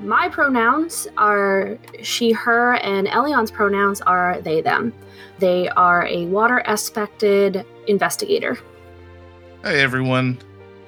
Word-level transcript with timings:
My 0.00 0.28
pronouns 0.28 1.08
are 1.16 1.76
she, 2.02 2.30
her, 2.30 2.74
and 2.76 3.08
Elian's 3.08 3.50
pronouns 3.50 4.00
are 4.02 4.40
they, 4.42 4.60
them. 4.60 4.92
They 5.40 5.68
are 5.70 6.06
a 6.06 6.26
water 6.26 6.62
aspected 6.66 7.66
investigator. 7.88 8.58
Hi 9.64 9.74
everyone, 9.74 10.38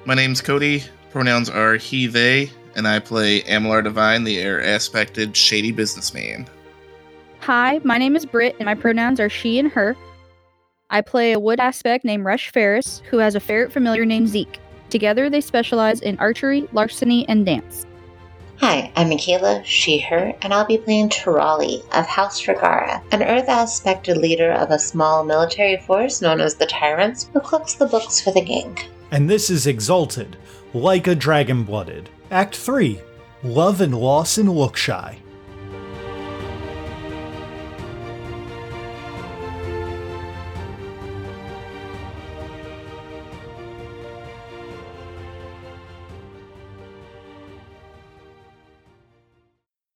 my 0.05 0.13
name's 0.13 0.39
Cody. 0.39 0.83
Pronouns 1.11 1.49
are 1.49 1.75
he, 1.75 2.07
they, 2.07 2.51
and 2.75 2.87
I 2.87 2.99
play 2.99 3.41
Amalar 3.41 3.83
Divine, 3.83 4.23
the 4.23 4.39
air 4.39 4.59
aspected 4.59 5.35
shady 5.35 5.73
businessman. 5.73 6.47
Hi, 7.41 7.81
my 7.83 7.97
name 7.97 8.15
is 8.15 8.25
Britt, 8.25 8.55
and 8.59 8.65
my 8.65 8.75
pronouns 8.75 9.19
are 9.19 9.29
she 9.29 9.59
and 9.59 9.69
her. 9.73 9.97
I 10.89 11.01
play 11.01 11.33
a 11.33 11.39
wood 11.39 11.59
aspect 11.59 12.05
named 12.05 12.23
Rush 12.23 12.49
Ferris, 12.49 13.01
who 13.09 13.17
has 13.17 13.35
a 13.35 13.41
ferret 13.41 13.73
familiar 13.73 14.05
named 14.05 14.29
Zeke. 14.29 14.59
Together, 14.89 15.29
they 15.29 15.41
specialize 15.41 15.99
in 15.99 16.17
archery, 16.19 16.69
larceny, 16.71 17.27
and 17.27 17.45
dance. 17.45 17.85
Hi, 18.61 18.91
I'm 18.95 19.09
Michaela, 19.09 19.63
she, 19.65 19.97
her, 20.01 20.35
and 20.43 20.53
I'll 20.53 20.67
be 20.67 20.77
playing 20.77 21.09
Tirali 21.09 21.83
of 21.97 22.05
House 22.05 22.43
Regara, 22.43 23.01
an 23.11 23.23
Earth 23.23 23.45
aspected 23.47 24.17
leader 24.17 24.51
of 24.51 24.69
a 24.69 24.77
small 24.77 25.23
military 25.23 25.77
force 25.77 26.21
known 26.21 26.39
as 26.39 26.53
the 26.53 26.67
Tyrants, 26.67 27.27
who 27.33 27.39
cooks 27.39 27.73
the 27.73 27.87
books 27.87 28.21
for 28.21 28.31
the 28.31 28.41
gang. 28.41 28.77
and 29.09 29.27
this 29.27 29.49
is 29.49 29.65
Exalted, 29.65 30.37
like 30.75 31.07
a 31.07 31.15
dragon 31.15 31.63
blooded. 31.63 32.07
Act 32.29 32.55
3 32.55 33.01
Love 33.43 33.81
and 33.81 33.97
Loss 33.97 34.37
in 34.37 34.45
Lookshy. 34.45 35.17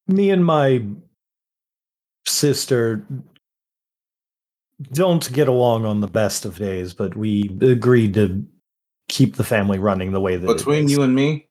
Me 0.08 0.30
and 0.30 0.46
my 0.46 0.84
sister 2.28 3.06
don't 4.92 5.32
get 5.34 5.48
along 5.48 5.86
on 5.86 6.02
the 6.02 6.08
best 6.08 6.46
of 6.46 6.58
days, 6.58 6.94
but 6.94 7.16
we 7.16 7.58
agreed 7.62 8.14
to 8.16 8.46
keep 9.08 9.36
the 9.36 9.44
family 9.44 9.80
running 9.80 10.12
the 10.12 10.22
way 10.22 10.36
that 10.36 10.48
between 10.48 10.90
you 10.90 11.02
and 11.02 11.16
me, 11.16 11.48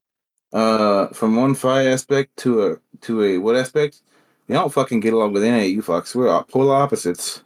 uh, 0.53 1.09
from 1.09 1.37
one 1.37 1.55
fire 1.55 1.89
aspect 1.89 2.37
to 2.39 2.67
a 2.67 2.77
to 3.01 3.23
a 3.23 3.39
what 3.39 3.57
aspect, 3.57 4.03
you 4.49 4.55
don't 4.55 4.73
fucking 4.73 5.01
get 5.01 5.13
along 5.15 5.33
with 5.33 5.43
any 5.45 5.65
of 5.65 5.71
you 5.71 5.83
fucks. 5.83 6.15
We're 6.15 6.29
all 6.29 6.45
polar 6.45 6.75
opposites. 6.75 7.43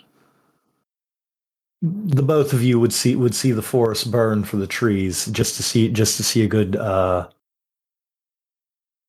the 1.81 2.23
both 2.23 2.53
of 2.53 2.63
you 2.63 2.81
would 2.81 2.93
see 2.93 3.15
would 3.15 3.35
see 3.35 3.53
the 3.53 3.63
forest 3.63 4.11
burn 4.11 4.43
for 4.45 4.57
the 4.57 4.67
trees 4.67 5.27
just 5.27 5.57
to 5.57 5.63
see 5.63 5.89
just 5.89 6.17
to 6.17 6.25
see 6.25 6.43
a 6.43 6.49
good 6.49 6.75
uh 6.77 7.29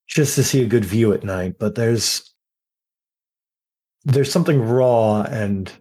just 0.09 0.35
to 0.35 0.43
see 0.43 0.61
a 0.63 0.67
good 0.67 0.85
view 0.85 1.13
at 1.13 1.23
night 1.23 1.55
but 1.59 1.75
there's 1.75 2.33
there's 4.05 4.31
something 4.31 4.61
raw 4.61 5.21
and 5.21 5.71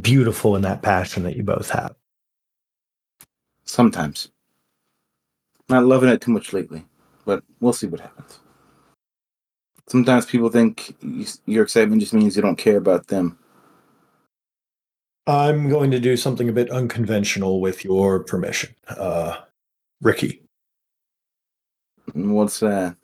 beautiful 0.00 0.56
in 0.56 0.62
that 0.62 0.82
passion 0.82 1.22
that 1.22 1.36
you 1.36 1.44
both 1.44 1.70
have 1.70 1.94
Sometimes. 3.64 4.28
Not 5.68 5.86
loving 5.86 6.10
it 6.10 6.20
too 6.20 6.30
much 6.30 6.52
lately, 6.52 6.84
but 7.24 7.42
we'll 7.60 7.72
see 7.72 7.86
what 7.86 8.00
happens. 8.00 8.38
Sometimes 9.88 10.26
people 10.26 10.50
think 10.50 10.94
your 11.46 11.64
excitement 11.64 12.00
just 12.00 12.14
means 12.14 12.36
you 12.36 12.42
don't 12.42 12.56
care 12.56 12.76
about 12.76 13.08
them. 13.08 13.38
i'm 15.26 15.70
going 15.70 15.90
to 15.90 15.98
do 15.98 16.16
something 16.18 16.50
a 16.50 16.52
bit 16.52 16.70
unconventional 16.70 17.60
with 17.60 17.82
your 17.84 18.22
permission 18.22 18.74
uh 18.88 19.36
ricky 20.02 20.43
What's 22.14 22.60
that? 22.60 22.96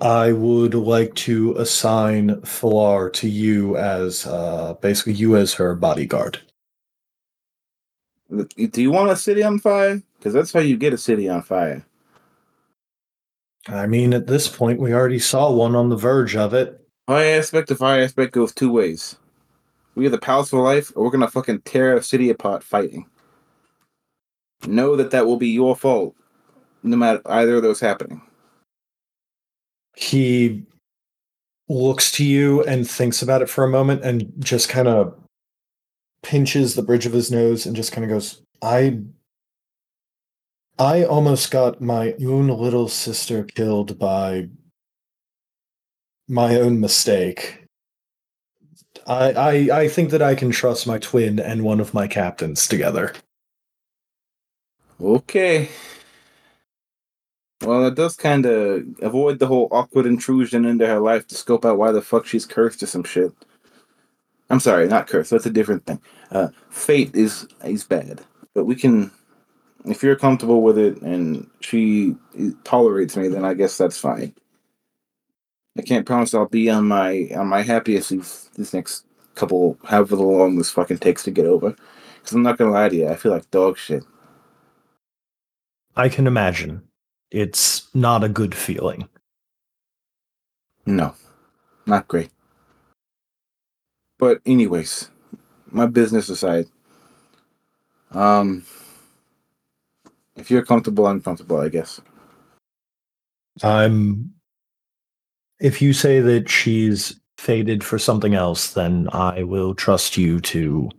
I 0.00 0.32
would 0.32 0.74
like 0.74 1.14
to 1.16 1.54
assign 1.56 2.36
Falar 2.36 3.12
to 3.14 3.28
you 3.28 3.76
as 3.76 4.26
uh, 4.26 4.74
basically 4.80 5.12
you 5.12 5.36
as 5.36 5.52
her 5.54 5.74
bodyguard. 5.74 6.40
Do 8.30 8.80
you 8.80 8.92
want 8.92 9.10
a 9.10 9.16
city 9.16 9.42
on 9.42 9.58
fire? 9.58 10.00
Because 10.18 10.32
that's 10.32 10.52
how 10.52 10.60
you 10.60 10.76
get 10.76 10.92
a 10.92 10.98
city 10.98 11.28
on 11.28 11.42
fire. 11.42 11.84
I 13.66 13.86
mean, 13.86 14.14
at 14.14 14.26
this 14.26 14.48
point, 14.48 14.80
we 14.80 14.94
already 14.94 15.18
saw 15.18 15.52
one 15.52 15.74
on 15.74 15.90
the 15.90 15.96
verge 15.96 16.36
of 16.36 16.54
it. 16.54 16.80
Fire 17.06 17.38
aspect 17.38 17.68
to 17.68 17.74
fire 17.74 18.02
aspect 18.02 18.32
goes 18.32 18.54
two 18.54 18.72
ways. 18.72 19.16
We 19.96 20.06
are 20.06 20.10
the 20.10 20.18
palace 20.18 20.50
for 20.50 20.62
life, 20.62 20.92
or 20.94 21.04
we're 21.04 21.10
gonna 21.10 21.28
fucking 21.28 21.62
tear 21.62 21.96
a 21.96 22.02
city 22.02 22.30
apart 22.30 22.62
fighting. 22.62 23.06
Know 24.66 24.96
that 24.96 25.10
that 25.10 25.26
will 25.26 25.36
be 25.36 25.48
your 25.48 25.74
fault, 25.74 26.14
no 26.82 26.96
matter 26.96 27.20
either 27.26 27.56
of 27.56 27.62
those 27.62 27.80
happening. 27.80 28.22
He 29.96 30.64
looks 31.68 32.10
to 32.12 32.24
you 32.24 32.62
and 32.64 32.88
thinks 32.88 33.22
about 33.22 33.42
it 33.42 33.48
for 33.50 33.64
a 33.64 33.68
moment 33.68 34.02
and 34.02 34.32
just 34.38 34.68
kind 34.68 34.88
of 34.88 35.14
pinches 36.22 36.74
the 36.74 36.82
bridge 36.82 37.06
of 37.06 37.12
his 37.12 37.30
nose 37.30 37.66
and 37.66 37.76
just 37.76 37.92
kind 37.92 38.04
of 38.04 38.10
goes, 38.10 38.42
I. 38.62 39.00
I 40.78 41.04
almost 41.04 41.50
got 41.50 41.82
my 41.82 42.14
own 42.24 42.48
little 42.48 42.88
sister 42.88 43.44
killed 43.44 43.98
by 43.98 44.48
my 46.26 46.56
own 46.56 46.80
mistake. 46.80 47.66
I, 49.06 49.32
I 49.32 49.80
I 49.80 49.88
think 49.88 50.10
that 50.10 50.22
I 50.22 50.34
can 50.34 50.50
trust 50.50 50.86
my 50.86 50.98
twin 50.98 51.38
and 51.38 51.64
one 51.64 51.80
of 51.80 51.92
my 51.92 52.06
captains 52.06 52.66
together. 52.66 53.12
Okay. 55.02 55.68
Well, 57.62 57.86
it 57.86 57.94
does 57.94 58.16
kind 58.16 58.46
of 58.46 58.84
avoid 59.02 59.38
the 59.38 59.46
whole 59.46 59.68
awkward 59.70 60.06
intrusion 60.06 60.64
into 60.64 60.86
her 60.86 60.98
life 60.98 61.26
to 61.28 61.34
scope 61.34 61.66
out 61.66 61.76
why 61.76 61.92
the 61.92 62.00
fuck 62.00 62.24
she's 62.24 62.46
cursed 62.46 62.82
or 62.82 62.86
some 62.86 63.04
shit. 63.04 63.32
I'm 64.48 64.60
sorry, 64.60 64.88
not 64.88 65.06
cursed. 65.06 65.30
That's 65.30 65.46
a 65.46 65.50
different 65.50 65.84
thing. 65.86 66.00
Uh, 66.30 66.48
fate 66.70 67.14
is 67.14 67.46
is 67.64 67.84
bad, 67.84 68.22
but 68.54 68.64
we 68.64 68.74
can. 68.74 69.10
If 69.84 70.02
you're 70.02 70.16
comfortable 70.16 70.62
with 70.62 70.76
it 70.78 71.00
and 71.02 71.48
she 71.60 72.14
tolerates 72.64 73.16
me, 73.16 73.28
then 73.28 73.44
I 73.44 73.54
guess 73.54 73.78
that's 73.78 73.98
fine. 73.98 74.34
I 75.78 75.82
can't 75.82 76.04
promise 76.04 76.34
I'll 76.34 76.48
be 76.48 76.68
on 76.68 76.88
my 76.88 77.28
on 77.36 77.46
my 77.46 77.62
happiest 77.62 78.10
these 78.10 78.50
this 78.56 78.74
next 78.74 79.04
couple, 79.34 79.78
however 79.84 80.16
long 80.16 80.56
this 80.56 80.70
fucking 80.70 80.98
takes 80.98 81.22
to 81.24 81.30
get 81.30 81.46
over. 81.46 81.76
Because 82.16 82.32
I'm 82.32 82.42
not 82.42 82.58
gonna 82.58 82.72
lie 82.72 82.88
to 82.88 82.96
you, 82.96 83.08
I 83.08 83.16
feel 83.16 83.32
like 83.32 83.50
dog 83.50 83.78
shit. 83.78 84.02
I 85.96 86.08
can 86.08 86.26
imagine. 86.26 86.82
It's 87.30 87.88
not 87.94 88.24
a 88.24 88.28
good 88.28 88.54
feeling. 88.54 89.08
No, 90.86 91.14
not 91.86 92.08
great. 92.08 92.30
But 94.18 94.40
anyways, 94.44 95.08
my 95.70 95.86
business 95.86 96.28
aside, 96.28 96.66
um, 98.10 98.64
if 100.36 100.50
you're 100.50 100.64
comfortable, 100.64 101.06
I'm 101.06 101.20
comfortable, 101.20 101.58
I 101.58 101.68
guess. 101.68 102.00
I'm. 103.62 104.32
If 105.60 105.82
you 105.82 105.92
say 105.92 106.20
that 106.20 106.48
she's 106.48 107.20
fated 107.36 107.84
for 107.84 107.98
something 107.98 108.34
else, 108.34 108.72
then 108.72 109.08
I 109.12 109.42
will 109.42 109.74
trust 109.74 110.16
you 110.16 110.40
to 110.40 110.90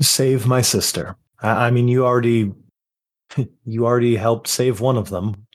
save 0.00 0.46
my 0.46 0.60
sister. 0.60 1.16
I, 1.40 1.66
I 1.66 1.70
mean, 1.70 1.88
you 1.88 2.04
already, 2.04 2.52
you 3.64 3.86
already 3.86 4.16
helped 4.16 4.48
save 4.48 4.80
one 4.80 4.96
of 4.96 5.10
them. 5.10 5.46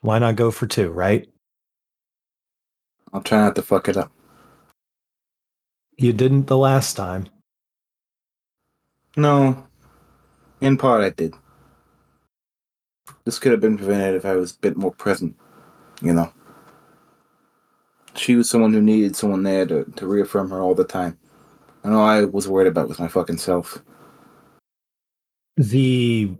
Why 0.00 0.18
not 0.18 0.36
go 0.36 0.50
for 0.50 0.66
two, 0.66 0.90
right? 0.90 1.28
I'll 3.12 3.22
try 3.22 3.40
not 3.40 3.56
to 3.56 3.62
fuck 3.62 3.88
it 3.88 3.96
up. 3.96 4.12
You 5.96 6.12
didn't 6.12 6.46
the 6.46 6.56
last 6.56 6.94
time. 6.94 7.28
No, 9.16 9.66
in 10.60 10.78
part 10.78 11.02
I 11.02 11.10
did. 11.10 11.34
This 13.24 13.38
could 13.38 13.52
have 13.52 13.60
been 13.60 13.76
prevented 13.76 14.14
if 14.14 14.24
I 14.24 14.36
was 14.36 14.52
a 14.52 14.58
bit 14.58 14.76
more 14.76 14.92
present, 14.92 15.36
you 16.00 16.12
know. 16.12 16.32
She 18.14 18.36
was 18.36 18.48
someone 18.48 18.72
who 18.72 18.80
needed 18.80 19.16
someone 19.16 19.42
there 19.42 19.66
to, 19.66 19.84
to 19.96 20.06
reaffirm 20.06 20.50
her 20.50 20.60
all 20.60 20.74
the 20.74 20.84
time. 20.84 21.18
And 21.82 21.94
all 21.94 22.06
I 22.06 22.24
was 22.24 22.48
worried 22.48 22.68
about 22.68 22.88
was 22.88 22.98
my 22.98 23.08
fucking 23.08 23.38
self. 23.38 23.82
The 25.56 26.36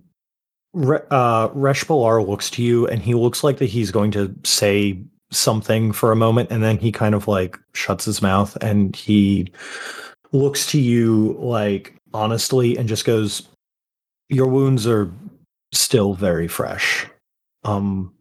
Re- 0.78 1.00
uh, 1.10 1.48
Resh 1.54 1.88
looks 1.88 2.50
to 2.50 2.62
you 2.62 2.86
and 2.86 3.02
he 3.02 3.14
looks 3.14 3.42
like 3.42 3.58
that 3.58 3.66
he's 3.66 3.90
going 3.90 4.12
to 4.12 4.32
say 4.44 5.02
something 5.32 5.90
for 5.90 6.12
a 6.12 6.16
moment 6.16 6.52
and 6.52 6.62
then 6.62 6.78
he 6.78 6.92
kind 6.92 7.16
of 7.16 7.26
like 7.26 7.58
shuts 7.74 8.04
his 8.04 8.22
mouth 8.22 8.56
and 8.62 8.94
he 8.94 9.52
looks 10.30 10.70
to 10.70 10.80
you 10.80 11.36
like 11.40 11.96
honestly 12.14 12.78
and 12.78 12.88
just 12.88 13.04
goes, 13.04 13.48
Your 14.28 14.46
wounds 14.46 14.86
are 14.86 15.12
still 15.72 16.14
very 16.14 16.46
fresh. 16.46 17.06
Um, 17.64 18.14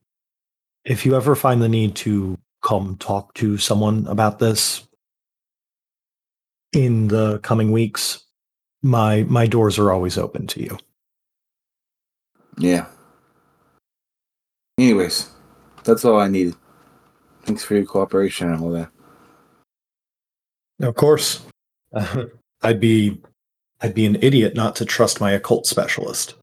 if 0.84 1.06
you 1.06 1.16
ever 1.16 1.36
find 1.36 1.62
the 1.62 1.70
need 1.70 1.96
to 1.98 2.40
come 2.64 2.98
talk 2.98 3.36
to 3.36 3.60
someone 3.60 4.08
about 4.08 4.40
this 4.40 4.82
in 6.74 7.10
the 7.10 7.38
coming 7.40 7.72
weeks, 7.72 8.24
my 8.82 9.24
my 9.24 9.46
doors 9.46 9.78
are 9.78 9.92
always 9.92 10.18
open 10.18 10.48
to 10.48 10.64
you. 10.64 10.78
Yeah. 12.58 12.86
Anyways, 14.78 15.30
that's 15.84 16.06
all 16.06 16.20
I 16.20 16.28
needed. 16.28 16.56
Thanks 17.44 17.64
for 17.64 17.76
your 17.76 17.86
cooperation 17.86 18.52
and 18.52 18.62
all 18.62 18.72
that. 18.72 18.90
Of 20.82 20.96
course, 20.96 21.46
I'd 22.62 22.80
be 22.80 23.20
I'd 23.82 23.94
be 23.94 24.06
an 24.06 24.18
idiot 24.22 24.56
not 24.56 24.76
to 24.78 24.86
trust 24.86 25.22
my 25.22 25.32
occult 25.32 25.66
specialist. 25.66 26.36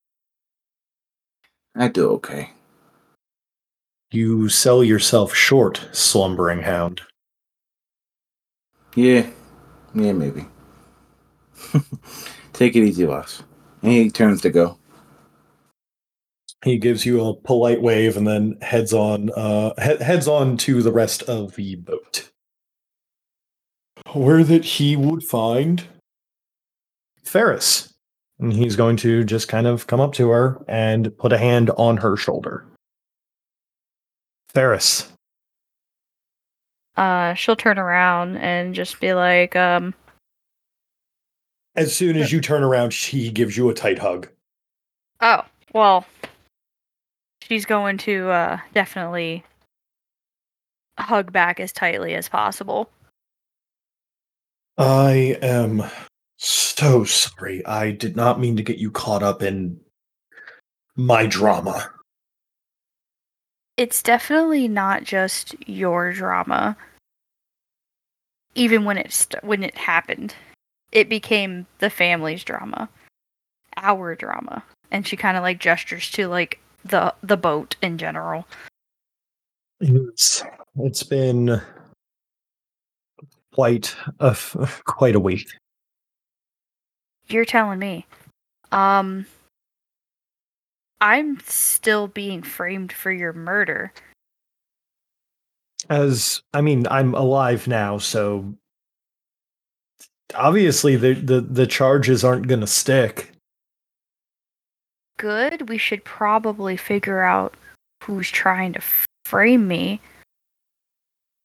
I 1.76 1.88
do 1.88 2.10
okay. 2.12 2.50
You 4.10 4.48
sell 4.48 4.84
yourself 4.84 5.34
short, 5.34 5.88
slumbering 5.92 6.62
hound. 6.62 7.00
Yeah. 8.94 9.28
Yeah, 9.94 10.12
maybe. 10.12 10.46
Take 12.52 12.76
it 12.76 12.84
easy, 12.84 13.06
boss. 13.06 13.42
Any 13.82 14.10
turns 14.10 14.40
to 14.42 14.50
go. 14.50 14.78
He 16.64 16.78
gives 16.78 17.04
you 17.04 17.24
a 17.24 17.34
polite 17.34 17.82
wave 17.82 18.16
and 18.16 18.26
then 18.26 18.56
heads 18.62 18.92
on 18.92 19.30
uh 19.36 19.74
he- 19.80 20.02
heads 20.02 20.26
on 20.26 20.56
to 20.58 20.82
the 20.82 20.92
rest 20.92 21.22
of 21.24 21.54
the 21.56 21.76
boat. 21.76 22.30
Where 24.14 24.42
that 24.42 24.64
he 24.64 24.96
would 24.96 25.22
find 25.22 25.84
Ferris. 27.22 27.92
And 28.38 28.52
he's 28.52 28.76
going 28.76 28.96
to 28.98 29.22
just 29.24 29.46
kind 29.48 29.66
of 29.66 29.86
come 29.86 30.00
up 30.00 30.12
to 30.14 30.30
her 30.30 30.64
and 30.66 31.16
put 31.18 31.32
a 31.32 31.38
hand 31.38 31.70
on 31.76 31.98
her 31.98 32.16
shoulder. 32.16 32.66
Ferris. 34.48 35.10
Uh, 36.96 37.34
she'll 37.34 37.56
turn 37.56 37.78
around 37.78 38.36
and 38.36 38.74
just 38.74 39.00
be 39.00 39.12
like, 39.14 39.54
um, 39.56 39.94
As 41.76 41.94
soon 41.94 42.16
as 42.16 42.32
you 42.32 42.40
turn 42.40 42.62
around, 42.62 42.92
she 42.92 43.30
gives 43.30 43.56
you 43.56 43.68
a 43.68 43.74
tight 43.74 43.98
hug. 43.98 44.28
oh, 45.20 45.44
well, 45.72 46.06
she's 47.48 47.66
going 47.66 47.98
to 47.98 48.30
uh, 48.30 48.58
definitely 48.72 49.44
hug 50.98 51.32
back 51.32 51.60
as 51.60 51.72
tightly 51.72 52.14
as 52.14 52.28
possible. 52.28 52.90
I 54.78 55.36
am 55.42 55.84
so 56.36 57.04
sorry. 57.04 57.64
I 57.64 57.92
did 57.92 58.16
not 58.16 58.40
mean 58.40 58.56
to 58.56 58.62
get 58.62 58.78
you 58.78 58.90
caught 58.90 59.22
up 59.22 59.42
in 59.42 59.78
my 60.96 61.26
drama. 61.26 61.90
It's 63.76 64.02
definitely 64.02 64.68
not 64.68 65.04
just 65.04 65.54
your 65.66 66.12
drama. 66.12 66.76
Even 68.54 68.84
when 68.84 68.98
it 68.98 69.12
st- 69.12 69.42
when 69.42 69.64
it 69.64 69.76
happened, 69.76 70.34
it 70.92 71.08
became 71.08 71.66
the 71.78 71.90
family's 71.90 72.44
drama, 72.44 72.88
our 73.76 74.14
drama, 74.14 74.62
and 74.92 75.06
she 75.06 75.16
kind 75.16 75.36
of 75.36 75.42
like 75.42 75.58
gestures 75.58 76.08
to 76.12 76.28
like 76.28 76.60
the 76.84 77.14
the 77.22 77.36
boat 77.36 77.76
in 77.82 77.98
general. 77.98 78.46
It's 79.80 80.42
it's 80.76 81.02
been 81.02 81.60
quite 83.52 83.94
a 84.20 84.30
f- 84.30 84.82
quite 84.84 85.14
a 85.14 85.20
week. 85.20 85.48
You're 87.28 87.44
telling 87.44 87.78
me. 87.78 88.06
Um 88.72 89.26
I'm 91.00 91.38
still 91.40 92.08
being 92.08 92.42
framed 92.42 92.92
for 92.92 93.12
your 93.12 93.32
murder. 93.32 93.92
As 95.90 96.42
I 96.54 96.62
mean, 96.62 96.86
I'm 96.90 97.14
alive 97.14 97.68
now, 97.68 97.98
so 97.98 98.54
obviously 100.34 100.96
the 100.96 101.14
the, 101.14 101.40
the 101.40 101.66
charges 101.66 102.24
aren't 102.24 102.48
going 102.48 102.60
to 102.60 102.66
stick. 102.66 103.33
Good. 105.18 105.68
We 105.68 105.78
should 105.78 106.04
probably 106.04 106.76
figure 106.76 107.22
out 107.22 107.54
who's 108.02 108.30
trying 108.30 108.72
to 108.74 108.80
frame 109.24 109.68
me. 109.68 110.00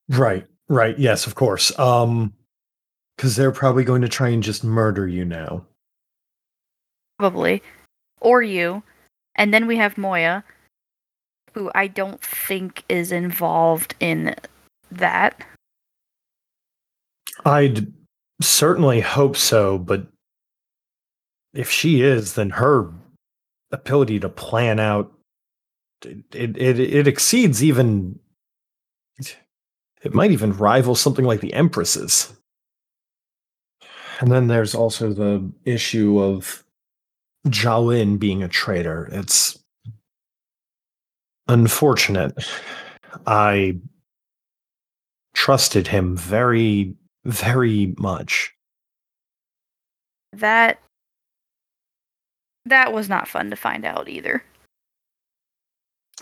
Right. 0.10 0.46
Right. 0.68 0.98
Yes, 0.98 1.28
of 1.28 1.36
course. 1.36 1.78
Um 1.80 2.34
cuz 3.18 3.36
they're 3.36 3.52
probably 3.52 3.84
going 3.84 4.02
to 4.02 4.10
try 4.10 4.30
and 4.30 4.42
just 4.42 4.64
murder 4.64 5.08
you 5.08 5.26
now. 5.26 5.66
Probably. 7.18 7.62
Or 8.22 8.42
you. 8.42 8.82
And 9.36 9.54
then 9.54 9.68
we 9.68 9.78
have 9.78 9.98
Moya, 9.98 10.44
who 11.54 11.72
I 11.76 11.88
don't 11.88 12.22
think 12.22 12.84
is 12.90 13.12
involved 13.12 13.96
in 14.00 14.36
that. 14.92 15.44
I'd 17.46 17.94
certainly 18.42 19.02
hope 19.02 19.38
so, 19.38 19.78
but 19.78 20.08
if 21.54 21.70
she 21.70 22.02
is, 22.02 22.34
then 22.34 22.50
her 22.52 22.92
ability 23.72 24.20
to 24.20 24.30
plan 24.30 24.80
out 24.80 25.12
it 26.04 26.58
it, 26.58 26.80
it 26.80 27.08
exceeds 27.08 27.64
even 27.64 28.20
it 30.02 30.14
might 30.14 30.32
even 30.32 30.54
rival 30.54 30.96
something 30.96 31.26
like 31.26 31.42
the 31.42 31.54
Empress's. 31.54 32.34
And 34.22 34.32
then 34.32 34.48
there's 34.48 34.76
also 34.76 35.14
the 35.14 35.50
issue 35.66 36.22
of 36.22 36.64
Jawin 37.48 38.18
being 38.18 38.44
a 38.44 38.48
traitor. 38.48 39.10
It's 39.12 39.58
unfortunate. 41.48 42.34
I 43.26 43.78
trusted 45.34 45.88
him 45.88 46.16
very, 46.16 46.96
very 47.26 47.94
much. 47.98 48.54
That 50.34 50.80
that 52.70 52.94
was 52.94 53.10
not 53.10 53.28
fun 53.28 53.50
to 53.50 53.56
find 53.56 53.86
out 53.86 54.10
either. 54.10 54.44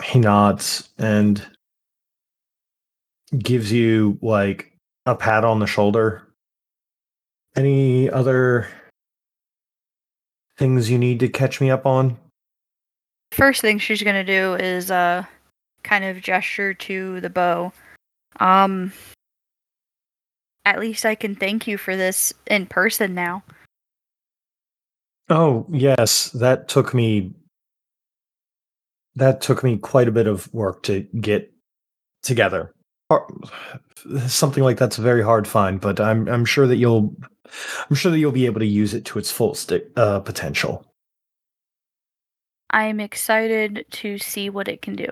He 0.04 0.18
nods 0.18 0.88
and 0.98 1.44
gives 3.36 3.72
you 3.72 4.18
like 4.22 4.72
a 5.06 5.14
pat 5.14 5.44
on 5.44 5.58
the 5.58 5.66
shoulder. 5.66 6.22
Any 7.56 8.08
other 8.10 8.68
things 10.56 10.90
you 10.90 10.98
need 10.98 11.20
to 11.20 11.28
catch 11.28 11.60
me 11.60 11.70
up 11.70 11.86
on? 11.86 12.16
First 13.32 13.60
thing 13.60 13.78
she's 13.78 14.02
gonna 14.02 14.24
do 14.24 14.54
is 14.54 14.90
uh 14.90 15.24
kind 15.82 16.04
of 16.04 16.20
gesture 16.20 16.74
to 16.74 17.20
the 17.20 17.30
bow. 17.30 17.72
Um 18.40 18.92
at 20.64 20.80
least 20.80 21.06
I 21.06 21.14
can 21.14 21.34
thank 21.34 21.66
you 21.66 21.78
for 21.78 21.96
this 21.96 22.32
in 22.46 22.66
person 22.66 23.14
now. 23.14 23.42
Oh, 25.30 25.66
yes, 25.70 26.30
that 26.30 26.68
took 26.68 26.94
me 26.94 27.32
that 29.16 29.40
took 29.40 29.64
me 29.64 29.76
quite 29.76 30.08
a 30.08 30.12
bit 30.12 30.26
of 30.26 30.52
work 30.54 30.82
to 30.84 31.00
get 31.20 31.52
together. 32.22 32.72
Something 34.26 34.62
like 34.62 34.78
that's 34.78 34.98
a 34.98 35.02
very 35.02 35.22
hard 35.22 35.46
find, 35.46 35.80
but 35.80 36.00
I'm 36.00 36.28
I'm 36.28 36.44
sure 36.44 36.66
that 36.66 36.76
you'll 36.76 37.14
I'm 37.88 37.96
sure 37.96 38.12
that 38.12 38.18
you'll 38.18 38.32
be 38.32 38.46
able 38.46 38.60
to 38.60 38.66
use 38.66 38.94
it 38.94 39.04
to 39.06 39.18
its 39.18 39.30
full 39.30 39.54
sti- 39.54 39.82
uh, 39.96 40.20
potential. 40.20 40.84
I'm 42.70 43.00
excited 43.00 43.86
to 43.90 44.18
see 44.18 44.50
what 44.50 44.68
it 44.68 44.82
can 44.82 44.94
do. 44.94 45.06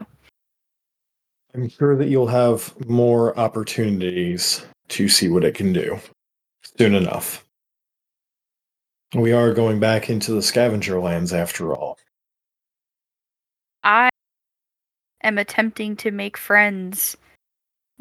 I'm 1.54 1.70
sure 1.70 1.96
that 1.96 2.08
you'll 2.08 2.26
have 2.26 2.74
more 2.86 3.38
opportunities 3.38 4.64
to 4.88 5.08
see 5.08 5.28
what 5.28 5.42
it 5.42 5.54
can 5.54 5.72
do 5.72 5.98
soon 6.76 6.94
enough. 6.94 7.45
We 9.14 9.32
are 9.32 9.54
going 9.54 9.80
back 9.80 10.10
into 10.10 10.32
the 10.32 10.42
scavenger 10.42 11.00
lands 11.00 11.32
after 11.32 11.74
all. 11.74 11.98
I 13.84 14.08
am 15.22 15.38
attempting 15.38 15.96
to 15.96 16.10
make 16.10 16.36
friends 16.36 17.16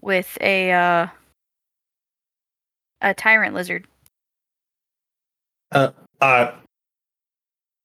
with 0.01 0.38
a 0.41 0.71
uh 0.71 1.07
a 3.01 3.13
tyrant 3.13 3.53
lizard. 3.53 3.85
Uh, 5.71 5.91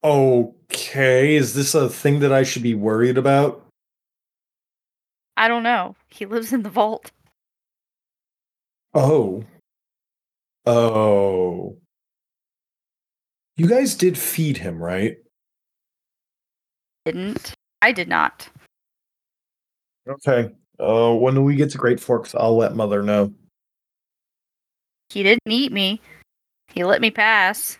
okay. 0.03 1.35
Is 1.35 1.53
this 1.53 1.75
a 1.75 1.89
thing 1.89 2.19
that 2.21 2.31
I 2.31 2.43
should 2.43 2.63
be 2.63 2.73
worried 2.73 3.17
about? 3.17 3.65
I 5.37 5.47
don't 5.47 5.63
know. 5.63 5.95
He 6.07 6.25
lives 6.25 6.53
in 6.53 6.63
the 6.63 6.69
vault. 6.69 7.11
Oh. 8.93 9.43
Oh. 10.65 11.77
You 13.61 13.67
guys 13.67 13.93
did 13.93 14.17
feed 14.17 14.57
him, 14.57 14.81
right? 14.81 15.17
Didn't. 17.05 17.53
I 17.83 17.91
did 17.91 18.07
not. 18.07 18.49
Okay. 20.09 20.49
Uh, 20.79 21.13
when 21.13 21.43
we 21.43 21.55
get 21.55 21.69
to 21.69 21.77
Great 21.77 21.99
Forks, 21.99 22.33
I'll 22.33 22.57
let 22.57 22.75
Mother 22.75 23.03
know. 23.03 23.31
He 25.11 25.21
didn't 25.21 25.43
eat 25.47 25.71
me. 25.71 26.01
He 26.73 26.83
let 26.83 27.01
me 27.01 27.11
pass. 27.11 27.77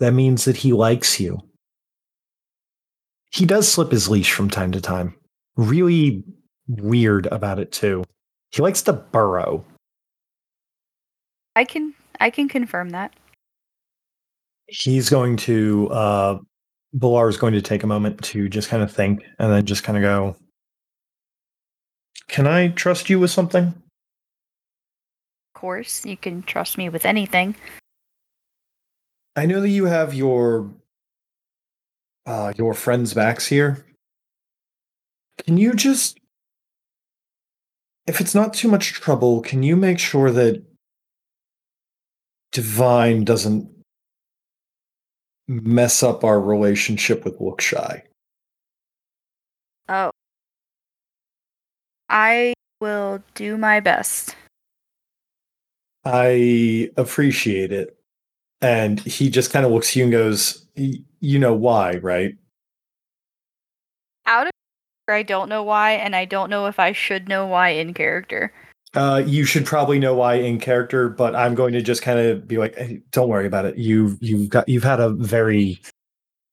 That 0.00 0.12
means 0.12 0.44
that 0.44 0.56
he 0.56 0.72
likes 0.72 1.20
you. 1.20 1.38
He 3.30 3.46
does 3.46 3.70
slip 3.70 3.92
his 3.92 4.08
leash 4.08 4.32
from 4.32 4.50
time 4.50 4.72
to 4.72 4.80
time. 4.80 5.14
Really 5.56 6.24
weird 6.66 7.26
about 7.26 7.60
it 7.60 7.70
too. 7.70 8.02
He 8.50 8.60
likes 8.60 8.82
to 8.82 8.92
burrow. 8.92 9.64
I 11.54 11.62
can 11.64 11.94
I 12.18 12.30
can 12.30 12.48
confirm 12.48 12.90
that. 12.90 13.14
He's 14.66 15.10
going 15.10 15.36
to 15.38 15.88
uh 15.90 16.38
Bilar 16.96 17.28
is 17.28 17.36
going 17.36 17.54
to 17.54 17.62
take 17.62 17.82
a 17.82 17.88
moment 17.88 18.22
to 18.24 18.48
just 18.48 18.68
kind 18.68 18.82
of 18.82 18.92
think 18.92 19.24
and 19.38 19.52
then 19.52 19.66
just 19.66 19.82
kind 19.82 19.98
of 19.98 20.02
go, 20.02 20.36
Can 22.28 22.46
I 22.46 22.68
trust 22.68 23.10
you 23.10 23.18
with 23.18 23.30
something? 23.30 23.64
Of 23.64 25.60
course, 25.60 26.06
you 26.06 26.16
can 26.16 26.42
trust 26.42 26.78
me 26.78 26.88
with 26.88 27.04
anything. 27.04 27.56
I 29.36 29.46
know 29.46 29.60
that 29.60 29.70
you 29.70 29.86
have 29.86 30.14
your 30.14 30.70
uh 32.26 32.52
your 32.56 32.74
friends 32.74 33.12
backs 33.12 33.46
here. 33.46 33.84
Can 35.44 35.56
you 35.56 35.74
just 35.74 36.18
if 38.06 38.20
it's 38.20 38.34
not 38.34 38.54
too 38.54 38.68
much 38.68 38.92
trouble, 38.92 39.40
can 39.40 39.62
you 39.62 39.76
make 39.76 39.98
sure 39.98 40.30
that 40.30 40.62
Divine 42.52 43.24
doesn't 43.24 43.68
mess 45.48 46.02
up 46.02 46.24
our 46.24 46.40
relationship 46.40 47.24
with 47.24 47.38
Lookshy? 47.38 48.02
Oh. 49.88 50.10
I 52.08 52.54
will 52.80 53.22
do 53.34 53.56
my 53.56 53.80
best. 53.80 54.36
I 56.04 56.90
appreciate 56.96 57.72
it. 57.72 57.96
And 58.60 59.00
he 59.00 59.30
just 59.30 59.52
kind 59.52 59.66
of 59.66 59.72
looks 59.72 59.90
at 59.90 59.96
you 59.96 60.02
and 60.04 60.12
goes, 60.12 60.66
"Y- 60.76 60.98
You 61.20 61.38
know 61.38 61.54
why, 61.54 61.96
right? 61.96 62.34
Out 64.26 64.46
of 64.46 64.52
I 65.08 65.22
don't 65.22 65.48
know 65.48 65.62
why, 65.62 65.92
and 65.92 66.14
I 66.16 66.24
don't 66.26 66.50
know 66.50 66.66
if 66.66 66.78
I 66.78 66.92
should 66.92 67.28
know 67.28 67.46
why 67.46 67.70
in 67.70 67.94
character. 67.94 68.52
Uh, 68.94 69.22
you 69.26 69.44
should 69.44 69.66
probably 69.66 69.98
know 69.98 70.14
why 70.14 70.34
in 70.34 70.60
character, 70.60 71.08
but 71.08 71.34
I'm 71.34 71.54
going 71.54 71.72
to 71.72 71.82
just 71.82 72.02
kind 72.02 72.18
of 72.18 72.46
be 72.46 72.58
like, 72.58 72.76
hey, 72.76 73.02
don't 73.10 73.28
worry 73.28 73.46
about 73.46 73.64
it. 73.64 73.76
You 73.76 74.16
you've 74.20 74.48
got 74.48 74.68
you've 74.68 74.84
had 74.84 75.00
a 75.00 75.10
very 75.10 75.80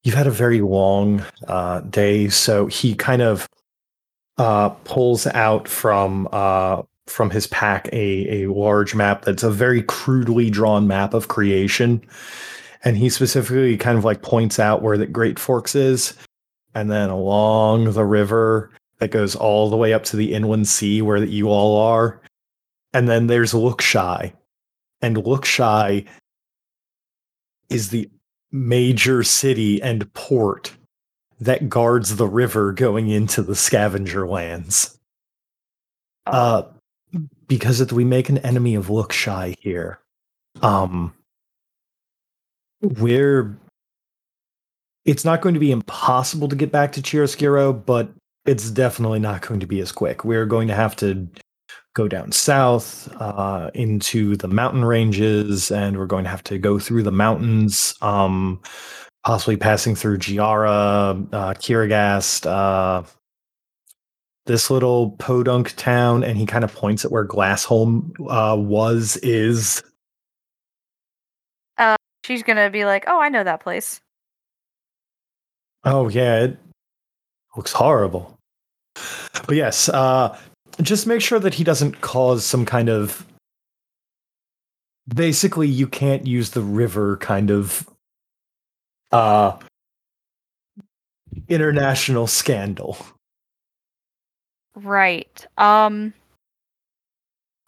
you've 0.03 0.15
had 0.15 0.27
a 0.27 0.31
very 0.31 0.62
long 0.62 1.24
uh, 1.48 1.81
day, 1.81 2.29
so 2.29 2.65
he 2.65 2.95
kind 2.95 3.21
of 3.21 3.48
uh, 4.38 4.69
pulls 4.69 5.27
out 5.27 5.67
from 5.67 6.27
uh, 6.31 6.81
from 7.07 7.29
his 7.29 7.45
pack 7.48 7.88
a 7.93 8.43
a 8.43 8.51
large 8.51 8.95
map 8.95 9.24
that's 9.24 9.43
a 9.43 9.51
very 9.51 9.83
crudely 9.83 10.50
drawn 10.50 10.88
map 10.88 11.13
of 11.13 11.27
creation, 11.27 12.01
and 12.83 12.98
he 12.98 13.10
specifically 13.10 13.77
kind 13.77 14.00
of 14.00 14.03
like 14.03 14.24
points 14.24 14.60
out 14.60 14.81
where 14.81 14.98
the 14.98 15.05
Great 15.05 15.38
Forks 15.38 15.75
is, 15.75 16.15
and 16.74 16.89
then 16.89 17.12
along 17.12 17.91
the 17.93 18.05
river 18.05 18.71
that 18.98 19.12
goes 19.12 19.36
all 19.36 19.69
the 19.69 19.77
way 19.77 19.93
up 19.93 20.03
to 20.05 20.15
the 20.15 20.33
inland 20.33 20.67
sea 20.67 21.01
where 21.01 21.19
that 21.19 21.29
you 21.29 21.50
all 21.50 21.77
are. 21.79 22.19
And 22.93 23.07
then 23.07 23.27
there's 23.27 23.53
Lookshy. 23.53 24.33
And 25.01 25.17
Lookshy 25.17 26.07
is 27.69 27.89
the 27.89 28.10
major 28.51 29.24
city 29.24 29.81
and 29.81 30.12
port 30.13 30.75
that 31.39 31.69
guards 31.69 32.17
the 32.17 32.27
river 32.27 32.71
going 32.71 33.10
into 33.10 33.41
the 33.41 33.55
scavenger 33.55 34.27
lands. 34.27 35.00
Oh, 36.27 36.31
Uh 36.31 36.67
because 37.48 37.81
if 37.81 37.91
we 37.91 38.05
make 38.05 38.29
an 38.29 38.38
enemy 38.38 38.75
of 38.75 38.88
Lookshy 38.88 39.55
here, 39.60 40.00
um 40.62 41.13
we're 42.81 43.57
it's 45.05 45.25
not 45.25 45.41
going 45.41 45.53
to 45.53 45.60
be 45.60 45.71
impossible 45.71 46.48
to 46.48 46.55
get 46.55 46.71
back 46.71 46.91
to 46.93 47.01
Chiaroscuro, 47.01 47.74
but 47.86 48.10
it's 48.45 48.69
definitely 48.69 49.19
not 49.19 49.41
going 49.41 49.60
to 49.60 49.65
be 49.65 49.79
as 49.79 49.91
quick. 49.91 50.24
We're 50.24 50.45
going 50.45 50.67
to 50.67 50.75
have 50.75 50.95
to 50.98 51.27
go 51.93 52.07
down 52.07 52.31
south 52.31 53.13
uh, 53.19 53.69
into 53.74 54.36
the 54.38 54.48
mountain 54.48 54.86
ranges, 54.86 55.71
and 55.71 55.98
we're 55.98 56.05
going 56.05 56.24
to 56.24 56.29
have 56.29 56.43
to 56.45 56.57
go 56.57 56.79
through 56.79 57.03
the 57.03 57.12
mountains, 57.12 57.95
um, 58.01 58.62
possibly 59.24 59.57
passing 59.57 59.95
through 59.95 60.17
Giara, 60.17 61.27
uh, 61.33 61.53
Kirigast, 61.55 62.45
uh, 62.45 63.03
this 64.45 64.69
little 64.69 65.12
podunk 65.12 65.75
town, 65.75 66.24
and 66.24 66.38
he 66.38 66.45
kind 66.45 66.63
of 66.63 66.74
points 66.74 67.05
at 67.05 67.12
where 67.12 67.27
Glassholm 67.27 68.12
uh, 68.29 68.55
was, 68.55 69.17
is. 69.17 69.83
she's 72.25 72.43
gonna 72.43 72.69
be 72.69 72.86
like, 72.86 73.05
"Oh, 73.07 73.19
I 73.19 73.29
know 73.29 73.43
that 73.43 73.62
place." 73.62 74.00
Oh 75.83 76.10
yeah, 76.10 76.43
it 76.43 76.57
looks 77.55 77.74
horrible. 77.74 78.38
But 79.48 79.55
yes, 79.55 79.89
uh 79.89 80.38
just 80.81 81.07
make 81.07 81.21
sure 81.21 81.39
that 81.39 81.53
he 81.53 81.63
doesn't 81.63 82.01
cause 82.01 82.45
some 82.45 82.65
kind 82.65 82.89
of 82.89 83.25
basically 85.13 85.67
you 85.67 85.88
can't 85.88 86.27
use 86.27 86.51
the 86.51 86.61
river 86.61 87.17
kind 87.17 87.50
of 87.51 87.89
uh 89.11 89.57
international 91.47 92.27
scandal. 92.27 92.97
Right. 94.75 95.45
Um. 95.57 96.13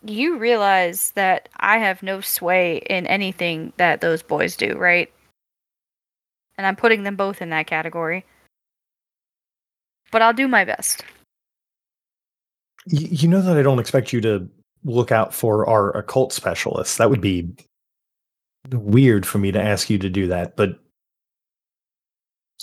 You 0.06 0.38
realize 0.38 1.12
that 1.12 1.48
I 1.58 1.78
have 1.78 2.04
no 2.04 2.20
sway 2.20 2.82
in 2.90 3.08
anything 3.08 3.72
that 3.78 4.02
those 4.02 4.22
boys 4.22 4.58
do, 4.58 4.76
right? 4.78 5.10
And 6.58 6.68
I'm 6.68 6.76
putting 6.76 7.04
them 7.04 7.16
both 7.16 7.42
in 7.42 7.52
that 7.52 7.68
category. 7.68 8.26
But 10.12 10.22
I'll 10.22 10.34
do 10.34 10.50
my 10.50 10.66
best. 10.66 11.06
You 12.88 13.28
know 13.28 13.42
that 13.42 13.58
I 13.58 13.62
don't 13.62 13.80
expect 13.80 14.12
you 14.12 14.22
to 14.22 14.48
look 14.84 15.12
out 15.12 15.34
for 15.34 15.68
our 15.70 15.96
occult 15.98 16.34
specialists. 16.34 16.98
That 16.98 17.10
would 17.10 17.22
be 17.22 17.50
weird 18.72 19.26
for 19.26 19.38
me 19.38 19.52
to 19.52 19.62
ask 19.62 19.90
you 19.90 19.98
to 20.00 20.10
do 20.10 20.28
that, 20.28 20.56
but 20.56 20.80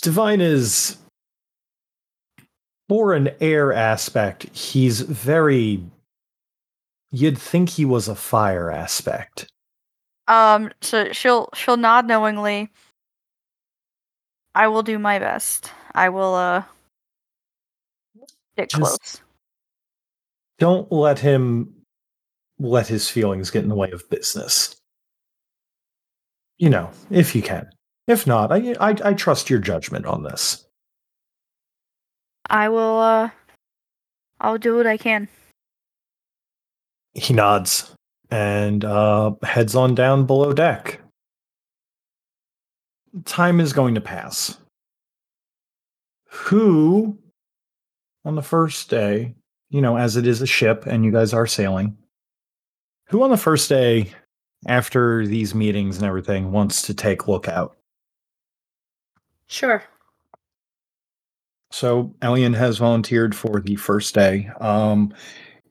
Divine 0.01 0.41
is 0.41 0.97
for 2.89 3.13
an 3.13 3.29
air 3.39 3.71
aspect, 3.71 4.43
he's 4.55 5.01
very 5.01 5.81
you'd 7.11 7.37
think 7.37 7.69
he 7.69 7.85
was 7.85 8.07
a 8.07 8.15
fire 8.15 8.71
aspect. 8.71 9.47
Um. 10.27 10.71
So 10.81 11.11
she'll 11.11 11.49
she'll 11.53 11.77
nod 11.77 12.07
knowingly. 12.07 12.69
I 14.55 14.67
will 14.67 14.83
do 14.83 14.99
my 14.99 15.19
best. 15.19 15.71
I 15.93 16.09
will 16.09 16.35
uh. 16.35 16.63
Get 18.57 18.69
Just- 18.69 18.81
close. 18.81 19.21
Don't 20.61 20.91
let 20.91 21.17
him 21.17 21.73
let 22.59 22.85
his 22.85 23.09
feelings 23.09 23.49
get 23.49 23.63
in 23.63 23.69
the 23.69 23.73
way 23.73 23.89
of 23.89 24.07
business. 24.11 24.75
You 26.59 26.69
know, 26.69 26.91
if 27.09 27.33
you 27.35 27.41
can. 27.41 27.67
If 28.05 28.27
not, 28.27 28.51
I 28.51 28.75
I, 28.79 28.95
I 29.03 29.13
trust 29.15 29.49
your 29.49 29.57
judgment 29.57 30.05
on 30.05 30.21
this. 30.21 30.67
I 32.47 32.69
will 32.69 32.99
uh. 32.99 33.29
I'll 34.39 34.59
do 34.59 34.77
what 34.77 34.85
I 34.85 34.97
can. 34.97 35.27
He 37.15 37.33
nods 37.33 37.95
and 38.29 38.85
uh, 38.85 39.31
heads 39.41 39.73
on 39.73 39.95
down 39.95 40.27
below 40.27 40.53
deck. 40.53 41.01
Time 43.25 43.59
is 43.59 43.73
going 43.73 43.95
to 43.95 44.01
pass. 44.01 44.59
Who, 46.27 47.17
on 48.25 48.35
the 48.35 48.43
first 48.43 48.91
day, 48.91 49.33
you 49.71 49.81
know, 49.81 49.97
as 49.97 50.17
it 50.17 50.27
is 50.27 50.41
a 50.41 50.47
ship 50.47 50.85
and 50.85 51.03
you 51.03 51.11
guys 51.11 51.33
are 51.33 51.47
sailing, 51.47 51.97
who 53.07 53.23
on 53.23 53.31
the 53.31 53.37
first 53.37 53.69
day 53.69 54.11
after 54.67 55.25
these 55.25 55.55
meetings 55.55 55.97
and 55.97 56.05
everything 56.05 56.51
wants 56.51 56.83
to 56.83 56.93
take 56.93 57.27
lookout? 57.27 57.77
Sure. 59.47 59.83
So 61.71 62.13
Elian 62.21 62.53
has 62.53 62.77
volunteered 62.77 63.33
for 63.33 63.61
the 63.61 63.77
first 63.77 64.13
day. 64.13 64.49
Um, 64.59 65.13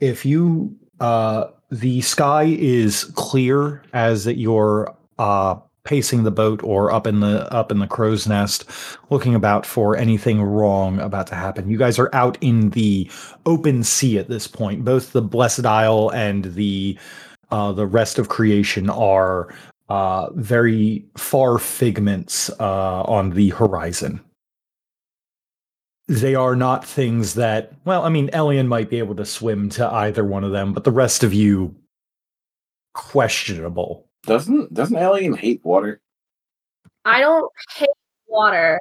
if 0.01 0.25
you, 0.25 0.75
uh, 0.99 1.49
the 1.71 2.01
sky 2.01 2.45
is 2.59 3.05
clear 3.15 3.83
as 3.93 4.25
that 4.25 4.39
you're 4.39 4.97
uh, 5.19 5.57
pacing 5.85 6.25
the 6.25 6.31
boat 6.31 6.63
or 6.63 6.93
up 6.93 7.07
in 7.07 7.21
the 7.21 7.53
up 7.53 7.71
in 7.71 7.79
the 7.79 7.87
crow's 7.87 8.27
nest, 8.27 8.65
looking 9.11 9.35
about 9.35 9.65
for 9.65 9.97
anything 9.97 10.43
wrong 10.43 10.99
about 11.01 11.27
to 11.29 11.35
happen. 11.35 11.71
You 11.71 11.79
guys 11.79 11.99
are 11.99 12.11
out 12.15 12.39
in 12.41 12.71
the 12.71 13.11
open 13.47 13.83
sea 13.85 14.19
at 14.19 14.29
this 14.29 14.47
point. 14.47 14.85
Both 14.85 15.13
the 15.13 15.23
Blessed 15.23 15.67
Isle 15.67 16.11
and 16.15 16.45
the 16.45 16.99
uh, 17.51 17.73
the 17.73 17.87
rest 17.87 18.19
of 18.19 18.29
creation 18.29 18.91
are 18.91 19.55
uh, 19.89 20.31
very 20.35 21.05
far 21.17 21.59
figments 21.59 22.51
uh, 22.61 23.03
on 23.03 23.31
the 23.31 23.51
horizon 23.51 24.21
they 26.11 26.35
are 26.35 26.57
not 26.57 26.85
things 26.85 27.35
that 27.35 27.73
well 27.85 28.03
i 28.03 28.09
mean 28.09 28.29
elian 28.33 28.67
might 28.67 28.91
be 28.91 28.99
able 28.99 29.15
to 29.15 29.25
swim 29.25 29.69
to 29.69 29.89
either 29.95 30.25
one 30.25 30.43
of 30.43 30.51
them 30.51 30.73
but 30.73 30.83
the 30.83 30.91
rest 30.91 31.23
of 31.23 31.33
you 31.33 31.73
questionable 32.95 34.10
Doesn't 34.25 34.73
doesn't 34.75 34.97
Elian 34.97 35.35
hate 35.35 35.65
water? 35.65 36.01
I 37.05 37.21
don't 37.21 37.51
hate 37.77 37.89
water. 38.29 38.81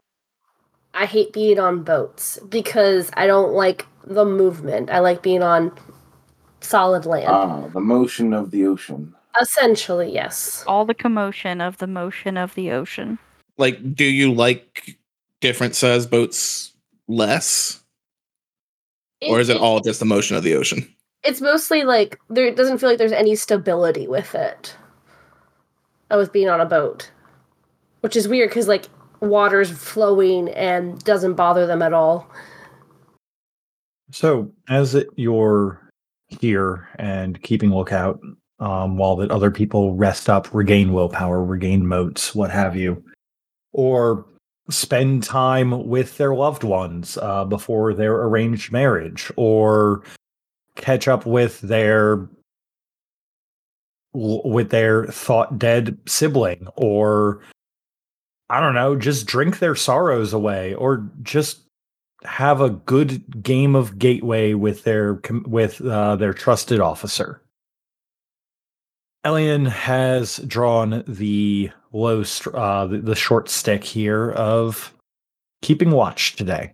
I 0.93 1.05
hate 1.05 1.33
being 1.33 1.59
on 1.59 1.83
boats 1.83 2.39
because 2.49 3.11
I 3.15 3.27
don't 3.27 3.53
like 3.53 3.85
the 4.03 4.25
movement. 4.25 4.89
I 4.89 4.99
like 4.99 5.21
being 5.21 5.43
on 5.43 5.71
solid 6.61 7.05
land. 7.05 7.27
Ah, 7.29 7.67
the 7.67 7.79
motion 7.79 8.33
of 8.33 8.51
the 8.51 8.65
ocean. 8.65 9.13
Essentially, 9.39 10.11
yes. 10.11 10.63
All 10.67 10.85
the 10.85 10.93
commotion 10.93 11.61
of 11.61 11.77
the 11.77 11.87
motion 11.87 12.35
of 12.35 12.55
the 12.55 12.71
ocean. 12.71 13.19
Like, 13.57 13.95
do 13.95 14.05
you 14.05 14.33
like 14.33 14.97
different 15.41 15.75
size 15.75 16.05
boats 16.05 16.73
less, 17.07 17.81
or 19.21 19.39
is 19.39 19.49
it 19.49 19.57
all 19.57 19.79
just 19.79 19.99
the 19.99 20.05
motion 20.05 20.35
of 20.35 20.43
the 20.43 20.55
ocean? 20.55 20.87
It's 21.23 21.41
mostly 21.41 21.83
like 21.83 22.19
there 22.29 22.45
it 22.45 22.55
doesn't 22.55 22.79
feel 22.79 22.89
like 22.89 22.97
there's 22.97 23.11
any 23.11 23.35
stability 23.35 24.07
with 24.07 24.33
it. 24.35 24.75
I 26.09 26.15
was 26.15 26.29
being 26.29 26.49
on 26.49 26.61
a 26.61 26.65
boat, 26.65 27.09
which 28.01 28.15
is 28.15 28.27
weird 28.27 28.49
because 28.49 28.67
like 28.67 28.85
water's 29.19 29.71
flowing 29.71 30.49
and 30.49 31.03
doesn't 31.03 31.33
bother 31.33 31.67
them 31.67 31.81
at 31.81 31.93
all. 31.93 32.29
So, 34.11 34.51
as 34.67 34.95
it, 34.95 35.07
you're 35.15 35.81
here 36.27 36.87
and 36.97 37.41
keeping 37.43 37.71
lookout, 37.71 38.19
um, 38.59 38.97
while 38.97 39.15
that 39.17 39.31
other 39.31 39.51
people 39.51 39.95
rest 39.95 40.29
up, 40.29 40.53
regain 40.53 40.93
willpower, 40.93 41.43
regain 41.43 41.87
motes, 41.87 42.33
what 42.33 42.49
have 42.51 42.75
you, 42.75 43.03
or 43.71 44.25
spend 44.69 45.23
time 45.23 45.87
with 45.87 46.17
their 46.17 46.33
loved 46.33 46.63
ones 46.63 47.17
uh, 47.21 47.45
before 47.45 47.93
their 47.93 48.15
arranged 48.15 48.71
marriage, 48.71 49.31
or 49.35 50.03
catch 50.75 51.07
up 51.07 51.25
with 51.25 51.61
their 51.61 52.27
with 54.13 54.69
their 54.69 55.05
thought 55.05 55.59
dead 55.59 55.97
sibling, 56.07 56.67
or 56.75 57.41
I 58.49 58.59
don't 58.59 58.75
know, 58.75 58.95
just 58.95 59.27
drink 59.27 59.59
their 59.59 59.75
sorrows 59.75 60.33
away, 60.33 60.73
or 60.73 61.07
just 61.21 61.61
have 62.23 62.61
a 62.61 62.69
good 62.69 63.43
game 63.43 63.75
of 63.75 63.99
gateway 63.99 64.53
with 64.53 64.83
their 64.83 65.21
with 65.45 65.81
uh, 65.81 66.15
their 66.15 66.33
trusted 66.33 66.79
officer. 66.79 67.41
Elian 69.25 69.65
has 69.65 70.37
drawn 70.47 71.03
the 71.07 71.69
low, 71.91 72.23
uh, 72.53 72.87
the, 72.87 72.99
the 72.99 73.15
short 73.15 73.49
stick 73.49 73.83
here 73.83 74.31
of 74.31 74.93
keeping 75.61 75.91
watch 75.91 76.35
today. 76.35 76.73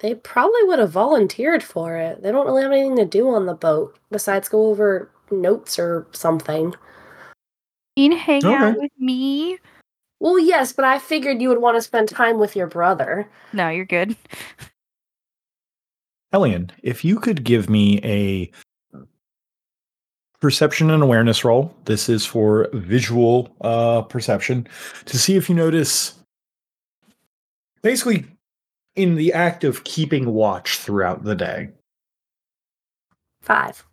They 0.00 0.14
probably 0.14 0.64
would 0.64 0.80
have 0.80 0.90
volunteered 0.90 1.62
for 1.62 1.96
it. 1.96 2.22
They 2.22 2.30
don't 2.30 2.46
really 2.46 2.62
have 2.62 2.72
anything 2.72 2.96
to 2.96 3.04
do 3.04 3.28
on 3.30 3.46
the 3.46 3.54
boat 3.54 3.96
besides 4.10 4.48
go 4.48 4.66
over 4.66 5.10
notes 5.30 5.78
or 5.78 6.06
something. 6.12 6.74
You 7.96 8.10
can 8.10 8.18
hang 8.18 8.44
out 8.44 8.76
with 8.78 8.92
me. 8.98 9.58
Well, 10.20 10.38
yes, 10.38 10.72
but 10.72 10.84
I 10.84 10.98
figured 10.98 11.42
you 11.42 11.48
would 11.48 11.60
want 11.60 11.76
to 11.76 11.82
spend 11.82 12.08
time 12.08 12.38
with 12.38 12.56
your 12.56 12.66
brother. 12.66 13.28
No, 13.52 13.68
you're 13.68 13.84
good. 13.84 14.16
Elian, 16.32 16.70
if 16.82 17.04
you 17.04 17.18
could 17.20 17.44
give 17.44 17.70
me 17.70 18.00
a 18.02 18.50
perception 20.40 20.90
and 20.90 21.02
awareness 21.02 21.44
roll, 21.44 21.74
this 21.84 22.08
is 22.08 22.26
for 22.26 22.68
visual 22.72 23.54
uh, 23.62 24.02
perception, 24.02 24.66
to 25.06 25.18
see 25.18 25.36
if 25.36 25.48
you 25.48 25.54
notice 25.54 26.14
basically 27.82 28.26
in 28.96 29.14
the 29.14 29.32
act 29.32 29.64
of 29.64 29.84
keeping 29.84 30.32
watch 30.32 30.78
throughout 30.78 31.24
the 31.24 31.34
day. 31.34 31.70
Five. 33.42 33.84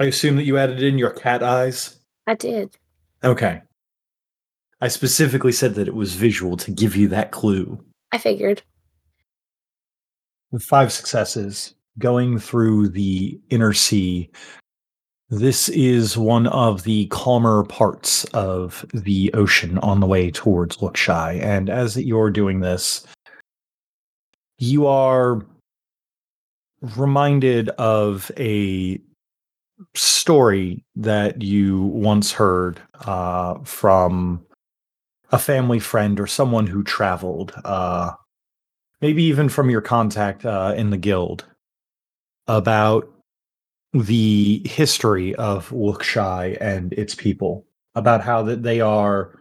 I 0.00 0.04
assume 0.04 0.36
that 0.36 0.44
you 0.44 0.56
added 0.56 0.82
in 0.82 0.96
your 0.96 1.10
cat 1.10 1.42
eyes. 1.42 2.00
I 2.26 2.34
did. 2.34 2.74
Okay. 3.22 3.60
I 4.80 4.88
specifically 4.88 5.52
said 5.52 5.74
that 5.74 5.88
it 5.88 5.94
was 5.94 6.14
visual 6.14 6.56
to 6.56 6.70
give 6.70 6.96
you 6.96 7.06
that 7.08 7.32
clue. 7.32 7.78
I 8.10 8.16
figured. 8.16 8.62
With 10.50 10.62
five 10.62 10.90
successes, 10.90 11.74
going 11.98 12.38
through 12.38 12.88
the 12.88 13.38
inner 13.50 13.74
sea, 13.74 14.30
this 15.28 15.68
is 15.68 16.16
one 16.16 16.46
of 16.46 16.84
the 16.84 17.06
calmer 17.08 17.64
parts 17.64 18.24
of 18.32 18.86
the 18.94 19.30
ocean 19.34 19.76
on 19.78 20.00
the 20.00 20.06
way 20.06 20.30
towards 20.30 20.78
Lookshy. 20.78 21.42
And 21.42 21.68
as 21.68 21.98
you're 21.98 22.30
doing 22.30 22.60
this, 22.60 23.06
you 24.58 24.86
are 24.86 25.42
reminded 26.96 27.68
of 27.70 28.32
a 28.38 28.98
story 29.94 30.84
that 30.96 31.42
you 31.42 31.82
once 31.82 32.32
heard 32.32 32.80
uh, 33.06 33.58
from 33.64 34.44
a 35.32 35.38
family 35.38 35.78
friend 35.78 36.18
or 36.18 36.26
someone 36.26 36.66
who 36.66 36.82
traveled, 36.82 37.52
uh, 37.64 38.12
maybe 39.00 39.22
even 39.24 39.48
from 39.48 39.70
your 39.70 39.80
contact 39.80 40.44
uh, 40.44 40.74
in 40.76 40.90
the 40.90 40.96
guild, 40.96 41.44
about 42.46 43.08
the 43.92 44.62
history 44.64 45.34
of 45.36 45.70
Lookshy 45.70 46.56
and 46.60 46.92
its 46.94 47.14
people, 47.14 47.64
about 47.94 48.22
how 48.22 48.42
that 48.42 48.62
they 48.62 48.80
are 48.80 49.40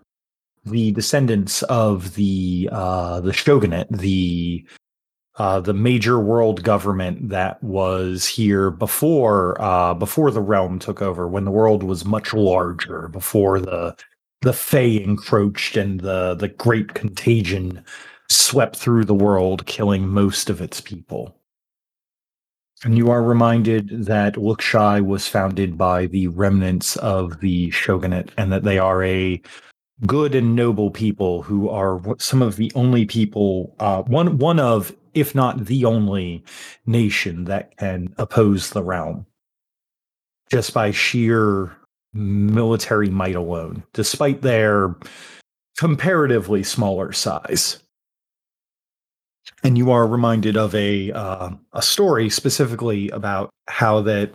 the 0.66 0.92
descendants 0.92 1.64
of 1.64 2.16
the 2.16 2.70
uh, 2.72 3.22
the 3.22 3.34
shogunate, 3.34 3.88
the 3.90 4.66
uh, 5.40 5.62
the 5.62 5.74
major 5.74 6.20
world 6.20 6.64
government 6.64 7.30
that 7.30 7.64
was 7.64 8.28
here 8.28 8.70
before 8.70 9.60
uh, 9.62 9.94
before 9.94 10.32
the 10.32 10.42
realm 10.42 10.78
took 10.80 11.02
over, 11.02 11.28
when 11.28 11.46
the 11.46 11.52
world 11.52 11.82
was 11.82 12.04
much 12.06 12.34
larger, 12.34 13.08
before 13.08 13.60
the 13.60 13.96
the 14.42 14.54
Fae 14.54 15.02
encroached 15.04 15.78
and 15.78 16.02
the 16.02 16.36
the 16.36 16.50
Great 16.50 16.94
Contagion 16.94 17.84
swept 18.30 18.76
through 18.76 19.06
the 19.06 19.16
world, 19.16 19.66
killing 19.66 20.08
most 20.08 20.50
of 20.50 20.62
its 20.62 20.82
people. 20.82 21.36
And 22.84 22.98
you 22.98 23.10
are 23.10 23.24
reminded 23.24 24.06
that 24.06 24.36
Lookshy 24.36 25.06
was 25.06 25.28
founded 25.28 25.78
by 25.78 26.06
the 26.06 26.28
remnants 26.28 26.96
of 26.98 27.40
the 27.40 27.72
shogunate, 27.72 28.32
and 28.38 28.52
that 28.52 28.64
they 28.64 28.78
are 28.78 29.04
a 29.04 29.42
good 30.08 30.36
and 30.36 30.56
noble 30.56 30.92
people 30.92 31.42
who 31.42 31.70
are 31.70 32.02
some 32.20 32.42
of 32.42 32.56
the 32.56 32.72
only 32.76 33.06
people, 33.06 33.76
uh, 33.80 34.02
one 34.04 34.38
one 34.38 34.60
of, 34.60 34.96
if 35.14 35.36
not 35.36 35.66
the 35.66 35.86
only, 35.86 36.44
nation 36.86 37.46
that 37.46 37.76
can 37.78 38.14
oppose 38.18 38.72
the 38.72 38.84
realm, 38.84 39.26
just 40.52 40.74
by 40.74 40.92
sheer 40.92 41.76
military 42.14 43.10
might 43.10 43.36
alone, 43.36 43.84
despite 43.94 44.42
their 44.42 44.96
comparatively 45.78 46.64
smaller 46.64 47.12
size. 47.12 47.82
And 49.64 49.78
you 49.78 49.92
are 49.92 50.08
reminded 50.08 50.58
of 50.58 50.74
a 50.76 51.12
uh, 51.12 51.50
a 51.74 51.82
story 51.82 52.30
specifically 52.30 53.10
about 53.10 53.50
how 53.68 54.02
that 54.02 54.34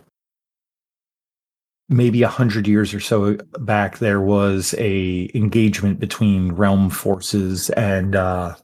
maybe 1.89 2.23
a 2.23 2.27
hundred 2.27 2.67
years 2.67 2.93
or 2.93 2.99
so 2.99 3.35
back 3.59 3.99
there 3.99 4.21
was 4.21 4.73
a 4.77 5.29
engagement 5.33 5.99
between 5.99 6.51
realm 6.53 6.89
forces 6.89 7.69
and 7.71 8.15
uh, 8.15 8.55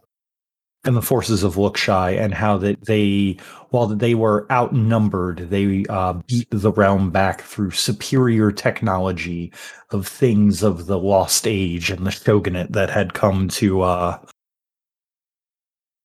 and 0.84 0.96
the 0.96 1.02
forces 1.02 1.44
of 1.44 1.56
Lookshy, 1.56 2.20
and 2.20 2.34
how 2.34 2.58
that 2.58 2.86
they, 2.86 3.38
while 3.70 3.88
they 3.88 4.16
were 4.16 4.48
outnumbered, 4.52 5.50
they 5.50 5.86
uh, 5.90 6.14
beat 6.28 6.48
the 6.50 6.72
realm 6.72 7.12
back 7.12 7.42
through 7.42 7.72
superior 7.72 8.52
technology 8.52 9.54
of 9.92 10.08
things 10.08 10.64
of 10.64 10.88
the 10.88 10.98
Lost 10.98 11.48
Age 11.48 11.92
and 11.92 12.06
the 12.06 12.12
Shogunate 12.12 12.72
that 12.72 12.90
had 12.90 13.14
come 13.14 13.48
to 13.50 13.82
uh, 13.82 14.20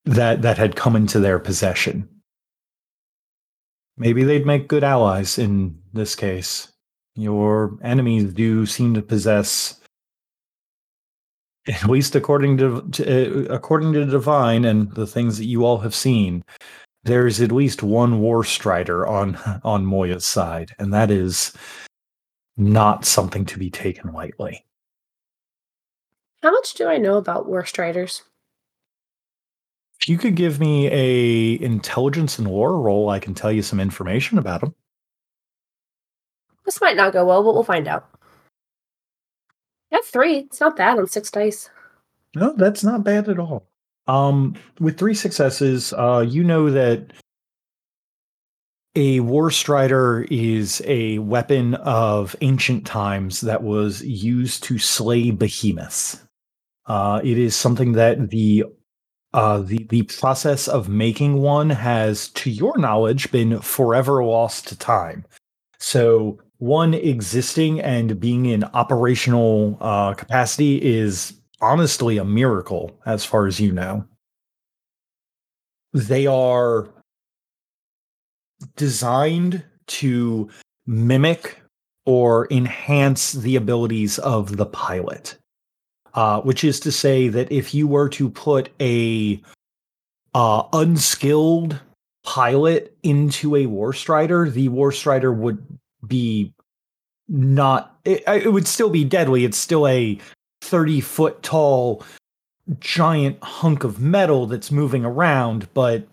that 0.05 0.43
that 0.43 0.59
had 0.59 0.77
come 0.77 0.95
into 0.95 1.21
their 1.21 1.39
possession. 1.39 2.09
Maybe 3.97 4.25
they'd 4.25 4.47
make 4.47 4.69
good 4.69 4.85
allies 4.85 5.39
in 5.39 5.79
this 5.93 6.15
case. 6.15 6.69
Your 7.15 7.79
enemies 7.83 8.35
do 8.35 8.67
seem 8.67 8.93
to 8.95 9.03
possess, 9.03 9.81
at 11.69 11.89
least 11.89 12.15
according 12.15 12.57
to, 12.59 12.83
to 12.93 13.51
uh, 13.51 13.55
according 13.55 13.93
to 13.95 14.05
Divine 14.07 14.65
and 14.65 14.91
the 14.93 15.07
things 15.07 15.39
that 15.39 15.47
you 15.47 15.65
all 15.65 15.79
have 15.79 15.95
seen, 15.95 16.45
there's 17.05 17.41
at 17.41 17.53
least 17.53 17.83
one 17.83 18.21
war 18.21 18.45
strider 18.45 19.07
on 19.07 19.37
on 19.65 19.87
Moya's 19.87 20.25
side, 20.25 20.75
and 20.79 20.93
that 20.93 21.11
is 21.11 21.53
not 22.57 23.05
something 23.05 23.45
to 23.47 23.59
be 23.59 23.71
taken 23.71 24.13
lightly. 24.13 24.65
How 26.43 26.51
much 26.51 26.75
do 26.75 26.89
I 26.89 26.99
know 26.99 27.17
about 27.17 27.49
War 27.49 27.65
Striders? 27.65 28.23
If 30.01 30.09
you 30.09 30.19
could 30.19 30.35
give 30.35 30.61
me 30.61 30.89
a 30.89 31.61
intelligence 31.63 32.39
and 32.39 32.47
lore 32.47 32.81
roll, 32.81 33.09
I 33.09 33.19
can 33.19 33.35
tell 33.35 33.51
you 33.51 33.63
some 33.63 33.81
information 33.81 34.39
about 34.39 34.61
them. 34.61 34.75
This 36.65 36.81
might 36.81 36.97
not 36.97 37.13
go 37.13 37.25
well, 37.25 37.43
but 37.43 37.55
we'll 37.55 37.63
find 37.63 37.89
out. 37.89 38.09
Have 39.97 40.05
three. 40.05 40.41
It's 40.41 40.61
not 40.61 40.77
bad 40.77 40.99
on 40.99 41.07
six 41.07 41.31
dice. 41.31 41.71
No, 42.35 42.53
that's 42.55 42.85
not 42.85 43.03
bad 43.03 43.31
at 43.31 43.39
all. 43.39 43.67
Um, 44.07 44.55
with 44.79 44.99
three 44.99 45.15
successes, 45.15 45.95
uh, 45.95 46.23
you 46.29 46.45
know 46.45 46.71
that 46.71 47.15
a 48.95 49.21
war 49.21 49.51
strider 49.51 50.27
is 50.31 50.83
a 50.85 51.19
weapon 51.21 51.77
of 51.77 52.37
ancient 52.43 52.87
times 52.87 53.41
that 53.41 53.63
was 53.63 54.03
used 54.03 54.65
to 54.65 54.79
slay 54.79 55.31
behemoths. 55.31 56.23
Uh, 56.85 57.23
it 57.25 57.39
is 57.39 57.57
something 57.57 57.93
that 57.93 58.29
the 58.29 58.65
uh, 59.33 59.61
the 59.61 59.87
the 59.89 60.03
process 60.03 60.69
of 60.69 60.91
making 60.91 61.41
one 61.41 61.71
has, 61.71 62.29
to 62.29 62.51
your 62.51 62.77
knowledge, 62.77 63.31
been 63.33 63.61
forever 63.61 64.23
lost 64.23 64.69
to 64.69 64.79
time. 64.79 65.25
So 65.79 66.39
one 66.59 66.95
existing 66.95 67.81
and 67.81 68.19
being 68.19 68.47
in 68.47 68.65
operational 68.65 69.77
uh, 69.81 70.15
capacity 70.15 70.83
is 70.83 71.35
honestly 71.61 72.19
a 72.19 72.25
miracle, 72.25 72.99
as 73.07 73.25
far 73.25 73.47
as 73.47 73.61
you 73.61 73.73
know. 73.73 74.07
They 75.93 76.27
are 76.27 76.89
designed 78.77 79.65
to 79.87 80.49
mimic 80.87 81.61
or 82.05 82.47
enhance 82.51 83.33
the 83.33 83.57
abilities 83.57 84.19
of 84.19 84.57
the 84.57 84.67
pilot. 84.67 85.37
Uh, 86.15 86.41
which 86.41 86.65
is 86.65 86.81
to 86.81 86.91
say 86.91 87.29
that 87.29 87.53
if 87.53 87.75
you 87.75 87.87
were 87.87 88.09
to 88.09 88.31
put 88.31 88.71
a 88.81 89.39
uh, 90.35 90.63
unskilled 90.73 91.79
pilot 92.25 92.97
into 93.03 93.55
a 93.55 93.67
Warstrider, 93.67 94.51
the 94.51 94.71
Warstrider 94.71 95.37
would 95.37 95.79
be 96.09 96.53
not. 97.29 97.99
It, 98.05 98.23
it 98.27 98.53
would 98.53 98.69
still 98.69 98.91
be 98.91 99.05
deadly. 99.05 99.45
It's 99.45 99.59
still 99.59 99.87
a 99.87 100.19
thirty 100.61 101.01
foot 101.01 101.43
tall 101.43 102.03
giant 102.81 103.43
hunk 103.43 103.85
of 103.85 104.01
metal 104.01 104.47
that's 104.47 104.73
moving 104.73 105.05
around, 105.05 105.69
but 105.75 106.07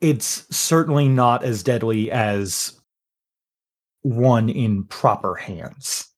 it's 0.00 0.46
certainly 0.54 1.08
not 1.08 1.44
as 1.44 1.62
deadly 1.62 2.10
as 2.10 2.80
one 4.02 4.48
in 4.48 4.84
proper 4.84 5.34
hands. 5.34 6.08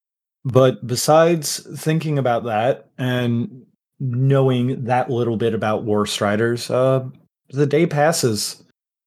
But 0.45 0.87
besides 0.87 1.67
thinking 1.81 2.19
about 2.19 2.45
that 2.45 2.89
and 2.99 3.67
knowing 3.99 4.85
that 4.85 5.11
little 5.11 5.37
bit 5.37 5.55
about 5.55 5.85
War 5.85 6.07
Striders, 6.07 6.71
uh, 6.71 7.05
the 7.51 7.67
day 7.67 7.87
passes. 7.87 8.63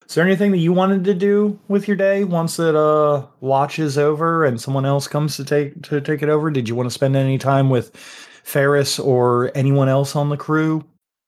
Is 0.10 0.16
there 0.16 0.26
anything 0.26 0.50
that 0.52 0.58
you 0.58 0.74
wanted 0.74 1.04
to 1.04 1.14
do 1.14 1.60
with 1.68 1.88
your 1.88 1.96
day 1.96 2.24
once 2.24 2.58
that 2.58 2.76
uh 2.76 3.28
watch 3.42 3.78
is 3.78 3.96
over 3.96 4.44
and 4.44 4.60
someone 4.60 4.84
else 4.84 5.08
comes 5.08 5.38
to 5.38 5.46
take 5.46 5.84
to 5.84 6.02
take 6.02 6.24
it 6.24 6.30
over? 6.30 6.50
Did 6.50 6.68
you 6.68 6.74
want 6.74 6.88
to 6.88 6.94
spend 6.94 7.16
any 7.16 7.38
time 7.38 7.70
with 7.70 7.96
Ferris 7.96 8.98
or 8.98 9.52
anyone 9.54 9.88
else 9.88 10.16
on 10.16 10.30
the 10.30 10.38
crew? 10.38 10.84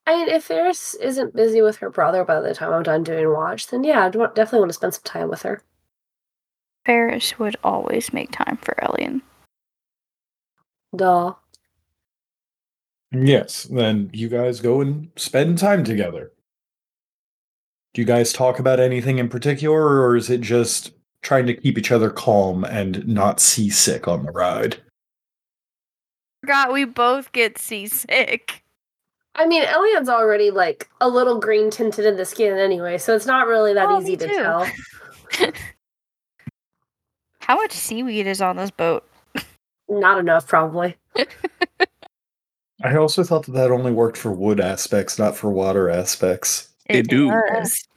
I 0.07 0.15
mean, 0.15 0.29
if 0.29 0.45
Ferris 0.45 0.95
isn't 0.95 1.35
busy 1.35 1.61
with 1.61 1.77
her 1.77 1.91
brother 1.91 2.25
by 2.25 2.41
the 2.41 2.55
time 2.55 2.73
I'm 2.73 2.81
done 2.81 3.03
doing 3.03 3.31
watch, 3.31 3.67
then 3.67 3.83
yeah, 3.83 4.07
I'd 4.07 4.13
definitely 4.13 4.61
want 4.61 4.69
to 4.69 4.73
spend 4.73 4.95
some 4.95 5.03
time 5.03 5.29
with 5.29 5.43
her. 5.43 5.61
Ferris 6.83 7.37
would 7.37 7.57
always 7.63 8.11
make 8.11 8.31
time 8.31 8.57
for 8.57 8.83
Elian. 8.83 9.21
Duh. 10.95 11.35
Yes, 13.11 13.65
then 13.65 14.09
you 14.11 14.27
guys 14.27 14.59
go 14.59 14.81
and 14.81 15.09
spend 15.17 15.59
time 15.59 15.83
together. 15.83 16.31
Do 17.93 18.01
you 18.01 18.05
guys 18.05 18.31
talk 18.31 18.57
about 18.59 18.79
anything 18.79 19.19
in 19.19 19.27
particular, 19.29 20.01
or 20.01 20.15
is 20.15 20.29
it 20.29 20.41
just 20.41 20.91
trying 21.21 21.45
to 21.47 21.53
keep 21.53 21.77
each 21.77 21.91
other 21.91 22.09
calm 22.09 22.63
and 22.63 23.05
not 23.07 23.39
seasick 23.39 24.07
on 24.07 24.23
the 24.25 24.31
ride? 24.31 24.77
Forgot 26.41 26.71
we 26.73 26.85
both 26.85 27.31
get 27.33 27.57
seasick. 27.57 28.63
I 29.35 29.45
mean, 29.45 29.63
Elian's 29.63 30.09
already 30.09 30.51
like 30.51 30.89
a 30.99 31.07
little 31.07 31.39
green 31.39 31.69
tinted 31.69 32.05
in 32.05 32.17
the 32.17 32.25
skin 32.25 32.57
anyway, 32.57 32.97
so 32.97 33.15
it's 33.15 33.25
not 33.25 33.47
really 33.47 33.73
that 33.73 33.87
Oh, 33.89 34.01
easy 34.01 34.17
to 34.17 34.27
too. 34.27 34.33
tell. 34.35 34.67
How 37.39 37.55
much 37.57 37.71
seaweed 37.71 38.27
is 38.27 38.41
on 38.41 38.57
this 38.57 38.71
boat? 38.71 39.07
Not 39.89 40.19
enough, 40.19 40.47
probably. 40.47 40.95
I 42.83 42.95
also 42.95 43.23
thought 43.23 43.45
that 43.45 43.51
that 43.51 43.71
only 43.71 43.91
worked 43.91 44.17
for 44.17 44.31
wood 44.31 44.59
aspects, 44.59 45.19
not 45.19 45.35
for 45.35 45.49
water 45.51 45.89
aspects. 45.89 46.69
They 46.93 47.01
do. 47.01 47.29
does. 47.49 47.87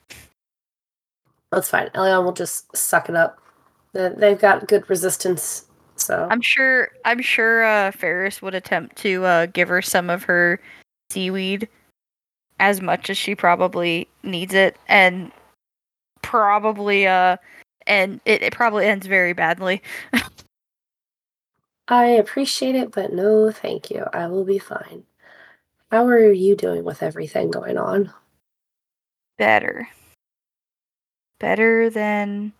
That's 1.51 1.69
fine. 1.69 1.89
Elian 1.95 2.23
will 2.25 2.33
just 2.33 2.75
suck 2.75 3.09
it 3.09 3.15
up. 3.15 3.39
They- 3.93 4.09
They've 4.15 4.39
got 4.39 4.67
good 4.67 4.89
resistance, 4.89 5.65
so 5.95 6.27
I'm 6.29 6.41
sure. 6.41 6.89
I'm 7.05 7.21
sure 7.21 7.63
uh, 7.63 7.91
Ferris 7.91 8.41
would 8.41 8.55
attempt 8.55 8.97
to 8.97 9.23
uh, 9.25 9.45
give 9.47 9.69
her 9.69 9.81
some 9.81 10.09
of 10.09 10.23
her 10.23 10.59
seaweed, 11.11 11.69
as 12.59 12.81
much 12.81 13.09
as 13.09 13.17
she 13.17 13.35
probably 13.35 14.07
needs 14.23 14.53
it, 14.53 14.75
and 14.89 15.31
probably 16.21 17.07
uh, 17.07 17.37
and 17.87 18.19
it, 18.25 18.41
it 18.43 18.53
probably 18.53 18.85
ends 18.85 19.07
very 19.07 19.33
badly. 19.33 19.81
I 21.87 22.05
appreciate 22.05 22.75
it, 22.75 22.91
but 22.91 23.13
no, 23.13 23.51
thank 23.51 23.91
you. 23.91 24.05
I 24.11 24.27
will 24.27 24.43
be 24.43 24.57
fine. 24.57 25.03
How 25.91 26.05
are 26.07 26.31
you 26.31 26.55
doing 26.55 26.83
with 26.83 27.03
everything 27.03 27.51
going 27.51 27.77
on? 27.77 28.11
Better. 29.37 29.89
Better 31.39 31.89
than. 31.89 32.53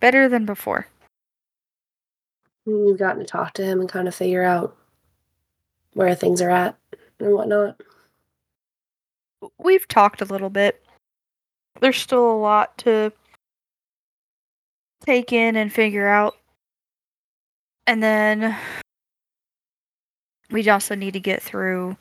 Better 0.00 0.28
than 0.28 0.44
before. 0.44 0.86
You've 2.66 2.98
gotten 2.98 3.20
to 3.20 3.26
talk 3.26 3.52
to 3.54 3.64
him 3.64 3.80
and 3.80 3.88
kind 3.88 4.08
of 4.08 4.14
figure 4.14 4.42
out 4.42 4.76
where 5.92 6.14
things 6.14 6.40
are 6.40 6.50
at 6.50 6.76
and 7.20 7.32
whatnot. 7.32 7.80
We've 9.58 9.86
talked 9.86 10.20
a 10.20 10.26
little 10.26 10.50
bit. 10.50 10.82
There's 11.80 11.98
still 11.98 12.30
a 12.30 12.38
lot 12.38 12.76
to 12.78 13.12
take 15.04 15.32
in 15.32 15.56
and 15.56 15.72
figure 15.72 16.08
out. 16.08 16.36
And 17.86 18.02
then 18.02 18.56
we 20.50 20.68
also 20.68 20.94
need 20.94 21.12
to 21.12 21.20
get 21.20 21.42
through 21.42 21.96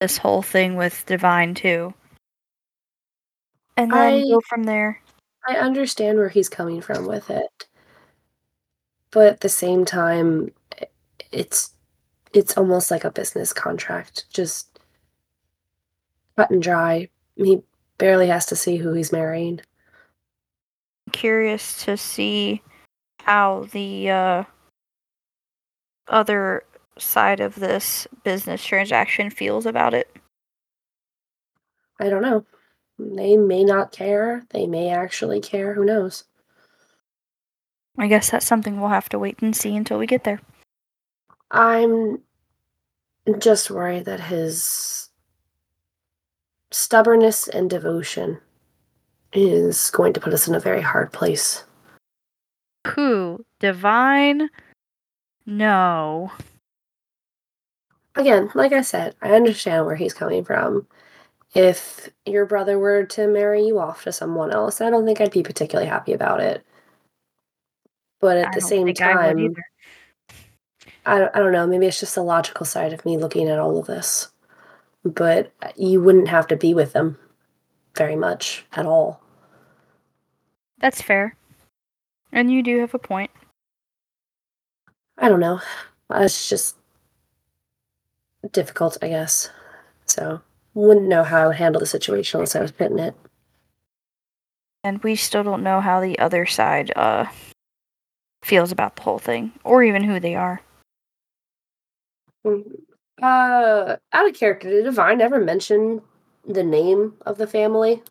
this 0.00 0.18
whole 0.18 0.42
thing 0.42 0.76
with 0.76 1.06
Divine 1.06 1.54
too. 1.54 1.94
And 3.76 3.90
then 3.92 4.14
I- 4.14 4.22
go 4.22 4.40
from 4.48 4.64
there. 4.64 5.00
I 5.46 5.56
understand 5.56 6.18
where 6.18 6.28
he's 6.28 6.48
coming 6.48 6.80
from 6.80 7.06
with 7.06 7.28
it. 7.28 7.66
But 9.10 9.26
at 9.26 9.40
the 9.40 9.48
same 9.48 9.84
time, 9.84 10.52
it's 11.32 11.74
it's 12.32 12.56
almost 12.56 12.90
like 12.90 13.04
a 13.04 13.10
business 13.10 13.52
contract. 13.52 14.24
Just 14.32 14.78
cut 16.36 16.50
and 16.50 16.62
dry. 16.62 17.08
He 17.36 17.60
barely 17.98 18.28
has 18.28 18.46
to 18.46 18.56
see 18.56 18.76
who 18.76 18.92
he's 18.92 19.12
marrying. 19.12 19.60
Curious 21.12 21.84
to 21.84 21.96
see 21.96 22.62
how 23.20 23.68
the 23.72 24.10
uh, 24.10 24.44
other 26.08 26.64
side 26.98 27.40
of 27.40 27.54
this 27.56 28.06
business 28.24 28.64
transaction 28.64 29.28
feels 29.30 29.66
about 29.66 29.92
it. 29.92 30.14
I 32.00 32.08
don't 32.08 32.22
know. 32.22 32.44
They 33.14 33.36
may 33.36 33.64
not 33.64 33.92
care. 33.92 34.44
They 34.50 34.66
may 34.66 34.90
actually 34.90 35.40
care. 35.40 35.74
Who 35.74 35.84
knows? 35.84 36.24
I 37.98 38.06
guess 38.06 38.30
that's 38.30 38.46
something 38.46 38.80
we'll 38.80 38.90
have 38.90 39.08
to 39.10 39.18
wait 39.18 39.40
and 39.42 39.54
see 39.54 39.76
until 39.76 39.98
we 39.98 40.06
get 40.06 40.24
there. 40.24 40.40
I'm 41.50 42.20
just 43.38 43.70
worried 43.70 44.06
that 44.06 44.20
his 44.20 45.10
stubbornness 46.70 47.48
and 47.48 47.68
devotion 47.68 48.40
is 49.32 49.90
going 49.90 50.12
to 50.14 50.20
put 50.20 50.32
us 50.32 50.48
in 50.48 50.54
a 50.54 50.60
very 50.60 50.80
hard 50.80 51.12
place. 51.12 51.64
Who? 52.88 53.44
Divine? 53.58 54.48
No. 55.46 56.32
Again, 58.16 58.50
like 58.54 58.72
I 58.72 58.82
said, 58.82 59.14
I 59.22 59.32
understand 59.32 59.86
where 59.86 59.96
he's 59.96 60.14
coming 60.14 60.44
from. 60.44 60.86
If 61.54 62.08
your 62.24 62.46
brother 62.46 62.78
were 62.78 63.04
to 63.04 63.26
marry 63.26 63.66
you 63.66 63.78
off 63.78 64.04
to 64.04 64.12
someone 64.12 64.50
else, 64.50 64.80
I 64.80 64.88
don't 64.90 65.04
think 65.04 65.20
I'd 65.20 65.30
be 65.30 65.42
particularly 65.42 65.88
happy 65.88 66.12
about 66.12 66.40
it. 66.40 66.64
But 68.20 68.38
at 68.38 68.48
I 68.48 68.54
the 68.54 68.60
same 68.60 68.88
I 68.88 68.92
time, 68.92 69.38
either. 69.38 69.64
I 71.04 71.18
don't, 71.18 71.36
I 71.36 71.40
don't 71.40 71.52
know. 71.52 71.66
Maybe 71.66 71.86
it's 71.86 72.00
just 72.00 72.14
the 72.14 72.22
logical 72.22 72.64
side 72.64 72.92
of 72.92 73.04
me 73.04 73.18
looking 73.18 73.48
at 73.48 73.58
all 73.58 73.78
of 73.78 73.86
this. 73.86 74.28
But 75.04 75.52
uh, 75.62 75.70
you 75.76 76.00
wouldn't 76.00 76.28
have 76.28 76.46
to 76.46 76.56
be 76.56 76.72
with 76.74 76.92
them 76.92 77.18
very 77.96 78.16
much 78.16 78.64
at 78.72 78.86
all. 78.86 79.20
That's 80.78 81.02
fair. 81.02 81.36
And 82.32 82.50
you 82.50 82.62
do 82.62 82.78
have 82.78 82.94
a 82.94 82.98
point. 82.98 83.30
I 85.18 85.28
don't 85.28 85.40
know. 85.40 85.60
It's 86.10 86.48
just 86.48 86.76
difficult, 88.52 88.96
I 89.02 89.08
guess. 89.08 89.50
So, 90.06 90.40
wouldn't 90.74 91.08
know 91.08 91.24
how 91.24 91.44
I 91.44 91.46
would 91.48 91.56
handle 91.56 91.80
the 91.80 91.86
situation 91.86 92.38
unless 92.38 92.56
I 92.56 92.60
was 92.60 92.72
put 92.72 92.90
in 92.90 92.98
it. 92.98 93.14
And 94.84 95.02
we 95.02 95.16
still 95.16 95.42
don't 95.44 95.62
know 95.62 95.80
how 95.80 96.00
the 96.00 96.18
other 96.18 96.46
side 96.46 96.92
uh 96.96 97.26
feels 98.42 98.72
about 98.72 98.96
the 98.96 99.02
whole 99.02 99.18
thing, 99.18 99.52
or 99.64 99.82
even 99.82 100.02
who 100.02 100.18
they 100.18 100.34
are. 100.34 100.60
Uh, 102.44 103.96
out 104.12 104.28
of 104.28 104.34
character, 104.34 104.68
did 104.68 104.84
Divine 104.84 105.20
ever 105.20 105.38
mention 105.38 106.02
the 106.46 106.64
name 106.64 107.14
of 107.24 107.38
the 107.38 107.46
family? 107.46 108.02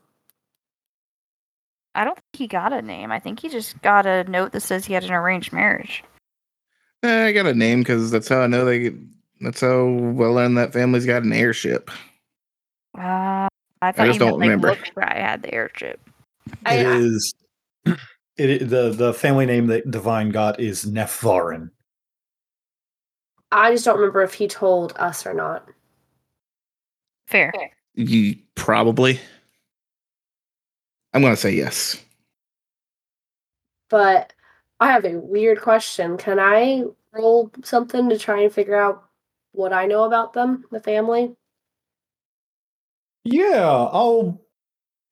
I 1.94 2.06
don't 2.06 2.16
think 2.16 2.38
he 2.38 2.48
got 2.48 2.72
a 2.72 2.82
name. 2.82 3.12
I 3.12 3.20
think 3.20 3.42
he 3.42 3.50
just 3.50 3.82
got 3.82 4.06
a 4.06 4.24
note 4.24 4.54
that 4.54 4.62
says 4.62 4.86
he 4.86 4.94
had 4.94 5.04
an 5.04 5.12
arranged 5.12 5.52
marriage. 5.52 6.04
Eh, 7.04 7.26
I 7.28 7.32
got 7.34 7.46
a 7.46 7.54
name 7.54 7.80
because 7.80 8.12
that's 8.12 8.30
how 8.30 8.42
I 8.42 8.48
know 8.48 8.64
they. 8.64 8.80
Get, 8.80 8.94
that's 9.42 9.60
how 9.60 9.88
well 9.88 10.36
known 10.36 10.56
that 10.56 10.72
family's 10.72 11.06
got 11.06 11.24
an 11.24 11.34
airship. 11.34 11.92
Uh, 12.98 13.48
I 13.82 13.92
thought 13.92 14.06
just 14.06 14.20
don't 14.20 14.40
meant, 14.40 14.62
like, 14.62 14.64
remember. 14.64 14.68
Look, 14.70 15.04
I 15.04 15.20
had 15.20 15.42
the 15.44 15.54
airship. 15.54 16.00
I- 16.66 16.76
It 16.78 16.86
is. 16.88 17.34
It 18.38 18.70
the 18.70 18.92
the 18.92 19.14
family 19.14 19.46
name 19.46 19.68
that 19.68 19.92
Divine 19.92 20.30
got 20.30 20.60
is 20.60 20.86
Nephvarin. 20.86 21.70
I 23.52 23.72
just 23.74 23.84
don't 23.86 23.98
remember 23.98 24.22
if 24.24 24.34
he 24.34 24.48
told 24.48 24.94
us 24.98 25.26
or 25.28 25.34
not. 25.34 25.68
Fair. 27.28 27.52
You 27.94 28.38
probably. 28.56 29.20
I'm 31.14 31.22
gonna 31.22 31.36
say 31.36 31.52
yes. 31.52 32.02
But 33.90 34.32
I 34.80 34.92
have 34.92 35.04
a 35.06 35.18
weird 35.20 35.62
question. 35.62 36.18
Can 36.18 36.40
I 36.40 36.86
roll 37.12 37.52
something 37.64 38.10
to 38.10 38.18
try 38.18 38.42
and 38.42 38.52
figure 38.52 38.76
out 38.80 39.04
what 39.52 39.74
I 39.74 39.86
know 39.88 40.06
about 40.06 40.32
them, 40.34 40.64
the 40.72 40.80
family? 40.80 41.36
Yeah, 43.24 43.66
I'll. 43.92 44.42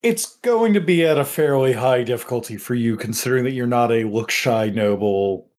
It's 0.02 0.36
going 0.38 0.72
to 0.72 0.80
be 0.80 1.04
at 1.04 1.18
a 1.18 1.24
fairly 1.26 1.74
high 1.74 2.02
difficulty 2.02 2.56
for 2.56 2.74
you, 2.74 2.96
considering 2.96 3.44
that 3.44 3.52
you're 3.52 3.66
not 3.66 3.90
a 3.90 4.04
Lookshy 4.04 4.74
noble. 4.74 5.50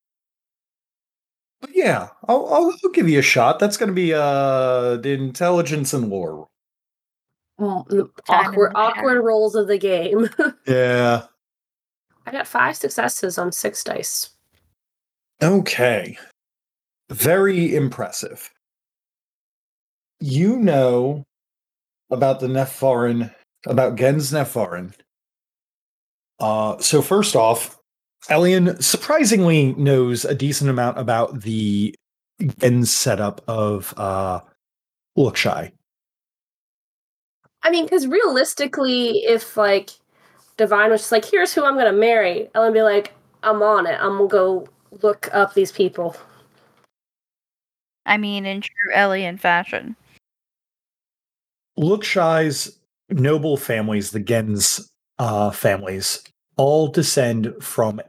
But 1.61 1.69
yeah, 1.75 2.07
I'll, 2.27 2.47
I'll, 2.51 2.73
I'll 2.83 2.91
give 2.91 3.07
you 3.07 3.19
a 3.19 3.23
shot. 3.23 3.59
That's 3.59 3.77
going 3.77 3.89
to 3.89 3.93
be 3.93 4.13
uh 4.13 4.97
the 4.97 5.11
intelligence 5.11 5.93
and 5.93 6.09
lore. 6.09 6.47
Well, 7.59 7.85
awkward, 8.27 8.69
and 8.69 8.77
awkward 8.77 9.21
rolls 9.21 9.55
of 9.55 9.67
the 9.67 9.77
game. 9.77 10.29
Yeah. 10.67 11.23
I 12.25 12.31
got 12.31 12.47
five 12.47 12.75
successes 12.75 13.37
on 13.37 13.51
six 13.51 13.83
dice. 13.83 14.29
Okay. 15.41 16.17
Very 17.09 17.75
impressive. 17.75 18.51
You 20.19 20.57
know 20.57 21.25
about 22.11 22.39
the 22.39 22.47
Nepharin, 22.47 23.33
about 23.65 23.95
Gens 23.95 24.31
Nepharin. 24.31 24.93
Uh, 26.39 26.77
so 26.79 27.01
first 27.01 27.35
off, 27.35 27.79
Elian 28.29 28.79
surprisingly 28.81 29.73
knows 29.73 30.25
a 30.25 30.35
decent 30.35 30.69
amount 30.69 30.99
about 30.99 31.41
the 31.41 31.95
Gen 32.59 32.85
setup 32.85 33.41
of 33.47 33.93
uh, 33.97 34.41
Lookshy. 35.17 35.71
I 37.63 37.69
mean, 37.69 37.85
because 37.85 38.07
realistically, 38.07 39.19
if 39.19 39.55
like 39.55 39.91
Divine 40.57 40.91
was 40.91 41.01
just 41.01 41.11
like, 41.11 41.25
here's 41.25 41.53
who 41.53 41.63
I'm 41.63 41.75
going 41.75 41.91
to 41.91 41.99
marry, 41.99 42.49
Ellen 42.55 42.71
would 42.71 42.77
be 42.77 42.83
like, 42.83 43.13
I'm 43.43 43.61
on 43.61 43.85
it. 43.87 43.97
I'm 43.99 44.17
going 44.17 44.29
to 44.29 44.35
go 44.35 44.67
look 45.01 45.29
up 45.33 45.53
these 45.53 45.71
people. 45.71 46.15
I 48.05 48.17
mean, 48.17 48.45
in 48.45 48.61
true 48.61 48.93
Elian 48.93 49.37
fashion. 49.37 49.95
Lookshy's 51.77 52.79
noble 53.09 53.57
families, 53.57 54.11
the 54.11 54.19
Gens 54.19 54.91
uh, 55.19 55.51
families, 55.51 56.23
all 56.57 56.87
descend 56.87 57.53
from 57.61 58.01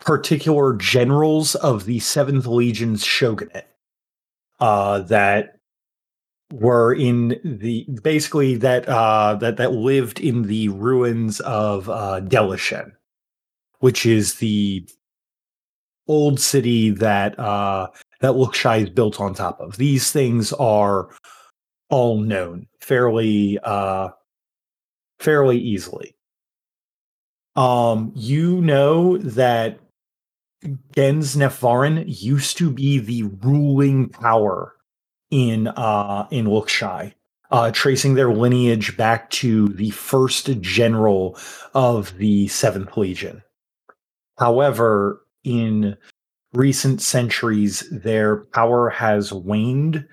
particular 0.00 0.74
generals 0.74 1.54
of 1.56 1.84
the 1.84 1.98
Seventh 2.00 2.46
Legion's 2.46 3.04
shogunate 3.04 3.68
uh, 4.60 5.00
that 5.00 5.56
were 6.52 6.94
in 6.94 7.40
the 7.44 7.86
basically 8.02 8.54
that 8.56 8.88
uh, 8.88 9.34
that 9.34 9.56
that 9.56 9.72
lived 9.72 10.20
in 10.20 10.42
the 10.42 10.68
ruins 10.68 11.40
of 11.40 11.88
uh, 11.90 12.20
Deheleshen, 12.22 12.92
which 13.80 14.06
is 14.06 14.36
the 14.36 14.88
old 16.08 16.38
city 16.38 16.90
that 16.90 17.38
uh, 17.38 17.88
that 18.20 18.32
Lookshy 18.32 18.84
is 18.84 18.90
built 18.90 19.20
on 19.20 19.34
top 19.34 19.60
of. 19.60 19.76
These 19.76 20.12
things 20.12 20.52
are 20.54 21.08
all 21.88 22.20
known 22.20 22.66
fairly 22.80 23.58
uh 23.62 24.08
fairly 25.18 25.58
easily. 25.58 26.14
Um 27.54 28.12
you 28.14 28.60
know 28.60 29.18
that 29.18 29.78
gens 30.94 31.36
nepharin 31.36 32.04
used 32.06 32.58
to 32.58 32.70
be 32.70 32.98
the 32.98 33.24
ruling 33.42 34.08
power 34.08 34.74
in 35.30 35.68
uh 35.68 36.26
in 36.30 36.46
Lookshy, 36.46 37.14
uh 37.50 37.70
tracing 37.70 38.14
their 38.14 38.32
lineage 38.32 38.96
back 38.96 39.30
to 39.30 39.68
the 39.68 39.90
first 39.90 40.60
general 40.60 41.38
of 41.74 42.16
the 42.18 42.48
seventh 42.48 42.96
legion. 42.96 43.42
However 44.38 45.22
in 45.44 45.96
recent 46.52 47.00
centuries 47.00 47.84
their 47.90 48.44
power 48.46 48.88
has 48.90 49.32
waned 49.32 50.06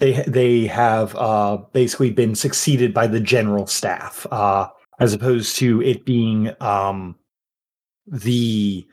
they 0.00 0.24
they 0.26 0.66
have 0.66 1.14
uh, 1.16 1.58
basically 1.72 2.10
been 2.10 2.34
succeeded 2.34 2.92
by 2.92 3.06
the 3.06 3.20
general 3.20 3.66
staff, 3.66 4.26
uh, 4.30 4.68
as 4.98 5.12
opposed 5.12 5.56
to 5.56 5.80
it 5.82 6.04
being 6.04 6.52
um, 6.60 7.16
the 8.06 8.86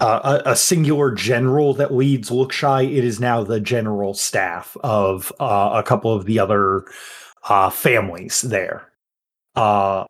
uh, 0.00 0.40
a, 0.44 0.50
a 0.50 0.56
singular 0.56 1.10
general 1.10 1.74
that 1.74 1.94
leads 1.94 2.30
Lookshy. 2.30 2.96
It 2.96 3.04
is 3.04 3.18
now 3.18 3.42
the 3.42 3.60
general 3.60 4.14
staff 4.14 4.76
of 4.84 5.32
uh, 5.40 5.70
a 5.74 5.82
couple 5.82 6.12
of 6.12 6.26
the 6.26 6.38
other 6.38 6.84
uh, 7.48 7.70
families 7.70 8.42
there. 8.42 8.92
Uh, 9.56 10.04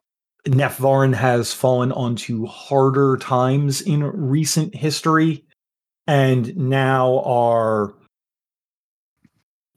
Nephvarin 0.47 1.15
has 1.15 1.55
fallen 1.55 1.93
onto 1.93 2.47
harder 2.47 3.17
times 3.17 3.81
in 3.81 4.03
recent 4.03 4.75
history, 4.75 5.45
and 6.07 6.55
now 6.57 7.21
are 7.21 7.95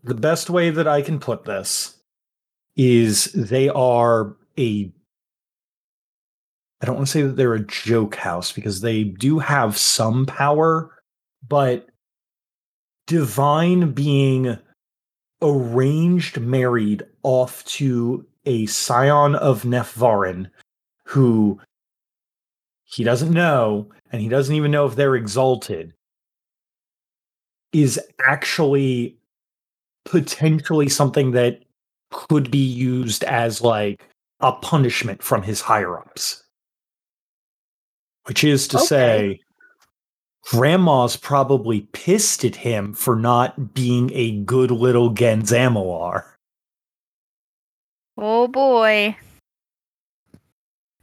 the 0.04 0.16
best 0.16 0.50
way 0.50 0.70
that 0.70 0.88
I 0.88 1.02
can 1.02 1.20
put 1.20 1.46
this 1.46 1.98
is 2.76 3.26
they 3.34 3.70
are 3.70 4.36
a 4.58 4.92
I 6.80 6.86
don't 6.86 6.96
want 6.96 7.08
to 7.08 7.12
say 7.12 7.22
that 7.24 7.36
they're 7.36 7.56
a 7.56 7.66
joke 7.66 8.16
house 8.16 8.52
because 8.52 8.82
they 8.82 9.04
do 9.04 9.40
have 9.40 9.78
some 9.78 10.28
power, 10.28 10.94
but 11.48 11.88
Divine 13.08 13.94
being 13.94 14.60
arranged 15.42 16.40
married 16.40 17.04
off 17.24 17.64
to 17.66 18.28
a 18.46 18.66
scion 18.68 19.36
of 19.36 19.64
Nephvarin 19.64 20.50
who 21.06 21.60
he 22.84 23.04
doesn't 23.04 23.32
know 23.32 23.90
and 24.12 24.22
he 24.22 24.30
doesn't 24.30 24.56
even 24.56 24.72
know 24.72 24.86
if 24.86 24.96
they're 24.96 25.16
exalted 25.16 25.94
is 27.74 28.00
actually 28.26 29.18
potentially 30.08 30.88
something 30.90 31.32
that 31.32 31.64
could 32.12 32.50
be 32.50 32.58
used 32.66 33.24
as 33.26 33.62
like 33.62 34.02
a 34.40 34.54
punishment 34.54 35.22
from 35.22 35.44
his 35.44 35.60
higher 35.62 36.00
ups. 36.00 36.44
Which 38.26 38.44
is 38.44 38.68
to 38.70 38.78
Okay. 38.78 38.86
say, 38.86 39.40
Grandma's 40.52 41.18
probably 41.18 41.82
pissed 41.92 42.46
at 42.46 42.56
him 42.56 42.94
for 42.94 43.16
not 43.18 43.74
being 43.74 44.10
a 44.14 44.38
good 44.44 44.72
little 44.72 45.10
Gens 45.10 45.52
Amalar. 45.52 46.24
Oh 48.18 48.48
boy. 48.48 49.16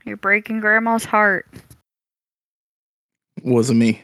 You're 0.06 0.16
breaking 0.16 0.60
Grandma's 0.60 1.04
heart. 1.04 1.46
Wasn't 3.42 3.78
me. 3.78 4.02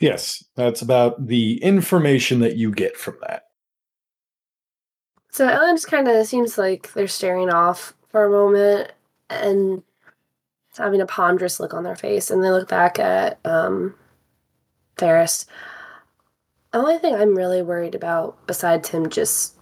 Yes, 0.00 0.44
that's 0.56 0.82
about 0.82 1.26
the 1.26 1.62
information 1.62 2.40
that 2.40 2.56
you 2.56 2.72
get 2.72 2.96
from 2.96 3.16
that. 3.26 3.44
So 5.30 5.48
Ellen 5.48 5.74
just 5.76 5.88
kind 5.88 6.06
of 6.08 6.26
seems 6.26 6.58
like 6.58 6.92
they're 6.92 7.08
staring 7.08 7.50
off 7.50 7.94
for 8.10 8.24
a 8.24 8.30
moment 8.30 8.92
and 9.30 9.82
having 10.76 11.00
a 11.00 11.06
ponderous 11.06 11.58
look 11.58 11.74
on 11.74 11.84
their 11.84 11.96
face, 11.96 12.30
and 12.30 12.42
they 12.42 12.50
look 12.50 12.68
back 12.68 12.98
at 12.98 13.38
um, 13.44 13.94
Ferris. 14.96 15.46
The 16.72 16.78
only 16.78 16.98
thing 16.98 17.14
I'm 17.14 17.36
really 17.36 17.62
worried 17.62 17.94
about, 17.94 18.46
besides 18.46 18.88
him 18.88 19.08
just 19.08 19.56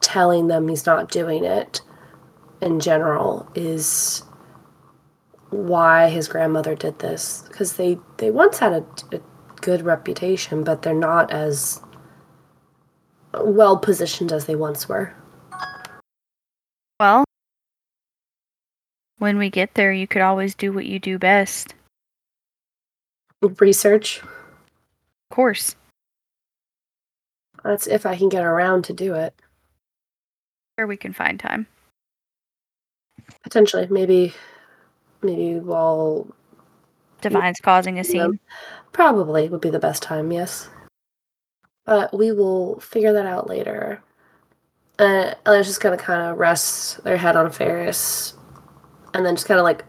telling 0.00 0.48
them 0.48 0.68
he's 0.68 0.86
not 0.86 1.10
doing 1.10 1.44
it 1.44 1.80
in 2.60 2.80
general, 2.80 3.50
is 3.54 4.22
why 5.52 6.08
his 6.08 6.28
grandmother 6.28 6.74
did 6.74 6.98
this. 6.98 7.44
Because 7.48 7.74
they, 7.74 7.98
they 8.16 8.30
once 8.30 8.58
had 8.58 8.72
a, 8.72 8.84
a 9.16 9.20
good 9.60 9.82
reputation, 9.82 10.64
but 10.64 10.82
they're 10.82 10.94
not 10.94 11.30
as 11.30 11.80
well 13.34 13.78
positioned 13.78 14.32
as 14.32 14.46
they 14.46 14.56
once 14.56 14.88
were. 14.88 15.14
Well, 16.98 17.24
when 19.18 19.38
we 19.38 19.50
get 19.50 19.74
there, 19.74 19.92
you 19.92 20.06
could 20.06 20.22
always 20.22 20.54
do 20.54 20.72
what 20.72 20.86
you 20.86 20.98
do 20.98 21.18
best. 21.18 21.74
Research. 23.40 24.20
Of 24.22 24.28
course. 25.30 25.76
That's 27.64 27.86
if 27.86 28.06
I 28.06 28.16
can 28.16 28.28
get 28.28 28.44
around 28.44 28.82
to 28.84 28.92
do 28.92 29.14
it. 29.14 29.34
Sure, 30.78 30.86
we 30.86 30.96
can 30.96 31.12
find 31.12 31.38
time. 31.38 31.66
Potentially, 33.42 33.86
maybe, 33.90 34.34
maybe 35.22 35.60
while 35.60 36.26
Divine's 37.20 37.60
causing 37.60 37.98
a 37.98 38.04
scene. 38.04 38.38
probably 38.92 39.48
would 39.48 39.60
be 39.60 39.70
the 39.70 39.78
best 39.78 40.02
time. 40.02 40.32
Yes, 40.32 40.68
but 41.84 42.16
we 42.16 42.32
will 42.32 42.80
figure 42.80 43.12
that 43.12 43.26
out 43.26 43.48
later. 43.48 44.02
Uh, 44.98 45.34
Elliot's 45.46 45.68
just 45.68 45.80
gonna 45.80 45.96
kind 45.96 46.22
of 46.22 46.38
rest 46.38 47.02
their 47.04 47.16
head 47.16 47.36
on 47.36 47.50
Ferris, 47.50 48.34
and 49.14 49.24
then 49.24 49.36
just 49.36 49.46
kind 49.46 49.58
of 49.58 49.64
like 49.64 49.84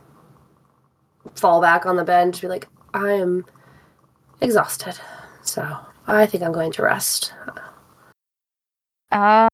fall 1.35 1.61
back 1.61 1.85
on 1.85 1.95
the 1.95 2.03
bed 2.03 2.23
and 2.23 2.41
be 2.41 2.47
like, 2.47 2.67
"I 2.93 3.11
am 3.11 3.45
exhausted, 4.41 4.99
so 5.41 5.77
I 6.07 6.25
think 6.25 6.43
I'm 6.43 6.51
going 6.51 6.71
to 6.73 6.83
rest." 6.83 7.33
Uh, 9.11 9.47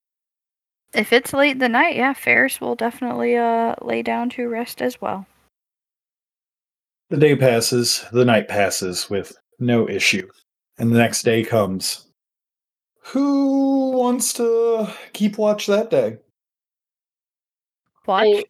if 0.94 1.12
it's 1.14 1.34
late 1.34 1.52
in 1.52 1.58
the 1.60 1.70
night, 1.70 1.96
yeah, 1.96 2.14
Ferris 2.14 2.62
will 2.62 2.76
definitely 2.76 3.36
uh 3.38 3.76
lay 3.82 4.02
down 4.02 4.30
to 4.32 4.48
rest 4.48 4.82
as 4.82 5.02
well. 5.02 5.26
The 7.10 7.18
day 7.18 7.36
passes, 7.36 8.06
the 8.12 8.24
night 8.24 8.48
passes 8.48 9.10
with 9.10 9.36
no 9.58 9.90
issue, 9.90 10.30
and 10.78 10.92
the 10.92 10.98
next 10.98 11.24
day 11.24 11.44
comes. 11.44 12.06
Who 13.02 13.92
wants 13.92 14.32
to 14.34 14.88
keep 15.14 15.40
watch 15.40 15.66
that 15.66 15.90
day? 15.90 16.18
Watch. 18.06 18.22
I 18.22 18.26
mean, 18.26 18.44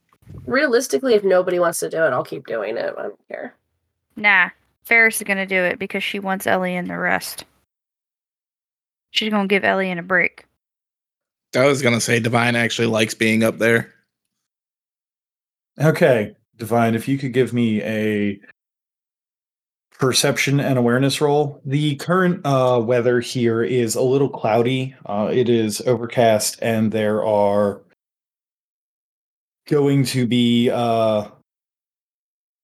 realistically, 0.46 1.14
if 1.14 1.24
nobody 1.24 1.60
wants 1.60 1.80
to 1.80 1.90
do 1.90 2.04
it, 2.04 2.12
I'll 2.12 2.24
keep 2.26 2.48
doing 2.48 2.76
it. 2.76 2.94
I 2.98 3.04
don't 3.04 3.28
care. 3.30 3.56
Nah, 4.18 4.50
Ferris 4.84 5.18
is 5.18 5.24
gonna 5.24 5.46
do 5.46 5.64
it 5.64 5.80
because 5.80 6.04
she 6.04 6.20
wants 6.20 6.46
Ellie 6.46 6.76
and 6.76 6.90
the 6.90 6.98
rest. 6.98 7.46
She's 9.12 9.30
gonna 9.30 9.48
give 9.48 9.64
Ellie 9.64 9.92
a 9.92 10.02
break. 10.04 10.46
I 11.56 11.66
was 11.66 11.82
gonna 11.82 12.02
say 12.02 12.20
Divine 12.20 12.58
actually 12.58 12.88
likes 12.88 13.14
being 13.14 13.44
up 13.44 13.58
there. 13.58 13.94
Okay, 15.80 16.36
Divine, 16.60 16.94
if 16.94 17.08
you 17.08 17.18
could 17.18 17.34
give 17.34 17.54
me 17.54 17.82
a 17.82 18.40
perception 20.00 20.60
and 20.60 20.80
awareness 20.80 21.20
roll. 21.20 21.62
The 21.66 21.96
current 21.98 22.46
uh, 22.46 22.82
weather 22.84 23.20
here 23.20 23.62
is 23.62 23.96
a 23.96 24.02
little 24.02 24.30
cloudy. 24.30 24.96
Uh, 25.06 25.30
it 25.32 25.50
is 25.50 25.82
overcast, 25.82 26.58
and 26.62 26.92
there 26.92 27.24
are 27.24 27.82
going 29.68 30.06
to 30.06 30.26
be 30.26 30.70
uh, 30.70 31.28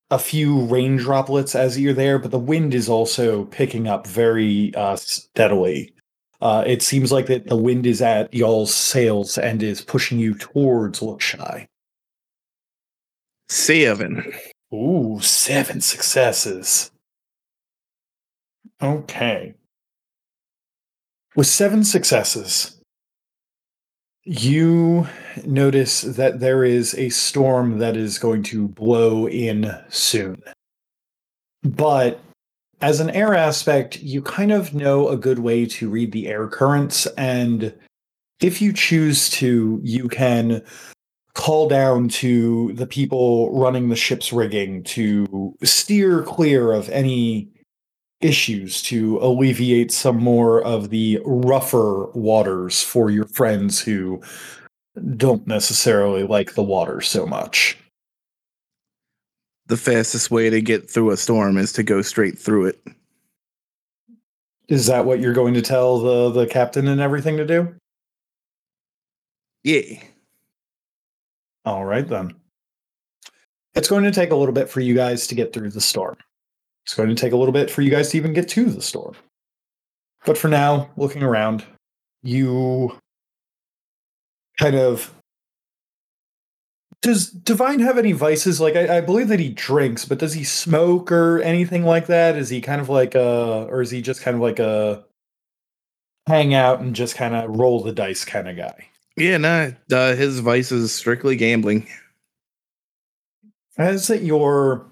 a 0.09 0.19
few 0.19 0.61
rain 0.65 0.95
droplets 0.95 1.55
as 1.55 1.79
you're 1.79 1.93
there, 1.93 2.17
but 2.17 2.31
the 2.31 2.39
wind 2.39 2.73
is 2.73 2.87
also 2.87 3.45
picking 3.45 3.87
up 3.87 4.07
very 4.07 4.73
uh, 4.75 4.95
steadily. 4.95 5.93
Uh, 6.41 6.63
it 6.65 6.81
seems 6.81 7.11
like 7.11 7.27
that 7.27 7.47
the 7.47 7.55
wind 7.55 7.85
is 7.85 8.01
at 8.01 8.33
y'all's 8.33 8.73
sails 8.73 9.37
and 9.37 9.61
is 9.61 9.81
pushing 9.81 10.19
you 10.19 10.35
towards 10.35 10.99
Lookshy. 10.99 11.67
Seven. 13.49 14.33
Ooh, 14.73 15.19
seven 15.21 15.81
successes. 15.81 16.91
Okay. 18.81 19.53
With 21.35 21.47
seven 21.47 21.83
successes, 21.83 22.79
you 24.23 25.07
notice 25.45 26.01
that 26.01 26.39
there 26.39 26.63
is 26.63 26.95
a 26.95 27.09
storm 27.09 27.79
that 27.79 27.95
is 27.95 28.17
going 28.17 28.43
to 28.43 28.67
blow 28.67 29.27
in 29.27 29.71
soon. 29.89 30.41
But 31.63 32.19
as 32.81 32.99
an 32.99 33.09
air 33.11 33.35
aspect, 33.35 34.01
you 34.01 34.21
kind 34.21 34.51
of 34.51 34.73
know 34.73 35.09
a 35.09 35.17
good 35.17 35.39
way 35.39 35.65
to 35.65 35.89
read 35.89 36.11
the 36.11 36.27
air 36.27 36.47
currents. 36.47 37.05
And 37.17 37.73
if 38.39 38.61
you 38.61 38.73
choose 38.73 39.29
to, 39.31 39.79
you 39.83 40.07
can 40.07 40.61
call 41.35 41.67
down 41.67 42.07
to 42.07 42.73
the 42.73 42.87
people 42.87 43.51
running 43.51 43.89
the 43.89 43.95
ship's 43.95 44.33
rigging 44.33 44.83
to 44.83 45.55
steer 45.63 46.23
clear 46.23 46.71
of 46.71 46.89
any 46.89 47.47
issues 48.21 48.81
to 48.81 49.19
alleviate 49.19 49.91
some 49.91 50.17
more 50.17 50.63
of 50.63 50.89
the 50.89 51.21
rougher 51.25 52.05
waters 52.13 52.81
for 52.81 53.11
your 53.11 53.25
friends 53.25 53.79
who 53.79 54.21
don't 55.17 55.45
necessarily 55.45 56.23
like 56.23 56.53
the 56.53 56.63
water 56.63 57.01
so 57.01 57.25
much. 57.27 57.77
The 59.67 59.77
fastest 59.77 60.31
way 60.31 60.49
to 60.49 60.61
get 60.61 60.89
through 60.89 61.11
a 61.11 61.17
storm 61.17 61.57
is 61.57 61.73
to 61.73 61.83
go 61.83 62.01
straight 62.01 62.39
through 62.39 62.67
it. 62.67 62.81
Is 64.69 64.87
that 64.87 65.05
what 65.05 65.19
you're 65.19 65.33
going 65.33 65.53
to 65.55 65.61
tell 65.61 65.99
the 65.99 66.31
the 66.31 66.47
captain 66.47 66.87
and 66.87 67.01
everything 67.01 67.37
to 67.37 67.45
do? 67.45 67.75
Yeah. 69.63 69.99
All 71.65 71.85
right 71.85 72.07
then. 72.07 72.35
It's 73.73 73.89
going 73.89 74.03
to 74.03 74.11
take 74.11 74.31
a 74.31 74.35
little 74.35 74.53
bit 74.53 74.69
for 74.69 74.79
you 74.79 74.93
guys 74.93 75.27
to 75.27 75.35
get 75.35 75.51
through 75.51 75.71
the 75.71 75.81
storm. 75.81 76.15
It's 76.85 76.93
going 76.93 77.09
to 77.09 77.15
take 77.15 77.33
a 77.33 77.37
little 77.37 77.51
bit 77.51 77.69
for 77.69 77.81
you 77.81 77.89
guys 77.89 78.09
to 78.11 78.17
even 78.17 78.33
get 78.33 78.47
to 78.49 78.65
the 78.65 78.81
storm. 78.81 79.15
But 80.25 80.37
for 80.37 80.47
now, 80.47 80.89
looking 80.97 81.23
around, 81.23 81.65
you 82.23 82.97
kind 84.59 84.75
of 84.75 85.13
does 87.01 87.29
Divine 87.29 87.79
have 87.81 87.99
any 87.99 88.13
vices? 88.13 88.59
Like 88.59 88.75
I, 88.75 88.97
I 88.97 89.01
believe 89.01 89.27
that 89.27 89.39
he 89.39 89.49
drinks, 89.49 90.05
but 90.05 90.17
does 90.17 90.33
he 90.33 90.43
smoke 90.43 91.11
or 91.11 91.39
anything 91.41 91.83
like 91.83 92.07
that? 92.07 92.35
Is 92.35 92.49
he 92.49 92.61
kind 92.61 92.81
of 92.81 92.89
like 92.89 93.13
a 93.13 93.67
or 93.69 93.81
is 93.81 93.91
he 93.91 94.01
just 94.01 94.21
kind 94.21 94.35
of 94.35 94.41
like 94.41 94.59
a 94.59 95.05
hang 96.27 96.55
out 96.55 96.79
and 96.79 96.95
just 96.95 97.15
kind 97.15 97.35
of 97.35 97.59
roll 97.59 97.83
the 97.83 97.91
dice 97.91 98.25
kind 98.25 98.49
of 98.49 98.57
guy? 98.57 98.89
Yeah, 99.17 99.37
nah. 99.37 99.71
Uh, 99.91 100.15
his 100.15 100.39
vice 100.39 100.71
is 100.71 100.93
strictly 100.93 101.35
gambling. 101.35 101.87
As 103.77 104.07
that 104.07 104.23
you're 104.23 104.85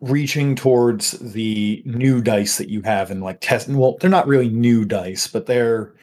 reaching 0.00 0.54
towards 0.54 1.12
the 1.12 1.82
new 1.86 2.20
dice 2.20 2.58
that 2.58 2.68
you 2.68 2.82
have 2.82 3.10
and 3.10 3.22
like 3.22 3.40
testing, 3.40 3.76
well, 3.76 3.96
they're 4.00 4.10
not 4.10 4.26
really 4.26 4.48
new 4.48 4.84
dice, 4.84 5.26
but 5.26 5.46
they're 5.46 5.94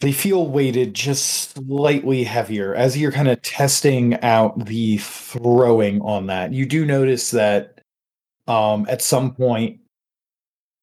they 0.00 0.12
feel 0.12 0.48
weighted 0.48 0.92
just 0.92 1.54
slightly 1.54 2.24
heavier 2.24 2.74
as 2.74 2.98
you're 2.98 3.12
kind 3.12 3.28
of 3.28 3.40
testing 3.40 4.20
out 4.20 4.66
the 4.66 4.98
throwing 4.98 6.02
on 6.02 6.26
that. 6.26 6.52
You 6.52 6.66
do 6.66 6.84
notice 6.84 7.30
that 7.30 7.80
um, 8.46 8.84
at 8.90 9.00
some 9.00 9.34
point 9.34 9.80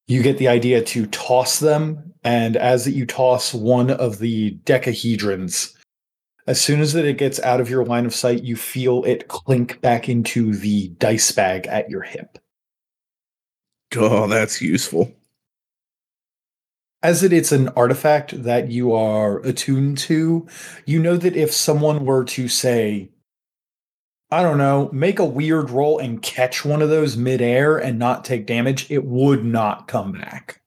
you 0.08 0.24
get 0.24 0.40
the 0.40 0.48
idea 0.48 0.82
to 0.82 1.06
toss 1.08 1.60
them, 1.60 2.11
and 2.24 2.56
as 2.56 2.88
you 2.88 3.06
toss 3.06 3.54
one 3.54 3.90
of 3.90 4.20
the 4.20 4.58
decahedrons, 4.66 5.76
as 6.48 6.60
soon 6.60 6.82
as 6.82 6.94
that 6.94 7.06
it 7.06 7.18
gets 7.18 7.40
out 7.40 7.62
of 7.62 7.70
your 7.70 7.86
line 7.86 8.06
of 8.06 8.16
sight, 8.16 8.44
you 8.44 8.56
feel 8.56 9.04
it 9.06 9.28
clink 9.28 9.80
back 9.82 10.10
into 10.10 10.54
the 10.54 10.90
dice 11.00 11.32
bag 11.32 11.68
at 11.68 11.90
your 11.90 12.02
hip. 12.02 12.38
Oh, 13.96 14.28
that's 14.28 14.62
useful. 14.62 15.14
As 17.04 17.24
it 17.24 17.34
it's 17.34 17.52
an 17.52 17.70
artifact 17.70 18.44
that 18.44 18.70
you 18.70 18.94
are 18.94 19.40
attuned 19.40 19.98
to, 20.00 20.48
you 20.86 21.00
know 21.00 21.18
that 21.18 21.36
if 21.36 21.52
someone 21.52 22.06
were 22.06 22.24
to 22.26 22.48
say, 22.48 23.10
I 24.30 24.44
don't 24.44 24.60
know, 24.60 24.90
make 24.94 25.20
a 25.20 25.26
weird 25.26 25.72
roll 25.72 26.00
and 26.00 26.22
catch 26.22 26.64
one 26.64 26.82
of 26.82 26.90
those 26.90 27.18
midair 27.18 27.78
and 27.78 28.00
not 28.00 28.24
take 28.24 28.46
damage, 28.46 28.90
it 28.90 29.04
would 29.04 29.44
not 29.44 29.88
come 29.88 30.14
back. 30.14 30.61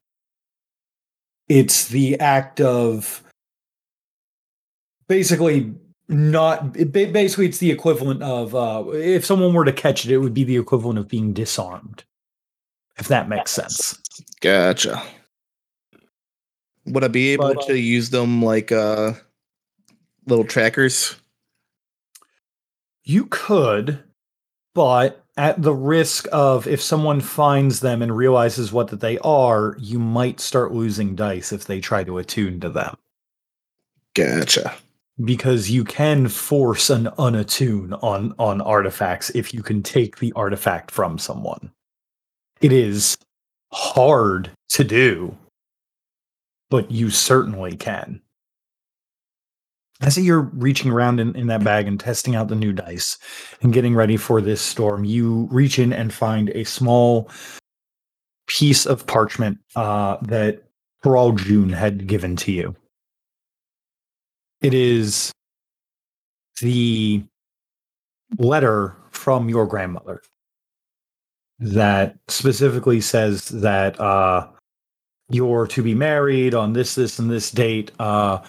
It's 1.49 1.89
the 1.89 2.19
act 2.21 2.61
of 2.61 3.23
basically 5.09 5.73
not 6.09 6.77
it 6.77 6.93
basically 6.93 7.47
it's 7.47 7.59
the 7.59 7.71
equivalent 7.71 8.23
of 8.23 8.55
uh 8.55 8.85
if 8.93 9.25
someone 9.25 9.53
were 9.55 9.65
to 9.65 9.73
catch 9.73 10.05
it 10.05 10.13
it 10.13 10.19
would 10.19 10.35
be 10.35 10.45
the 10.45 10.57
equivalent 10.57 10.99
of 10.99 11.09
being 11.09 11.33
disarmed 11.33 12.05
if 12.99 13.09
that 13.09 13.29
makes 13.29 13.51
sense 13.51 13.99
Gotcha. 14.41 15.03
Would 16.87 17.03
I 17.05 17.09
be 17.09 17.31
able 17.31 17.55
But- 17.55 17.67
to 17.67 17.79
use 17.79 18.11
them 18.11 18.43
like 18.43 18.71
uh 18.71 19.13
little 20.27 20.45
trackers? 20.45 21.17
You 23.05 23.27
could, 23.27 24.03
but 24.75 25.24
at 25.37 25.61
the 25.61 25.75
risk 25.75 26.29
of 26.33 26.67
if 26.67 26.81
someone 26.81 27.21
finds 27.21 27.81
them 27.81 28.03
and 28.03 28.17
realizes 28.17 28.73
what 28.73 28.89
that 28.89 29.01
they 29.01 29.19
are, 29.19 29.77
you 29.81 29.99
might 29.99 30.41
start 30.41 30.73
losing 30.73 31.17
dice 31.17 31.53
if 31.53 31.65
they 31.65 31.81
try 31.81 32.05
to 32.05 32.19
attune 32.19 32.61
to 32.61 32.69
them. 32.69 32.97
Gotcha. 34.15 34.75
Because 35.25 35.71
you 35.71 35.85
can 35.85 36.29
force 36.29 36.91
an 36.91 37.07
unattune 37.19 37.99
on 38.03 38.35
on 38.39 38.61
artifacts 38.61 39.31
if 39.31 39.55
you 39.55 39.63
can 39.63 39.83
take 39.83 40.19
the 40.19 40.33
artifact 40.35 40.91
from 40.91 41.19
someone. 41.19 41.71
It 42.61 42.73
is 42.73 43.17
hard 43.73 44.51
to 44.71 44.85
do, 44.85 45.37
but 46.71 46.91
you 46.91 47.11
certainly 47.11 47.77
can. 47.77 48.21
As 50.05 50.19
you're 50.19 50.51
reaching 50.53 50.91
around 50.91 51.19
in, 51.19 51.35
in 51.35 51.47
that 51.47 51.65
bag 51.65 51.89
and 51.89 51.99
testing 51.99 52.37
out 52.37 52.49
the 52.49 52.55
new 52.55 52.75
dice 52.75 53.17
and 53.63 53.73
getting 53.73 53.95
ready 53.95 54.19
for 54.19 54.43
this 54.43 54.61
storm, 54.61 55.07
you 55.07 55.49
reach 55.51 55.79
in 55.79 55.95
and 55.95 56.13
find 56.13 56.51
a 56.51 56.65
small 56.65 57.31
piece 58.47 58.85
of 58.85 59.07
parchment 59.07 59.59
uh, 59.77 60.19
that 60.21 60.63
Peral 61.03 61.35
June 61.35 61.71
had 61.71 62.07
given 62.07 62.37
to 62.37 62.53
you. 62.53 62.77
It 64.61 64.75
is 64.75 65.33
the 66.61 67.25
letter 68.39 68.95
from 69.11 69.49
your 69.49 69.67
grandmother 69.67 70.21
that 71.59 72.19
specifically 72.29 73.01
says 73.01 73.49
that 73.49 73.99
uh, 73.99 74.49
you're 75.31 75.67
to 75.69 75.83
be 75.83 75.95
married 75.95 76.55
on 76.55 76.75
this, 76.75 76.95
this, 76.95 77.19
and 77.19 77.31
this 77.31 77.51
date 77.51 77.91
uh, 77.99 78.43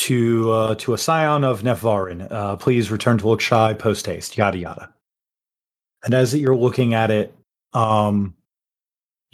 to 0.00 0.50
uh, 0.50 0.74
to 0.76 0.94
a 0.94 0.98
scion 0.98 1.44
of 1.44 1.62
Nefarin. 1.62 2.26
Uh, 2.30 2.56
please 2.56 2.90
return 2.90 3.18
to 3.18 3.24
Lookshy 3.24 3.78
post 3.78 4.06
haste. 4.06 4.36
Yada 4.36 4.56
yada. 4.56 4.94
And 6.04 6.14
as 6.14 6.34
you're 6.34 6.56
looking 6.56 6.94
at 6.94 7.10
it, 7.10 7.34
um, 7.74 8.34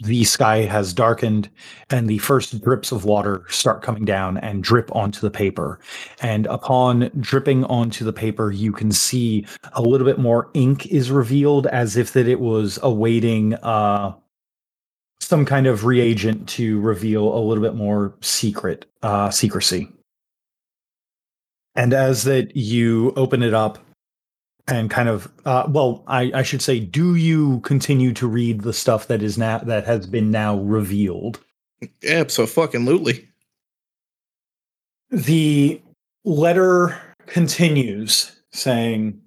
the 0.01 0.25
sky 0.25 0.57
has 0.63 0.93
darkened 0.93 1.49
and 1.89 2.09
the 2.09 2.17
first 2.17 2.61
drips 2.61 2.91
of 2.91 3.05
water 3.05 3.45
start 3.47 3.81
coming 3.81 4.03
down 4.03 4.37
and 4.37 4.61
drip 4.61 4.93
onto 4.93 5.21
the 5.21 5.31
paper. 5.31 5.79
And 6.21 6.45
upon 6.47 7.11
dripping 7.19 7.63
onto 7.63 8.03
the 8.03 8.13
paper, 8.13 8.51
you 8.51 8.73
can 8.73 8.91
see 8.91 9.47
a 9.71 9.81
little 9.81 10.05
bit 10.05 10.19
more 10.19 10.51
ink 10.53 10.85
is 10.87 11.09
revealed 11.09 11.67
as 11.67 11.95
if 11.95 12.11
that 12.11 12.27
it 12.27 12.41
was 12.41 12.77
awaiting 12.83 13.53
uh, 13.55 14.13
some 15.21 15.45
kind 15.45 15.65
of 15.65 15.85
reagent 15.85 16.47
to 16.49 16.79
reveal 16.81 17.35
a 17.35 17.39
little 17.39 17.63
bit 17.63 17.75
more 17.75 18.13
secret 18.19 18.85
uh, 19.01 19.29
secrecy. 19.29 19.89
And 21.77 21.93
as 21.93 22.23
that 22.23 22.57
you 22.57 23.13
open 23.15 23.41
it 23.41 23.53
up, 23.53 23.77
and 24.67 24.89
kind 24.89 25.07
of 25.07 25.31
uh, 25.45 25.65
well 25.69 26.03
I, 26.07 26.31
I 26.33 26.43
should 26.43 26.61
say 26.61 26.79
do 26.79 27.15
you 27.15 27.61
continue 27.61 28.13
to 28.13 28.27
read 28.27 28.61
the 28.61 28.73
stuff 28.73 29.07
that 29.07 29.23
is 29.23 29.37
now 29.37 29.59
that 29.59 29.85
has 29.85 30.05
been 30.05 30.29
now 30.29 30.57
revealed? 30.57 31.39
Absolutely. 32.05 33.29
the 35.09 35.81
letter 36.25 36.99
continues 37.27 38.31
saying 38.51 39.21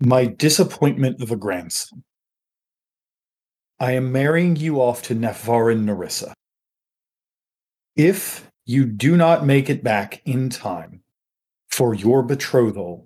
my 0.00 0.24
disappointment 0.24 1.20
of 1.20 1.30
a 1.30 1.36
grandson. 1.36 2.02
I 3.78 3.92
am 3.92 4.12
marrying 4.12 4.56
you 4.56 4.80
off 4.80 5.02
to 5.02 5.14
nefarin 5.14 5.84
narissa. 5.84 6.32
If 7.96 8.49
you 8.70 8.86
do 8.86 9.16
not 9.16 9.44
make 9.44 9.68
it 9.68 9.82
back 9.82 10.22
in 10.24 10.48
time 10.48 11.02
for 11.70 11.92
your 11.92 12.22
betrothal 12.22 13.04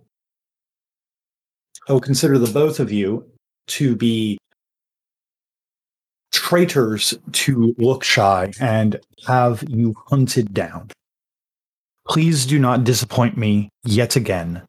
will 1.89 2.01
consider 2.01 2.39
the 2.39 2.53
both 2.53 2.81
of 2.81 2.93
you 2.93 3.25
to 3.67 3.97
be 3.97 4.37
traitors 6.33 7.15
to 7.33 7.75
Lookshy 7.79 8.55
and 8.61 9.01
have 9.27 9.65
you 9.67 9.95
hunted 10.09 10.53
down. 10.53 10.91
Please 12.07 12.45
do 12.45 12.59
not 12.59 12.85
disappoint 12.85 13.39
me 13.39 13.71
yet 13.85 14.17
again. 14.17 14.62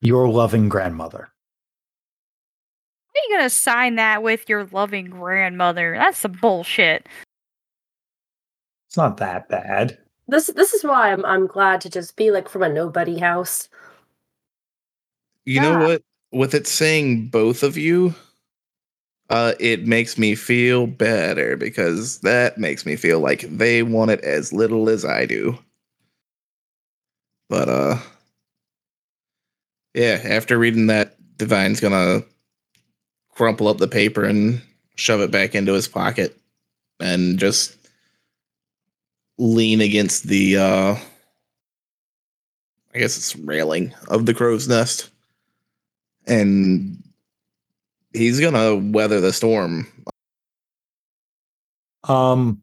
Your 0.00 0.26
loving 0.30 0.70
grandmother. 0.70 1.28
How 3.14 3.20
are 3.20 3.28
you 3.28 3.36
gonna 3.36 3.50
sign 3.50 3.96
that 3.96 4.22
with 4.22 4.48
your 4.48 4.64
loving 4.72 5.10
grandmother? 5.10 5.94
That's 5.98 6.16
some 6.18 6.32
bullshit. 6.32 7.06
It's 8.92 8.98
not 8.98 9.16
that 9.16 9.48
bad. 9.48 9.96
This 10.28 10.48
this 10.48 10.74
is 10.74 10.84
why 10.84 11.12
I'm 11.12 11.24
I'm 11.24 11.46
glad 11.46 11.80
to 11.80 11.88
just 11.88 12.14
be 12.14 12.30
like 12.30 12.46
from 12.46 12.62
a 12.62 12.68
nobody 12.68 13.18
house. 13.18 13.70
You 15.46 15.62
know 15.62 15.78
what? 15.78 16.02
With 16.30 16.54
it 16.54 16.66
saying 16.66 17.28
both 17.28 17.62
of 17.62 17.78
you, 17.78 18.14
uh, 19.30 19.54
it 19.58 19.86
makes 19.86 20.18
me 20.18 20.34
feel 20.34 20.86
better 20.86 21.56
because 21.56 22.18
that 22.18 22.58
makes 22.58 22.84
me 22.84 22.96
feel 22.96 23.20
like 23.20 23.40
they 23.48 23.82
want 23.82 24.10
it 24.10 24.20
as 24.24 24.52
little 24.52 24.90
as 24.90 25.06
I 25.06 25.24
do. 25.24 25.56
But 27.48 27.70
uh, 27.70 27.96
yeah. 29.94 30.20
After 30.22 30.58
reading 30.58 30.88
that, 30.88 31.16
Divine's 31.38 31.80
gonna 31.80 32.24
crumple 33.30 33.68
up 33.68 33.78
the 33.78 33.88
paper 33.88 34.22
and 34.22 34.60
shove 34.96 35.22
it 35.22 35.30
back 35.30 35.54
into 35.54 35.72
his 35.72 35.88
pocket, 35.88 36.38
and 37.00 37.38
just 37.38 37.81
lean 39.42 39.80
against 39.80 40.28
the 40.28 40.56
uh, 40.56 40.96
I 42.94 42.98
guess 42.98 43.16
it's 43.16 43.34
railing 43.36 43.92
of 44.08 44.26
the 44.26 44.34
crow's 44.34 44.68
nest 44.68 45.10
and 46.26 47.02
he's 48.12 48.38
gonna 48.38 48.76
weather 48.76 49.20
the 49.20 49.32
storm. 49.32 49.86
Um, 52.04 52.62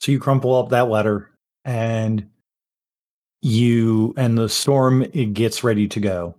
so 0.00 0.12
you 0.12 0.18
crumple 0.18 0.54
up 0.54 0.70
that 0.70 0.88
letter 0.88 1.30
and 1.64 2.28
you 3.40 4.14
and 4.16 4.36
the 4.36 4.48
storm 4.48 5.02
it 5.12 5.32
gets 5.32 5.64
ready 5.64 5.88
to 5.88 6.00
go. 6.00 6.34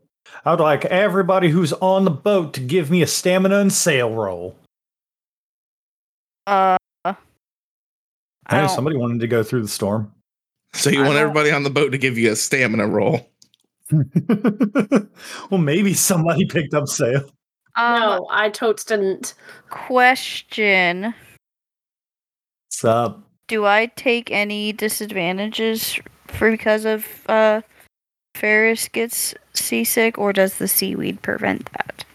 I 0.45 0.51
would 0.51 0.59
like 0.59 0.85
everybody 0.85 1.49
who's 1.49 1.73
on 1.73 2.05
the 2.05 2.11
boat 2.11 2.53
to 2.53 2.59
give 2.59 2.91
me 2.91 3.01
a 3.01 3.07
stamina 3.07 3.57
and 3.57 3.73
sail 3.73 4.13
roll. 4.13 4.55
Uh, 6.45 6.77
I 8.49 8.57
I 8.57 8.61
know 8.61 8.67
somebody 8.67 8.97
wanted 8.97 9.19
to 9.21 9.27
go 9.27 9.43
through 9.43 9.61
the 9.61 9.67
storm. 9.67 10.11
So 10.73 10.89
you 10.89 10.99
I 10.99 11.03
want 11.03 11.13
don't- 11.15 11.21
everybody 11.23 11.51
on 11.51 11.63
the 11.63 11.69
boat 11.69 11.91
to 11.91 11.97
give 11.97 12.17
you 12.17 12.31
a 12.31 12.35
stamina 12.35 12.87
roll. 12.87 13.29
well, 15.49 15.59
maybe 15.59 15.93
somebody 15.93 16.45
picked 16.45 16.73
up 16.73 16.87
sail. 16.87 17.23
um, 17.75 17.99
no, 17.99 18.27
I 18.29 18.49
totes 18.49 18.83
didn't. 18.83 19.33
question: 19.69 21.13
What's 22.67 22.85
up? 22.85 23.23
Do 23.47 23.65
I 23.65 23.87
take 23.95 24.29
any 24.31 24.71
disadvantages 24.73 25.99
for 26.27 26.51
because 26.51 26.85
of 26.85 27.05
uh 27.27 27.61
Ferris 28.35 28.87
gets 28.89 29.33
seasick, 29.53 30.17
or 30.19 30.33
does 30.33 30.57
the 30.59 30.67
seaweed 30.67 31.21
prevent 31.23 31.71
that? 31.73 32.05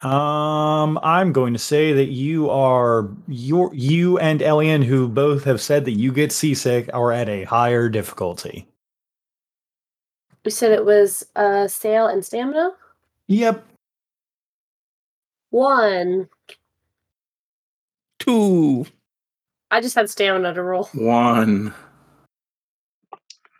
Um, 0.00 0.98
I'm 1.02 1.32
going 1.32 1.52
to 1.54 1.58
say 1.58 1.92
that 1.92 2.06
you 2.08 2.48
are 2.50 3.08
your 3.26 3.74
you 3.74 4.18
and 4.18 4.40
Elian, 4.42 4.82
who 4.82 5.08
both 5.08 5.42
have 5.44 5.60
said 5.60 5.84
that 5.86 5.92
you 5.92 6.12
get 6.12 6.30
seasick, 6.30 6.88
are 6.94 7.10
at 7.10 7.28
a 7.28 7.44
higher 7.44 7.88
difficulty. 7.88 8.66
We 10.44 10.52
said 10.52 10.70
it 10.72 10.84
was 10.84 11.26
uh 11.34 11.66
sail 11.66 12.06
and 12.06 12.24
stamina. 12.24 12.70
Yep. 13.26 13.64
One. 15.50 16.28
Two. 18.20 18.86
I 19.70 19.80
just 19.80 19.96
had 19.96 20.08
stamina 20.08 20.54
to 20.54 20.62
roll. 20.62 20.84
One. 20.94 21.74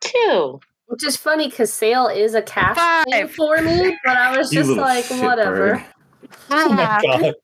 Two. 0.01 0.61
Which 0.87 1.05
is 1.05 1.17
funny 1.17 1.49
because 1.49 1.73
sail 1.73 2.07
is 2.07 2.35
a 2.35 2.41
cast 2.43 2.81
for 3.35 3.61
me, 3.61 3.99
but 4.05 4.17
I 4.17 4.39
was 4.39 4.53
You 4.53 4.61
just 4.61 4.71
like, 4.71 5.05
shitbird. 5.05 5.23
whatever. 5.23 5.85
Oh 6.51 6.73
my 6.73 6.83
Ah, 6.83 7.01
god. 7.03 7.35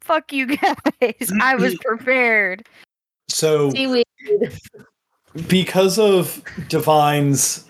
Fuck 0.00 0.32
you 0.32 0.56
guys! 0.56 1.32
I 1.40 1.54
was 1.54 1.74
prepared. 1.84 2.66
So 3.28 3.70
Seaweed. 3.70 4.04
because 5.48 5.98
of 5.98 6.42
Divine's 6.68 7.64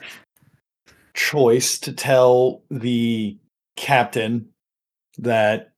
choice 1.14 1.78
to 1.78 1.92
tell 1.92 2.62
the 2.70 3.36
captain 3.76 4.48
that 5.18 5.72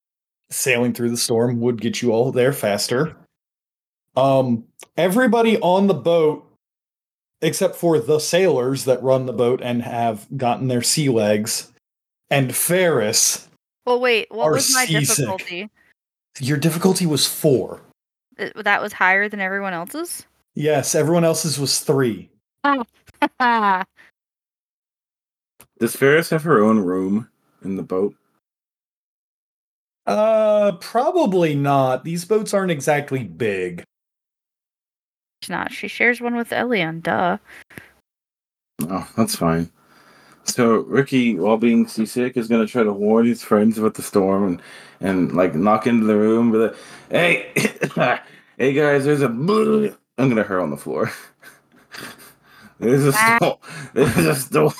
sailing 0.50 0.92
through 0.94 1.10
the 1.10 1.16
storm 1.16 1.60
would 1.60 1.80
get 1.80 2.00
you 2.02 2.12
all 2.12 2.30
there 2.32 2.52
faster. 2.52 3.16
Um, 4.16 4.64
everybody 4.96 5.58
on 5.60 5.88
the 5.88 5.94
boat, 5.94 6.46
except 7.42 7.76
for 7.76 7.98
the 7.98 8.18
sailors 8.18 8.84
that 8.84 9.02
run 9.02 9.26
the 9.26 9.32
boat 9.32 9.60
and 9.62 9.82
have 9.82 10.26
gotten 10.36 10.68
their 10.68 10.82
sea 10.82 11.08
legs, 11.10 11.70
and 12.30 12.54
Ferris, 12.56 13.45
Well, 13.86 14.00
wait. 14.00 14.26
What 14.30 14.50
was 14.50 14.72
my 14.74 14.84
seasick. 14.86 15.16
difficulty? 15.16 15.70
your 16.40 16.58
difficulty 16.58 17.06
was 17.06 17.26
four. 17.26 17.80
Th- 18.36 18.52
That 18.54 18.82
was 18.82 18.92
higher 18.92 19.28
than 19.28 19.40
everyone 19.40 19.72
else's. 19.72 20.26
Yes, 20.54 20.94
everyone 20.94 21.24
else's 21.24 21.58
was 21.58 21.80
three. 21.80 22.28
Does 23.40 23.84
Ferris 25.94 26.30
have 26.30 26.42
her 26.42 26.62
own 26.62 26.80
room 26.80 27.28
in 27.62 27.76
the 27.76 27.82
boat? 27.82 28.14
Uh, 30.06 30.72
probably 30.80 31.54
not. 31.54 32.04
These 32.04 32.24
boats 32.24 32.54
aren't 32.54 32.70
exactly 32.70 33.24
big. 33.24 33.82
She's 35.42 35.50
not. 35.50 35.72
She 35.72 35.88
shares 35.88 36.20
one 36.20 36.36
with 36.36 36.52
Elian. 36.52 37.00
Duh. 37.00 37.38
Oh, 38.82 39.08
that's 39.16 39.36
fine. 39.36 39.70
So 40.46 40.76
Ricky, 40.82 41.38
while 41.38 41.56
being 41.58 41.86
seasick, 41.86 42.36
is 42.36 42.48
gonna 42.48 42.66
try 42.66 42.82
to 42.82 42.92
warn 42.92 43.26
his 43.26 43.42
friends 43.42 43.78
about 43.78 43.94
the 43.94 44.02
storm 44.02 44.44
and 44.46 44.62
and 45.00 45.32
like 45.36 45.54
knock 45.54 45.86
into 45.86 46.06
the 46.06 46.16
room, 46.16 46.52
be 46.52 46.58
like, 46.58 46.76
"Hey, 47.10 47.52
hey 48.58 48.72
guys, 48.72 49.04
there's 49.04 49.22
a." 49.22 49.26
I'm 49.28 50.28
gonna 50.30 50.42
hurl 50.44 50.62
on 50.62 50.70
the 50.70 50.76
floor. 50.76 51.10
There's 52.78 53.06
a 53.06 53.12
Ah. 53.14 53.36
storm. 53.38 53.58
There's 53.94 54.16
a 54.18 54.34
storm. 54.34 54.72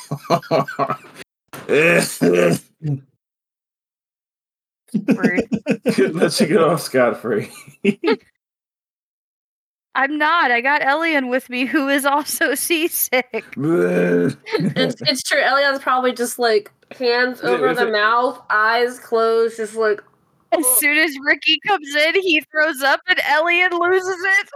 Let 5.08 6.40
you 6.40 6.46
get 6.46 6.62
off 6.62 6.80
scot 6.82 7.20
free. 7.20 7.50
I'm 9.96 10.18
not. 10.18 10.50
I 10.50 10.60
got 10.60 10.82
Elian 10.86 11.28
with 11.28 11.48
me, 11.48 11.64
who 11.64 11.88
is 11.88 12.04
also 12.04 12.54
seasick. 12.54 13.26
it's, 13.32 14.36
it's 15.02 15.22
true. 15.22 15.40
Elian's 15.40 15.80
probably 15.80 16.12
just 16.12 16.38
like 16.38 16.70
hands 16.98 17.40
over 17.40 17.74
the 17.74 17.88
it- 17.88 17.92
mouth, 17.92 18.40
eyes 18.50 19.00
closed, 19.00 19.56
just 19.56 19.74
like 19.74 20.00
As 20.52 20.64
oh. 20.64 20.76
soon 20.78 20.98
as 20.98 21.16
Ricky 21.24 21.58
comes 21.66 21.94
in, 21.94 22.14
he 22.20 22.42
throws 22.52 22.82
up 22.82 23.00
and 23.08 23.18
Elian 23.26 23.72
loses 23.72 24.18
it. 24.40 24.50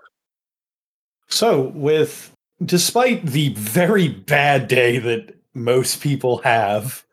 So, 1.29 1.69
with 1.75 2.33
despite 2.63 3.25
the 3.25 3.49
very 3.55 4.09
bad 4.09 4.69
day 4.69 4.99
that 4.99 5.35
most 5.55 6.03
people 6.03 6.39
have 6.39 7.05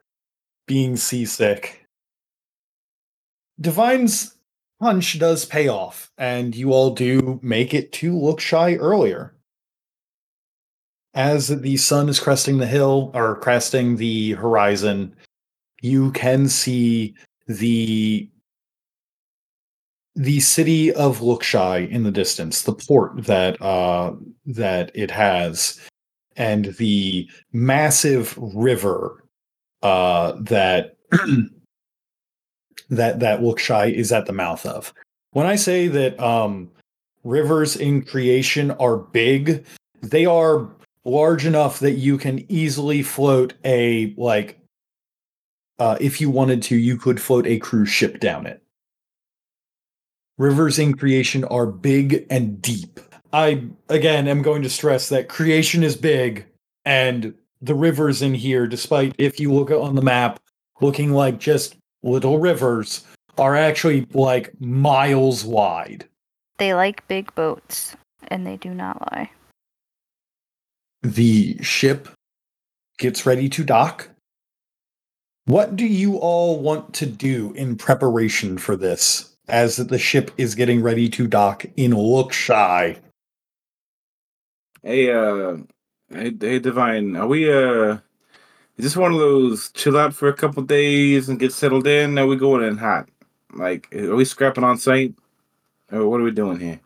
being 0.68 0.98
seasick, 0.98 1.86
Divine's 3.62 4.37
punch 4.80 5.20
does 5.20 5.46
pay 5.46 5.68
off, 5.68 6.12
and 6.18 6.56
you 6.56 6.74
all 6.74 6.92
do 6.94 7.40
make 7.42 7.74
it 7.74 7.92
to 7.94 8.14
Lookshy 8.14 8.78
earlier. 8.80 9.36
As 11.14 11.48
the 11.48 11.78
sun 11.78 12.10
is 12.10 12.20
cresting 12.20 12.58
the 12.58 12.68
hill 12.68 13.12
or 13.14 13.40
cresting 13.40 13.96
the 13.96 14.34
horizon, 14.34 15.16
you 15.82 16.12
can 16.12 16.48
see 16.48 17.16
the 17.48 18.30
the 20.16 20.40
city 20.40 20.92
of 20.94 21.20
Lookshy 21.20 21.90
in 21.92 22.04
the 22.04 22.12
distance, 22.12 22.64
the 22.64 22.74
port 22.74 23.26
that 23.26 23.62
uh, 23.62 24.14
that 24.46 24.92
it 24.96 25.12
has, 25.12 25.80
and 26.36 26.66
the 26.78 27.30
massive 27.54 28.38
river 28.38 29.24
uh, 29.84 30.34
that 30.42 30.98
that 32.90 33.20
that 33.20 33.42
Lookshy 33.42 33.94
is 33.94 34.12
at 34.12 34.26
the 34.26 34.34
mouth 34.34 34.66
of. 34.66 34.94
When 35.32 35.46
I 35.46 35.56
say 35.56 35.88
that 35.88 36.20
um, 36.20 36.72
rivers 37.24 37.76
in 37.76 38.02
creation 38.02 38.72
are 38.72 38.98
big, 38.98 39.66
they 40.02 40.26
are 40.26 40.70
large 41.06 41.46
enough 41.46 41.80
that 41.80 41.94
you 41.94 42.18
can 42.18 42.50
easily 42.52 43.04
float 43.04 43.54
a 43.64 44.14
like. 44.18 44.60
Uh, 45.80 45.96
if 46.02 46.20
you 46.20 46.30
wanted 46.30 46.64
to, 46.64 46.76
you 46.76 46.98
could 46.98 47.22
float 47.22 47.46
a 47.46 47.60
cruise 47.60 47.90
ship 47.90 48.20
down 48.20 48.48
it. 48.48 48.64
Rivers 50.40 50.80
in 50.80 50.96
creation 50.96 51.44
are 51.46 51.68
big 51.68 52.26
and 52.30 52.62
deep. 52.62 53.00
I 53.34 53.66
again 53.90 54.28
am 54.28 54.42
going 54.42 54.64
to 54.64 54.70
stress 54.70 55.10
that 55.10 55.30
creation 55.30 55.84
is 55.84 55.96
big 55.96 56.46
and 56.86 57.34
the 57.62 57.76
rivers 57.76 58.22
in 58.22 58.34
here, 58.34 58.68
despite 58.68 59.14
if 59.18 59.40
you 59.40 59.52
look 59.52 59.72
on 59.72 59.96
the 59.96 60.02
map 60.02 60.40
looking 60.80 61.12
like 61.12 61.40
just 61.40 61.76
little 62.08 62.40
rivers, 62.40 63.06
are 63.38 63.56
actually 63.56 64.08
like 64.14 64.60
miles 64.60 65.46
wide. 65.46 66.06
They 66.58 66.74
like 66.74 67.08
big 67.08 67.34
boats, 67.36 67.96
and 68.30 68.48
they 68.48 68.58
do 68.58 68.74
not 68.74 69.12
lie. 69.12 69.30
The 71.04 71.62
ship 71.62 72.10
gets 72.98 73.26
ready 73.26 73.48
to 73.50 73.64
dock. 73.64 74.10
What 75.46 75.76
do 75.76 75.86
you 75.86 76.18
all 76.18 76.60
want 76.60 76.94
to 76.96 77.06
do 77.06 77.54
in 77.54 77.78
preparation 77.78 78.58
for 78.58 78.76
this 78.76 79.36
as 79.48 79.78
the 79.78 80.00
ship 80.00 80.32
is 80.38 80.56
getting 80.56 80.82
ready 80.82 81.08
to 81.10 81.28
dock 81.28 81.66
in 81.78 81.92
Lookshy? 81.92 82.98
Hey, 84.84 85.12
uh, 85.12 85.58
hey, 86.10 86.34
hey, 86.40 86.60
Divine, 86.60 87.16
are 87.16 87.28
we, 87.28 87.52
uh, 87.52 87.98
is 88.78 88.84
this 88.84 88.96
one 88.96 89.12
of 89.12 89.20
those 89.20 89.72
chill 89.72 89.98
out 89.98 90.14
for 90.14 90.28
a 90.28 90.34
couple 90.34 90.62
days 90.64 91.30
and 91.30 91.40
get 91.40 91.52
settled 91.52 91.88
in? 91.88 92.14
Now 92.14 92.28
we 92.28 92.36
going 92.36 92.64
in 92.64 92.78
hot? 92.78 93.10
Like, 93.54 93.94
are 93.94 94.16
we 94.16 94.24
scrapping 94.24 94.64
on 94.64 94.78
site? 94.78 95.16
Or 95.92 96.08
what 96.08 96.22
are 96.22 96.24
we 96.24 96.32
doing 96.32 96.60
here? 96.60 96.80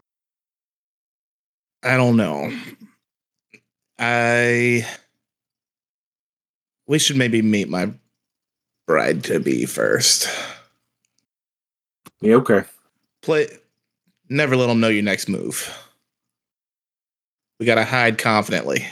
I 1.83 1.97
don't 1.97 2.15
know. 2.15 2.51
I 3.99 4.87
we 6.87 6.99
should 6.99 7.17
maybe 7.17 7.41
meet 7.41 7.69
my 7.69 7.91
bride 8.87 9.23
to 9.25 9.39
be 9.39 9.65
first. 9.65 10.29
Yeah, 12.21 12.35
okay. 12.35 12.63
Play 13.21 13.47
never 14.29 14.55
let 14.55 14.67
them 14.67 14.79
know 14.79 14.87
your 14.87 15.03
next 15.03 15.27
move. 15.27 15.75
We 17.59 17.65
gotta 17.65 17.85
hide 17.85 18.17
confidently. 18.17 18.85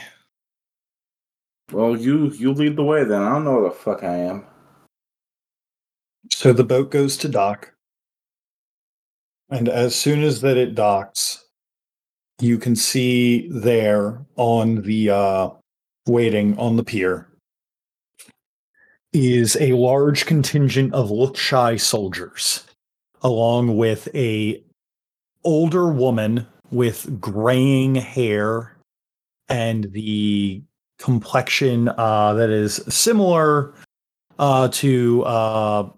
Well, 1.72 1.96
you 1.96 2.30
you 2.30 2.52
lead 2.52 2.76
the 2.76 2.84
way 2.84 3.04
then. 3.04 3.22
I 3.22 3.30
don't 3.30 3.44
know 3.44 3.60
where 3.60 3.70
the 3.70 3.70
fuck 3.70 4.02
I 4.02 4.16
am. 4.16 4.44
So 6.32 6.52
the 6.52 6.64
boat 6.64 6.90
goes 6.90 7.16
to 7.18 7.28
dock. 7.28 7.72
And 9.50 9.68
as 9.68 9.94
soon 9.94 10.22
as 10.22 10.40
that 10.42 10.56
it 10.56 10.74
docks, 10.74 11.44
you 12.40 12.58
can 12.58 12.76
see 12.76 13.48
there 13.50 14.24
on 14.36 14.82
the 14.82 15.10
uh 15.10 15.50
waiting 16.06 16.58
on 16.58 16.76
the 16.76 16.84
pier 16.84 17.28
is 19.12 19.56
a 19.60 19.72
large 19.72 20.24
contingent 20.24 20.94
of 20.94 21.10
Lookshy 21.10 21.80
soldiers 21.80 22.64
along 23.22 23.76
with 23.76 24.08
a 24.14 24.62
older 25.44 25.92
woman 25.92 26.46
with 26.70 27.20
graying 27.20 27.96
hair 27.96 28.76
and 29.48 29.92
the 29.92 30.62
complexion 31.00 31.88
uh 31.96 32.34
that 32.34 32.50
is 32.50 32.76
similar 32.88 33.72
uh 34.38 34.68
to 34.68 35.22
uh 35.24 35.88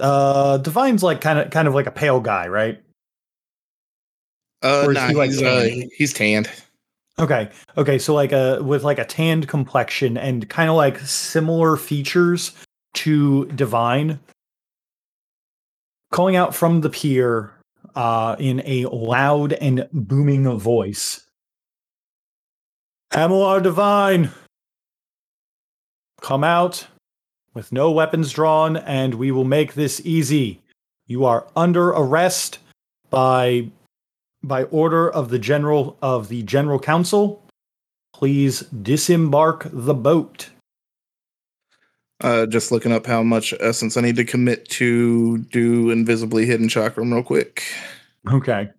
uh 0.00 0.56
divine's 0.58 1.02
like 1.02 1.20
kind 1.20 1.38
of 1.38 1.50
kind 1.50 1.66
of 1.68 1.74
like 1.74 1.86
a 1.86 1.90
pale 1.90 2.20
guy 2.20 2.46
right? 2.48 2.80
Uh, 4.62 4.86
nah, 4.92 5.08
he, 5.08 5.14
like, 5.14 5.30
he's, 5.30 5.42
uh, 5.42 5.68
he's 5.96 6.12
tanned. 6.12 6.48
okay 7.18 7.50
okay 7.76 7.98
so 7.98 8.14
like 8.14 8.30
a 8.30 8.62
with 8.62 8.84
like 8.84 9.00
a 9.00 9.04
tanned 9.04 9.48
complexion 9.48 10.16
and 10.16 10.48
kind 10.48 10.70
of 10.70 10.76
like 10.76 10.98
similar 11.00 11.76
features 11.76 12.52
to 12.94 13.46
divine 13.46 14.20
calling 16.12 16.36
out 16.36 16.54
from 16.54 16.80
the 16.82 16.90
pier 16.90 17.52
uh 17.96 18.36
in 18.38 18.62
a 18.64 18.86
loud 18.86 19.54
and 19.54 19.88
booming 19.92 20.56
voice. 20.58 21.26
Amalar 23.12 23.62
Divine 23.62 24.30
come 26.22 26.44
out 26.44 26.86
with 27.52 27.72
no 27.72 27.90
weapons 27.90 28.32
drawn 28.32 28.76
and 28.78 29.14
we 29.14 29.30
will 29.30 29.44
make 29.44 29.74
this 29.74 30.00
easy 30.04 30.62
you 31.06 31.24
are 31.24 31.46
under 31.54 31.88
arrest 31.90 32.58
by 33.10 33.68
by 34.42 34.62
order 34.64 35.10
of 35.10 35.28
the 35.28 35.38
general 35.38 35.98
of 36.00 36.28
the 36.28 36.42
general 36.44 36.78
council 36.78 37.42
please 38.14 38.60
disembark 38.82 39.66
the 39.70 39.94
boat 39.94 40.48
Uh, 42.20 42.46
just 42.46 42.70
looking 42.70 42.92
up 42.92 43.04
how 43.04 43.20
much 43.20 43.52
essence 43.58 43.96
I 43.96 44.00
need 44.00 44.14
to 44.14 44.24
commit 44.24 44.68
to 44.78 45.38
do 45.38 45.90
invisibly 45.90 46.46
hidden 46.46 46.68
chakram 46.68 47.12
real 47.12 47.24
quick. 47.24 47.64
okay 48.30 48.70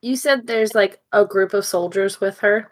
you 0.00 0.16
said 0.16 0.46
there's 0.46 0.74
like 0.74 1.00
a 1.12 1.24
group 1.24 1.52
of 1.54 1.64
soldiers 1.64 2.20
with 2.20 2.38
her. 2.38 2.70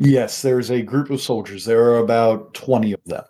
Yes 0.00 0.42
there's 0.42 0.70
a 0.70 0.82
group 0.82 1.10
of 1.10 1.20
soldiers 1.20 1.64
there 1.64 1.82
are 1.84 1.98
about 1.98 2.52
20 2.54 2.92
of 2.92 3.04
them 3.04 3.24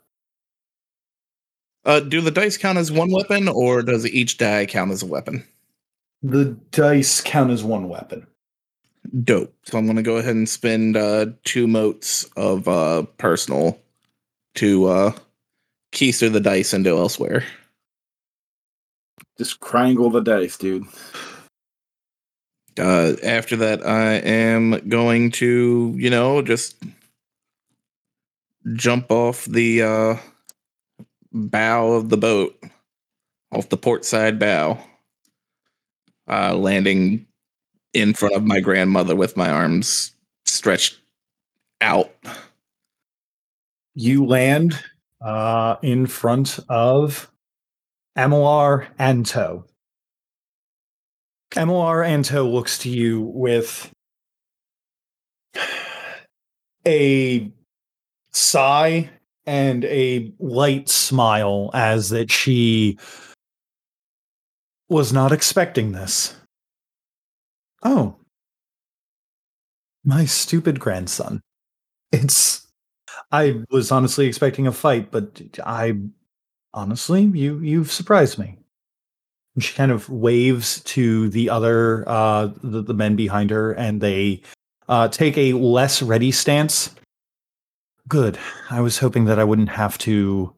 Uh, 1.84 2.00
do 2.00 2.20
the 2.20 2.30
dice 2.30 2.56
count 2.58 2.78
as 2.78 2.92
one 2.92 3.10
weapon, 3.10 3.48
or 3.48 3.82
does 3.82 4.06
each 4.06 4.38
die 4.38 4.66
count 4.66 4.90
as 4.92 5.02
a 5.02 5.06
weapon? 5.06 5.44
the 6.22 6.44
dice 6.70 7.20
count 7.20 7.50
as 7.50 7.62
one 7.64 7.88
weapon 7.88 8.26
Dope. 9.24 9.52
So 9.64 9.78
I'm 9.78 9.86
gonna 9.86 10.02
go 10.02 10.18
ahead 10.18 10.36
and 10.36 10.48
spend 10.48 10.96
uh, 10.96 11.26
two 11.44 11.66
motes 11.66 12.24
of 12.36 12.68
uh, 12.68 13.04
personal 13.16 13.80
to 14.56 14.86
uh, 14.86 15.12
keister 15.92 16.30
the 16.30 16.38
dice 16.38 16.74
into 16.74 16.90
elsewhere. 16.90 17.42
Just 19.38 19.58
crangle 19.60 20.10
the 20.10 20.20
dice, 20.20 20.58
dude. 20.58 20.84
Uh, 22.78 23.14
after 23.22 23.56
that, 23.56 23.86
I 23.86 24.14
am 24.14 24.88
going 24.88 25.30
to, 25.32 25.94
you 25.96 26.10
know, 26.10 26.42
just 26.42 26.76
jump 28.74 29.10
off 29.10 29.44
the 29.46 29.82
uh, 29.82 30.16
bow 31.32 31.92
of 31.92 32.08
the 32.08 32.16
boat, 32.16 32.62
off 33.52 33.68
the 33.68 33.76
port 33.76 34.04
side 34.04 34.38
bow, 34.38 34.78
uh, 36.28 36.54
landing 36.54 37.26
in 37.92 38.14
front 38.14 38.34
of 38.34 38.44
my 38.44 38.60
grandmother 38.60 39.16
with 39.16 39.36
my 39.36 39.50
arms 39.50 40.12
stretched 40.44 40.98
out. 41.80 42.12
you 43.94 44.24
land 44.26 44.78
uh, 45.20 45.76
in 45.82 46.06
front 46.06 46.58
of 46.68 47.30
Amalar 48.16 48.86
Anto. 48.98 49.64
Amalar 51.52 52.06
Anto 52.06 52.44
looks 52.48 52.78
to 52.78 52.90
you 52.90 53.22
with 53.22 53.90
a 56.86 57.50
sigh 58.32 59.10
and 59.46 59.84
a 59.86 60.32
light 60.38 60.88
smile 60.88 61.70
as 61.74 62.10
that 62.10 62.30
she 62.30 62.98
was 64.88 65.12
not 65.12 65.32
expecting 65.32 65.92
this. 65.92 66.36
Oh, 67.82 68.16
My 70.04 70.24
stupid 70.24 70.80
grandson. 70.80 71.42
It's. 72.12 72.66
I 73.32 73.62
was 73.70 73.92
honestly 73.92 74.26
expecting 74.26 74.66
a 74.66 74.72
fight, 74.72 75.10
but 75.10 75.42
I. 75.64 75.94
Honestly, 76.74 77.24
you 77.24 77.60
you've 77.60 77.92
surprised 77.92 78.38
me. 78.38 78.59
She 79.58 79.74
kind 79.74 79.90
of 79.90 80.08
waves 80.08 80.80
to 80.84 81.28
the 81.28 81.50
other 81.50 82.08
uh 82.08 82.50
the, 82.62 82.82
the 82.82 82.94
men 82.94 83.16
behind 83.16 83.50
her, 83.50 83.72
and 83.72 84.00
they 84.00 84.42
uh 84.88 85.08
take 85.08 85.36
a 85.36 85.54
less 85.54 86.02
ready 86.02 86.30
stance. 86.30 86.94
Good. 88.08 88.38
I 88.70 88.80
was 88.80 88.98
hoping 88.98 89.26
that 89.26 89.38
I 89.38 89.44
wouldn't 89.44 89.68
have 89.68 89.98
to 89.98 90.52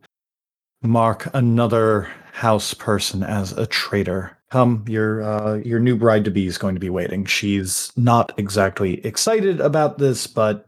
mark 0.82 1.28
another 1.34 2.08
house 2.32 2.74
person 2.74 3.22
as 3.22 3.52
a 3.52 3.66
traitor. 3.66 4.36
Come, 4.50 4.84
your 4.86 5.22
uh, 5.22 5.54
your 5.56 5.78
new 5.78 5.96
bride 5.96 6.24
to 6.26 6.30
be 6.30 6.46
is 6.46 6.58
going 6.58 6.74
to 6.74 6.80
be 6.80 6.90
waiting. 6.90 7.24
She's 7.24 7.92
not 7.96 8.32
exactly 8.36 9.04
excited 9.06 9.60
about 9.60 9.98
this, 9.98 10.26
but 10.26 10.66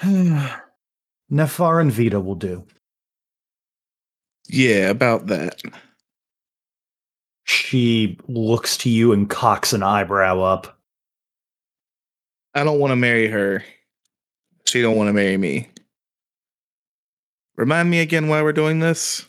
Nefarin 0.02 1.90
Vita 1.90 2.18
will 2.20 2.34
do. 2.34 2.64
Yeah, 4.48 4.90
about 4.90 5.28
that. 5.28 5.62
She 7.52 8.16
looks 8.28 8.78
to 8.78 8.88
you 8.88 9.12
and 9.12 9.28
cocks 9.28 9.74
an 9.74 9.82
eyebrow 9.82 10.40
up. 10.40 10.78
I 12.54 12.64
don't 12.64 12.80
want 12.80 12.92
to 12.92 12.96
marry 12.96 13.28
her. 13.28 13.62
She 14.64 14.80
don't 14.80 14.96
want 14.96 15.08
to 15.08 15.12
marry 15.12 15.36
me. 15.36 15.68
Remind 17.56 17.90
me 17.90 18.00
again 18.00 18.28
why 18.28 18.40
we're 18.40 18.54
doing 18.54 18.78
this. 18.78 19.26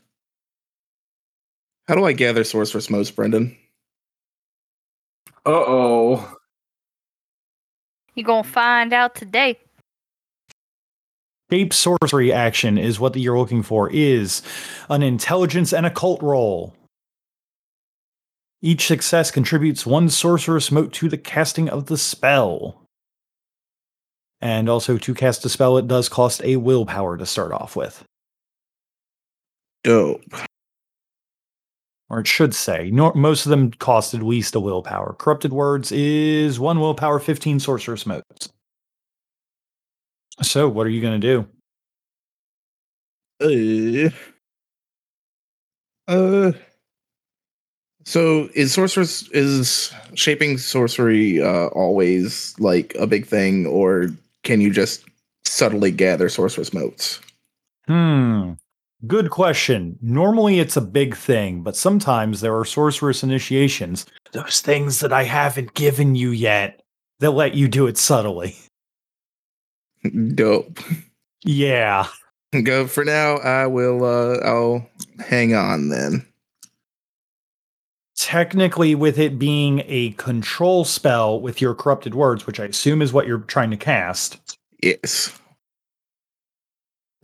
How 1.90 1.96
do 1.96 2.06
I 2.06 2.14
gather 2.14 2.46
sorcerous 2.46 2.90
motes, 2.90 3.12
Brendan? 3.12 3.58
Uh 5.46 5.50
oh. 5.52 6.38
You 8.16 8.24
gonna 8.24 8.44
find 8.44 8.94
out 8.94 9.16
today. 9.16 9.60
Shape 11.52 11.74
sorcery 11.74 12.32
action 12.32 12.78
is 12.78 13.02
what 13.02 13.18
you're 13.18 13.38
looking 13.38 13.64
for. 13.64 13.90
Is 13.92 14.42
an 14.90 15.04
intelligence 15.04 15.74
and 15.74 15.86
occult 15.86 16.22
roll. 16.22 16.74
Each 18.66 18.88
success 18.88 19.30
contributes 19.30 19.86
one 19.86 20.08
sorcerous 20.08 20.72
mote 20.72 20.94
to 20.94 21.10
the 21.10 21.18
casting 21.18 21.68
of 21.68 21.88
the 21.88 21.98
spell. 21.98 22.82
And 24.40 24.70
also, 24.70 24.98
to 24.98 25.14
cast 25.14 25.44
a 25.44 25.50
spell, 25.50 25.78
it 25.78 25.86
does 25.86 26.08
cost 26.08 26.42
a 26.46 26.56
willpower 26.56 27.18
to 27.18 27.26
start 27.26 27.52
off 27.52 27.76
with. 27.76 28.06
Dope. 29.84 30.24
Or 32.10 32.22
it 32.22 32.28
should 32.28 32.56
say. 32.56 32.90
Nor- 32.90 33.14
most 33.16 33.46
of 33.46 33.50
them 33.50 33.72
cost 33.72 34.14
at 34.14 34.24
least 34.24 34.56
a 34.56 34.62
willpower. 34.62 35.14
Corrupted 35.20 35.52
Words 35.52 35.92
is 35.92 36.58
one 36.58 36.80
willpower, 36.80 37.20
15 37.20 37.60
sorcerous 37.60 38.06
motes. 38.06 38.48
So, 40.42 40.70
what 40.70 40.88
are 40.88 40.90
you 40.90 41.02
going 41.02 41.20
to 41.20 41.46
do? 43.42 44.10
Uh, 46.08 46.12
uh, 46.12 46.52
so 48.04 48.50
is 48.54 48.74
sorceress 48.74 49.30
is 49.30 49.94
shaping 50.16 50.58
sorcery 50.58 51.42
uh, 51.42 51.68
always 51.68 52.54
like 52.60 52.96
a 53.00 53.08
big 53.08 53.26
thing, 53.26 53.66
or 53.66 54.08
can 54.44 54.62
you 54.62 54.72
just 54.72 55.06
subtly 55.46 55.92
gather 55.92 56.30
sorcerous 56.30 56.74
motes? 56.74 57.20
Hmm. 57.88 58.54
Good 59.06 59.32
question. 59.32 60.00
Normally 60.02 60.60
it's 60.60 60.78
a 60.78 60.82
big 60.82 61.16
thing, 61.16 61.62
but 61.62 61.76
sometimes 61.76 62.40
there 62.40 62.58
are 62.58 62.64
sorcerous 62.64 63.22
initiations, 63.22 64.06
those 64.32 64.62
things 64.62 65.02
that 65.02 65.12
I 65.12 65.24
haven't 65.24 65.74
given 65.74 66.16
you 66.16 66.30
yet, 66.32 66.82
that 67.20 67.32
let 67.32 67.54
you 67.54 67.68
do 67.68 67.88
it 67.88 67.98
subtly. 67.98 68.56
Dope. 70.36 70.80
Yeah. 71.44 72.08
Go 72.64 72.88
for 72.88 73.04
now. 73.04 73.38
I 73.38 73.68
will. 73.68 74.06
Uh, 74.06 74.38
I'll 74.46 74.90
hang 75.20 75.54
on 75.54 75.90
then. 75.90 76.26
Technically, 78.24 78.96
with 78.96 79.20
it 79.20 79.38
being 79.38 79.84
a 79.86 80.12
control 80.12 80.86
spell 80.86 81.42
with 81.42 81.60
your 81.60 81.76
corrupted 81.76 82.16
words, 82.16 82.48
which 82.48 82.58
I 82.58 82.64
assume 82.64 83.02
is 83.02 83.12
what 83.12 83.28
you're 83.28 83.40
trying 83.40 83.70
to 83.72 83.76
cast, 83.78 84.58
Yes. 84.82 85.38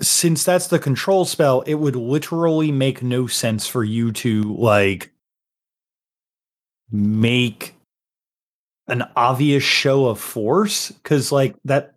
since 0.02 0.44
that's 0.44 0.68
the 0.68 0.78
control 0.78 1.24
spell, 1.24 1.62
it 1.62 1.76
would 1.76 1.96
literally 1.96 2.74
make 2.74 3.02
no 3.02 3.28
sense 3.28 3.66
for 3.66 3.86
you 3.86 4.12
to 4.12 4.44
like 4.56 5.10
make 6.92 7.76
an 8.90 9.04
obvious 9.16 9.64
show 9.64 10.08
of 10.08 10.20
force 10.20 10.92
because 10.92 11.32
like 11.32 11.56
that 11.64 11.94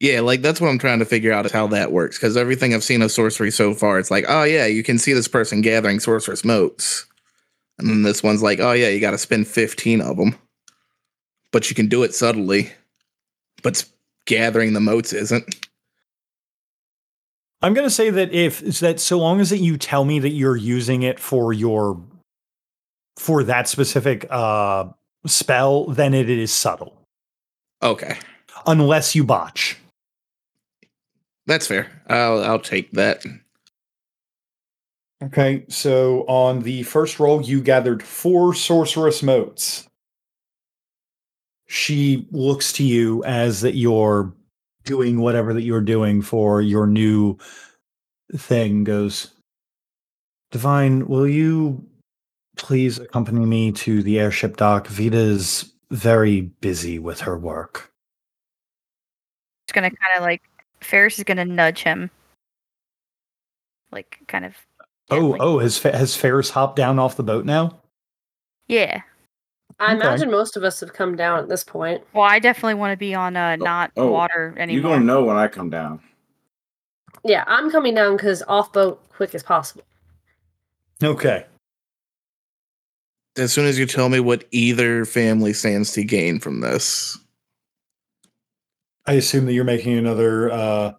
Yeah, 0.00 0.22
like 0.22 0.42
that's 0.42 0.60
what 0.60 0.70
I'm 0.70 0.78
trying 0.80 0.98
to 0.98 1.04
figure 1.04 1.32
out 1.32 1.46
is 1.46 1.52
how 1.52 1.68
that 1.68 1.92
works. 1.92 2.18
Because 2.18 2.36
everything 2.36 2.74
I've 2.74 2.82
seen 2.82 3.00
of 3.00 3.12
sorcery 3.12 3.52
so 3.52 3.74
far, 3.74 4.00
it's 4.00 4.10
like, 4.10 4.24
oh 4.28 4.42
yeah, 4.42 4.66
you 4.66 4.82
can 4.82 4.98
see 4.98 5.12
this 5.12 5.28
person 5.28 5.60
gathering 5.60 6.00
sorcerous 6.00 6.44
motes, 6.44 7.06
and 7.78 7.88
then 7.88 8.02
this 8.02 8.22
one's 8.22 8.42
like, 8.42 8.60
oh 8.60 8.72
yeah, 8.72 8.88
you 8.88 9.00
got 9.00 9.10
to 9.12 9.18
spend 9.18 9.46
15 9.48 10.00
of 10.00 10.16
them, 10.16 10.34
but 11.50 11.68
you 11.68 11.76
can 11.76 11.88
do 11.88 12.02
it 12.02 12.14
subtly. 12.14 12.70
But 13.62 13.84
gathering 14.26 14.72
the 14.72 14.80
motes 14.80 15.12
isn't. 15.12 15.66
i'm 17.62 17.74
going 17.74 17.86
to 17.86 17.90
say 17.90 18.08
that 18.10 18.32
if 18.32 18.60
that 18.80 19.00
so 19.00 19.18
long 19.18 19.40
as 19.40 19.50
that 19.50 19.58
you 19.58 19.76
tell 19.76 20.04
me 20.04 20.18
that 20.20 20.30
you're 20.30 20.56
using 20.56 21.02
it 21.02 21.18
for 21.18 21.52
your 21.52 22.00
for 23.16 23.42
that 23.42 23.68
specific 23.68 24.24
uh 24.30 24.84
spell 25.26 25.86
then 25.86 26.14
it 26.14 26.30
is 26.30 26.52
subtle 26.52 26.96
Okay, 27.82 28.16
unless 28.66 29.16
you 29.16 29.24
botch 29.24 29.76
that's 31.46 31.66
fair. 31.66 31.90
I'll 32.08 32.42
I'll 32.44 32.60
take 32.60 32.92
that. 32.92 33.24
Okay, 35.22 35.64
so 35.68 36.22
on 36.26 36.62
the 36.62 36.82
first 36.82 37.20
roll, 37.20 37.40
you 37.40 37.60
gathered 37.60 38.02
four 38.02 38.54
sorcerous 38.54 39.22
motes. 39.22 39.86
She 41.68 42.26
looks 42.32 42.72
to 42.74 42.84
you 42.84 43.22
as 43.24 43.60
that 43.60 43.76
you're 43.76 44.34
doing 44.84 45.20
whatever 45.20 45.54
that 45.54 45.62
you're 45.62 45.80
doing 45.80 46.22
for 46.22 46.60
your 46.60 46.88
new 46.88 47.38
thing. 48.34 48.82
Goes, 48.82 49.32
Divine, 50.50 51.06
will 51.06 51.28
you 51.28 51.86
please 52.56 52.98
accompany 52.98 53.46
me 53.46 53.70
to 53.72 54.02
the 54.02 54.18
airship 54.18 54.56
dock? 54.56 54.88
Vita's 54.88 55.72
very 55.90 56.40
busy 56.40 56.98
with 56.98 57.20
her 57.20 57.38
work. 57.38 57.92
It's 59.66 59.72
gonna 59.72 59.90
kind 59.90 60.16
of 60.16 60.22
like 60.22 60.42
Ferris 60.80 61.18
is 61.18 61.24
gonna 61.24 61.44
nudge 61.44 61.84
him, 61.84 62.10
like 63.92 64.18
kind 64.26 64.44
of. 64.44 64.56
Oh, 65.12 65.36
oh, 65.38 65.58
has 65.58 65.78
has 65.82 66.16
Ferris 66.16 66.50
hopped 66.50 66.76
down 66.76 66.98
off 66.98 67.16
the 67.16 67.22
boat 67.22 67.44
now? 67.44 67.78
yeah. 68.68 69.02
I 69.80 69.94
Okay. 69.94 70.06
imagine 70.06 70.30
most 70.30 70.56
of 70.56 70.62
us 70.62 70.78
have 70.80 70.92
come 70.92 71.16
down 71.16 71.40
at 71.40 71.48
this 71.48 71.64
point. 71.64 72.04
Well, 72.12 72.22
I 72.24 72.38
definitely 72.38 72.74
want 72.74 72.92
to 72.92 72.96
be 72.96 73.14
on 73.14 73.36
uh, 73.36 73.56
not 73.56 73.90
oh, 73.96 74.10
water 74.12 74.54
anymore. 74.56 74.80
You're 74.80 74.98
gonna 74.98 75.04
know 75.04 75.24
when 75.24 75.36
I 75.36 75.48
come 75.48 75.70
down. 75.70 76.00
Yeah, 77.24 77.42
I'm 77.48 77.70
coming 77.70 77.94
down 77.94 78.16
because 78.16 78.42
off 78.46 78.72
boat 78.72 79.02
quick 79.08 79.34
as 79.34 79.42
possible. 79.42 79.82
Okay. 81.02 81.46
As 83.36 83.52
soon 83.52 83.66
as 83.66 83.78
you 83.78 83.86
tell 83.86 84.08
me 84.08 84.20
what 84.20 84.44
either 84.52 85.04
family 85.04 85.52
stands 85.52 85.92
to 85.92 86.04
gain 86.04 86.38
from 86.38 86.60
this, 86.60 87.18
I 89.06 89.14
assume 89.14 89.46
that 89.46 89.52
you're 89.54 89.64
making 89.64 89.98
another 89.98 90.52
uh 90.52 90.92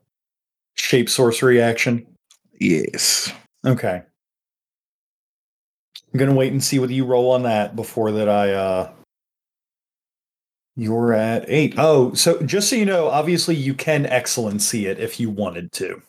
shape 0.75 1.09
sorcery 1.09 1.61
action. 1.61 2.05
yes. 2.59 3.31
Okay. 3.65 4.01
I'm 6.13 6.19
gonna 6.19 6.33
wait 6.35 6.51
and 6.51 6.63
see 6.63 6.79
what 6.79 6.89
you 6.89 7.05
roll 7.05 7.31
on 7.31 7.43
that 7.43 7.75
before 7.75 8.11
that 8.11 8.29
I 8.29 8.51
uh 8.51 8.91
you're 10.75 11.13
at 11.13 11.45
eight. 11.47 11.75
Oh, 11.77 12.13
so 12.13 12.41
just 12.41 12.69
so 12.69 12.75
you 12.75 12.85
know, 12.85 13.07
obviously 13.07 13.55
you 13.55 13.73
can 13.75 14.05
excellency 14.07 14.87
it 14.87 14.99
if 14.99 15.19
you 15.19 15.29
wanted 15.29 15.71
to. 15.73 16.01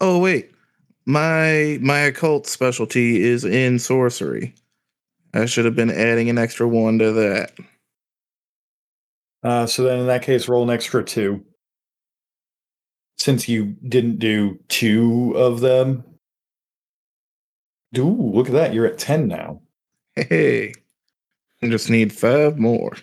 Oh 0.00 0.18
wait, 0.18 0.52
my 1.06 1.78
my 1.80 1.98
occult 2.00 2.46
specialty 2.46 3.22
is 3.22 3.44
in 3.44 3.78
sorcery. 3.78 4.54
I 5.34 5.46
should 5.46 5.64
have 5.64 5.76
been 5.76 5.90
adding 5.90 6.30
an 6.30 6.38
extra 6.38 6.68
one 6.68 6.98
to 7.00 7.12
that. 7.12 7.52
Uh 9.42 9.66
so 9.66 9.82
then 9.84 10.00
in 10.00 10.06
that 10.06 10.22
case 10.22 10.48
roll 10.48 10.62
an 10.62 10.70
extra 10.70 11.04
two. 11.04 11.44
Since 13.18 13.48
you 13.48 13.76
didn't 13.88 14.18
do 14.18 14.58
two 14.68 15.32
of 15.36 15.60
them. 15.60 16.04
Ooh, 17.96 18.32
look 18.34 18.48
at 18.48 18.52
that. 18.52 18.74
You're 18.74 18.86
at 18.86 18.98
10 18.98 19.28
now. 19.28 19.60
Hey, 20.16 20.74
I 21.62 21.68
just 21.68 21.90
need 21.90 22.12
five 22.12 22.58
more. 22.58 22.96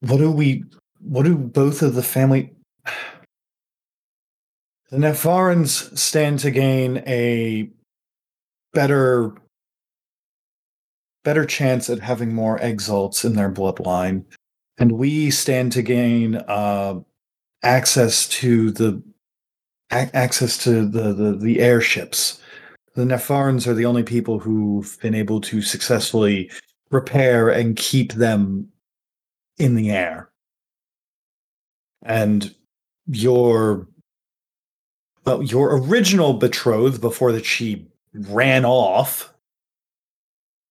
What 0.00 0.18
do 0.18 0.30
we 0.30 0.64
what 1.00 1.24
do 1.24 1.36
both 1.36 1.82
of 1.82 1.94
the 1.94 2.02
family 2.02 2.52
the 4.90 4.96
Nefarans 4.96 5.96
stand 5.96 6.40
to 6.40 6.50
gain 6.50 6.98
a 7.06 7.70
better 8.72 9.34
better 11.22 11.44
chance 11.44 11.90
at 11.90 12.00
having 12.00 12.34
more 12.34 12.58
exalts 12.58 13.24
in 13.24 13.34
their 13.34 13.52
bloodline, 13.52 14.24
and 14.78 14.92
we 14.92 15.30
stand 15.30 15.72
to 15.72 15.82
gain 15.82 16.36
uh, 16.48 16.98
access 17.62 18.28
to 18.28 18.70
the 18.70 19.02
a- 19.90 20.14
access 20.14 20.62
to 20.64 20.86
the, 20.86 21.12
the 21.12 21.36
the 21.36 21.60
airships. 21.60 22.40
The 22.94 23.04
Nefarns 23.04 23.66
are 23.66 23.74
the 23.74 23.86
only 23.86 24.02
people 24.02 24.40
who've 24.40 24.98
been 25.00 25.14
able 25.14 25.40
to 25.42 25.62
successfully 25.62 26.50
repair 26.90 27.48
and 27.48 27.76
keep 27.76 28.14
them 28.14 28.68
in 29.58 29.76
the 29.76 29.90
air. 29.90 30.30
And 32.02 32.54
your 33.06 33.86
well, 35.24 35.42
your 35.42 35.76
original 35.76 36.34
betrothed 36.34 37.00
before 37.00 37.32
that 37.32 37.44
she 37.44 37.86
ran 38.14 38.64
off 38.64 39.32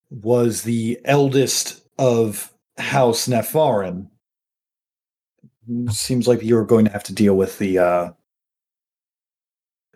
was 0.09 0.63
the 0.63 0.99
eldest 1.05 1.81
of 1.97 2.51
House 2.77 3.27
Nefarin. 3.27 4.07
Seems 5.89 6.27
like 6.27 6.41
you're 6.41 6.65
going 6.65 6.85
to 6.85 6.91
have 6.91 7.03
to 7.03 7.13
deal 7.13 7.35
with 7.35 7.59
the 7.59 7.77
uh 7.77 8.11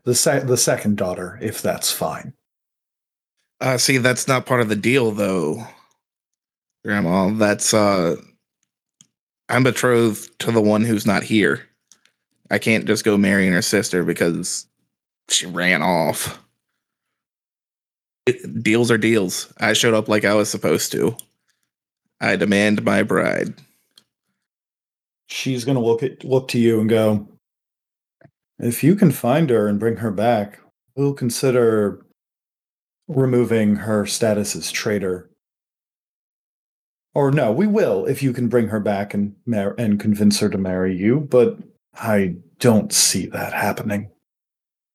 the 0.05 0.13
se- 0.13 0.45
the 0.45 0.57
second 0.57 0.97
daughter 0.97 1.39
if 1.41 1.61
that's 1.61 1.91
fine. 1.91 2.34
Uh, 3.61 3.78
see, 3.78 3.97
that's 3.97 4.28
not 4.28 4.45
part 4.45 4.59
of 4.59 4.67
the 4.67 4.76
deal, 4.76 5.11
though, 5.11 5.65
Grandma. 6.84 7.30
That's 7.30 7.74
uh, 7.74 8.17
I'm 9.47 9.63
betrothed 9.63 10.38
to 10.39 10.51
the 10.51 10.61
one 10.61 10.84
who's 10.84 11.05
not 11.05 11.24
here. 11.24 11.61
I 12.51 12.57
can't 12.59 12.86
just 12.86 13.05
go 13.05 13.17
marrying 13.17 13.53
her 13.53 13.61
sister 13.61 14.03
because 14.03 14.67
she 15.30 15.45
ran 15.45 15.82
off. 15.82 16.43
It- 18.26 18.61
deals 18.61 18.91
are 18.91 18.97
deals. 18.97 19.51
I 19.59 19.74
showed 19.74 19.93
up 19.93 20.09
like 20.09 20.26
I 20.26 20.34
was 20.34 20.49
supposed 20.49 20.91
to. 20.91 21.15
I 22.19 22.36
demand 22.36 22.84
my 22.84 23.01
bride. 23.03 23.53
She's 25.34 25.65
going 25.65 25.77
to 25.77 25.84
look 25.84 26.03
at 26.03 26.23
look 26.23 26.47
to 26.49 26.59
you 26.59 26.79
and 26.79 26.88
go, 26.88 27.27
"If 28.59 28.84
you 28.84 28.95
can 28.95 29.11
find 29.11 29.49
her 29.49 29.67
and 29.67 29.79
bring 29.79 29.95
her 29.95 30.11
back, 30.11 30.59
we'll 30.95 31.15
consider 31.15 32.05
removing 33.07 33.77
her 33.77 34.05
status 34.05 34.55
as 34.55 34.71
traitor." 34.71 35.31
Or 37.15 37.31
no, 37.31 37.51
we 37.51 37.65
will 37.65 38.05
if 38.05 38.21
you 38.21 38.31
can 38.31 38.47
bring 38.47 38.67
her 38.67 38.79
back 38.79 39.15
and 39.15 39.36
mar- 39.47 39.73
and 39.79 39.99
convince 39.99 40.39
her 40.39 40.49
to 40.49 40.57
marry 40.59 40.95
you, 40.95 41.21
but 41.21 41.57
I 41.95 42.36
don't 42.59 42.93
see 42.93 43.25
that 43.25 43.53
happening. 43.53 44.11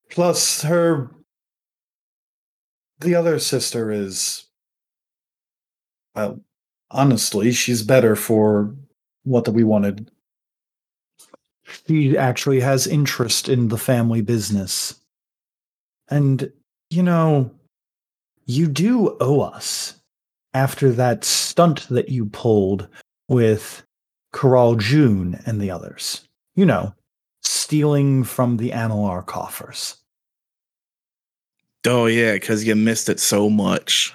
Plus 0.09 0.63
her 0.63 1.11
the 3.01 3.17
other 3.17 3.41
sister 3.41 3.91
is 3.91 4.47
well, 6.15 6.41
honestly, 6.93 7.51
she's 7.51 7.83
better 7.83 8.15
for 8.15 8.77
what 9.25 9.49
we 9.49 9.65
wanted. 9.65 10.13
She 11.87 12.17
actually 12.17 12.61
has 12.61 12.87
interest 12.87 13.49
in 13.49 13.69
the 13.69 13.79
family 13.79 14.21
business. 14.21 14.95
And, 16.11 16.51
you 16.91 17.03
know, 17.03 17.51
you 18.47 18.67
do 18.67 19.17
owe 19.21 19.41
us 19.41 19.95
after 20.55 20.91
that 20.93 21.25
stunt 21.25 21.87
that 21.89 22.09
you 22.09 22.27
pulled 22.27 22.89
with 23.29 23.83
Corral 24.33 24.77
June 24.77 25.41
and 25.47 25.61
the 25.61 25.71
others. 25.71 26.23
You 26.55 26.67
know, 26.67 26.95
stealing 27.43 28.25
from 28.25 28.57
the 28.57 28.71
Amalar 28.71 29.25
coffers. 29.25 29.97
Oh 31.87 32.07
yeah, 32.07 32.33
because 32.33 32.67
you 32.67 32.75
missed 32.75 33.09
it 33.09 33.21
so 33.21 33.49
much. 33.49 34.15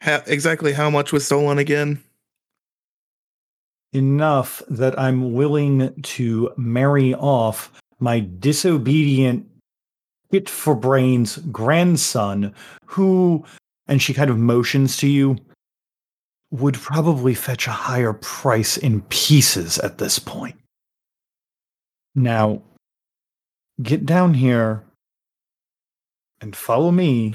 How, 0.00 0.22
exactly 0.26 0.72
how 0.72 0.90
much 0.90 1.12
was 1.12 1.24
stolen 1.24 1.58
again? 1.58 2.02
Enough 3.96 4.62
that 4.68 4.98
I'm 4.98 5.32
willing 5.32 6.00
to 6.02 6.52
marry 6.56 7.14
off 7.14 7.72
my 7.98 8.20
disobedient 8.38 9.46
fit 10.30 10.48
for 10.48 10.74
brains 10.74 11.38
grandson 11.50 12.54
who 12.84 13.44
and 13.88 14.02
she 14.02 14.12
kind 14.12 14.30
of 14.30 14.38
motions 14.38 14.96
to 14.98 15.08
you 15.08 15.36
would 16.50 16.74
probably 16.74 17.34
fetch 17.34 17.66
a 17.66 17.72
higher 17.72 18.12
price 18.12 18.76
in 18.76 19.02
pieces 19.02 19.78
at 19.78 19.98
this 19.98 20.18
point. 20.18 20.56
Now, 22.14 22.62
get 23.82 24.06
down 24.06 24.34
here 24.34 24.84
and 26.40 26.54
follow 26.54 26.90
me 26.90 27.34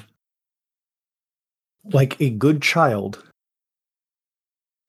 like 1.91 2.19
a 2.21 2.29
good 2.29 2.61
child 2.61 3.23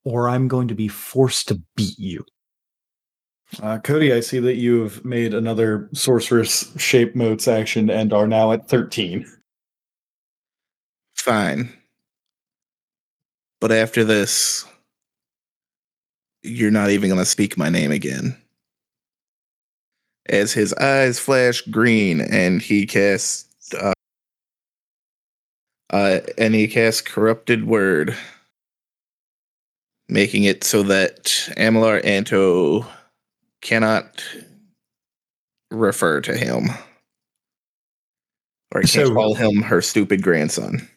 or 0.04 0.28
I'm 0.28 0.48
going 0.48 0.68
to 0.68 0.74
be 0.74 0.88
forced 0.88 1.48
to 1.48 1.60
beat 1.76 1.98
you. 1.98 2.24
Uh, 3.62 3.78
Cody, 3.78 4.12
I 4.12 4.20
see 4.20 4.38
that 4.40 4.54
you've 4.54 5.04
made 5.04 5.34
another 5.34 5.88
sorceress 5.92 6.72
shape 6.80 7.14
motes 7.14 7.46
action 7.46 7.90
and 7.90 8.12
are 8.12 8.26
now 8.26 8.52
at 8.52 8.68
13. 8.68 9.26
Fine. 11.14 11.72
But 13.60 13.72
after 13.72 14.04
this, 14.04 14.64
you're 16.42 16.70
not 16.70 16.90
even 16.90 17.08
going 17.08 17.20
to 17.20 17.26
speak 17.26 17.56
my 17.56 17.68
name 17.68 17.92
again. 17.92 18.36
As 20.28 20.52
his 20.52 20.72
eyes 20.74 21.18
flash 21.18 21.60
green 21.62 22.20
and 22.20 22.62
he 22.62 22.86
casts 22.86 23.48
uh, 23.74 23.92
uh 25.90 26.20
and 26.38 26.54
he 26.54 26.68
casts 26.68 27.00
corrupted 27.00 27.66
word 27.66 28.16
making 30.12 30.44
it 30.44 30.62
so 30.62 30.82
that 30.84 31.24
Amalar 31.56 32.04
Anto 32.04 32.86
cannot 33.62 34.22
refer 35.70 36.20
to 36.20 36.36
him 36.36 36.68
or 38.74 38.82
can't 38.82 38.90
So- 39.08 39.14
call 39.14 39.34
him 39.34 39.62
her 39.62 39.80
stupid 39.80 40.22
grandson. 40.22 40.88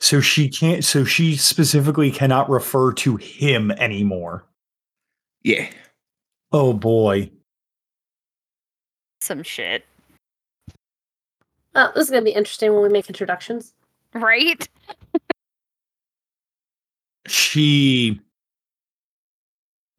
So 0.00 0.20
she 0.20 0.48
can't 0.48 0.84
so 0.84 1.04
she 1.04 1.36
specifically 1.36 2.10
cannot 2.12 2.48
refer 2.48 2.92
to 2.94 3.16
him 3.16 3.72
anymore. 3.72 4.44
Yeah. 5.42 5.68
Oh 6.52 6.72
boy. 6.72 7.30
Some 9.20 9.42
shit. 9.42 9.84
Oh, 11.74 11.90
this 11.94 12.04
is 12.04 12.10
gonna 12.10 12.22
be 12.22 12.30
interesting 12.30 12.72
when 12.72 12.82
we 12.82 12.88
make 12.88 13.08
introductions. 13.08 13.74
Right? 14.14 14.68
She 17.30 18.20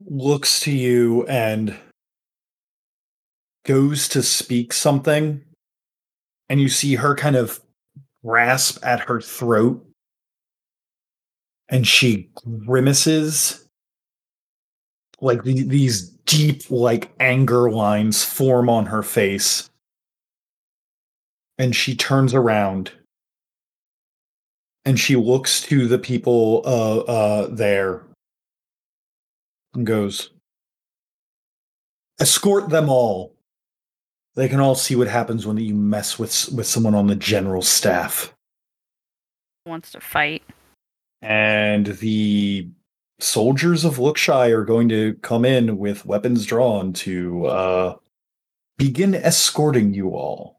looks 0.05 0.61
to 0.61 0.71
you 0.71 1.25
and 1.27 1.77
goes 3.65 4.07
to 4.09 4.23
speak 4.23 4.73
something 4.73 5.43
and 6.49 6.59
you 6.59 6.69
see 6.69 6.95
her 6.95 7.15
kind 7.15 7.35
of 7.35 7.61
grasp 8.25 8.83
at 8.83 9.01
her 9.01 9.21
throat 9.21 9.85
and 11.69 11.87
she 11.87 12.31
grimaces 12.65 13.67
like 15.21 15.43
the, 15.43 15.63
these 15.63 16.09
deep 16.25 16.69
like 16.71 17.11
anger 17.19 17.69
lines 17.69 18.23
form 18.23 18.69
on 18.69 18.87
her 18.87 19.03
face 19.03 19.69
and 21.57 21.75
she 21.75 21.95
turns 21.95 22.33
around 22.33 22.91
and 24.89 24.99
she 24.99 25.15
looks 25.15 25.61
to 25.61 25.87
the 25.87 25.99
people 25.99 26.63
uh 26.65 26.97
uh 27.01 27.47
there 27.51 28.01
and 29.75 29.85
goes 29.85 30.31
escort 32.19 32.69
them 32.69 32.89
all 32.89 33.35
they 34.35 34.49
can 34.49 34.59
all 34.59 34.73
see 34.75 34.95
what 34.95 35.07
happens 35.07 35.45
when 35.45 35.57
you 35.57 35.75
mess 35.75 36.17
with 36.17 36.49
with 36.55 36.65
someone 36.65 36.95
on 36.95 37.05
the 37.07 37.15
general 37.15 37.61
staff 37.61 38.33
Wants 39.65 39.91
to 39.91 39.99
fight. 39.99 40.41
and 41.21 41.85
the 41.85 42.67
soldiers 43.19 43.85
of 43.85 43.97
Lookshy 43.97 44.49
are 44.51 44.63
going 44.63 44.89
to 44.89 45.13
come 45.21 45.45
in 45.45 45.77
with 45.77 46.05
weapons 46.05 46.45
drawn 46.45 46.93
to 46.93 47.45
uh, 47.45 47.95
begin 48.77 49.13
escorting 49.13 49.93
you 49.93 50.11
all. 50.15 50.57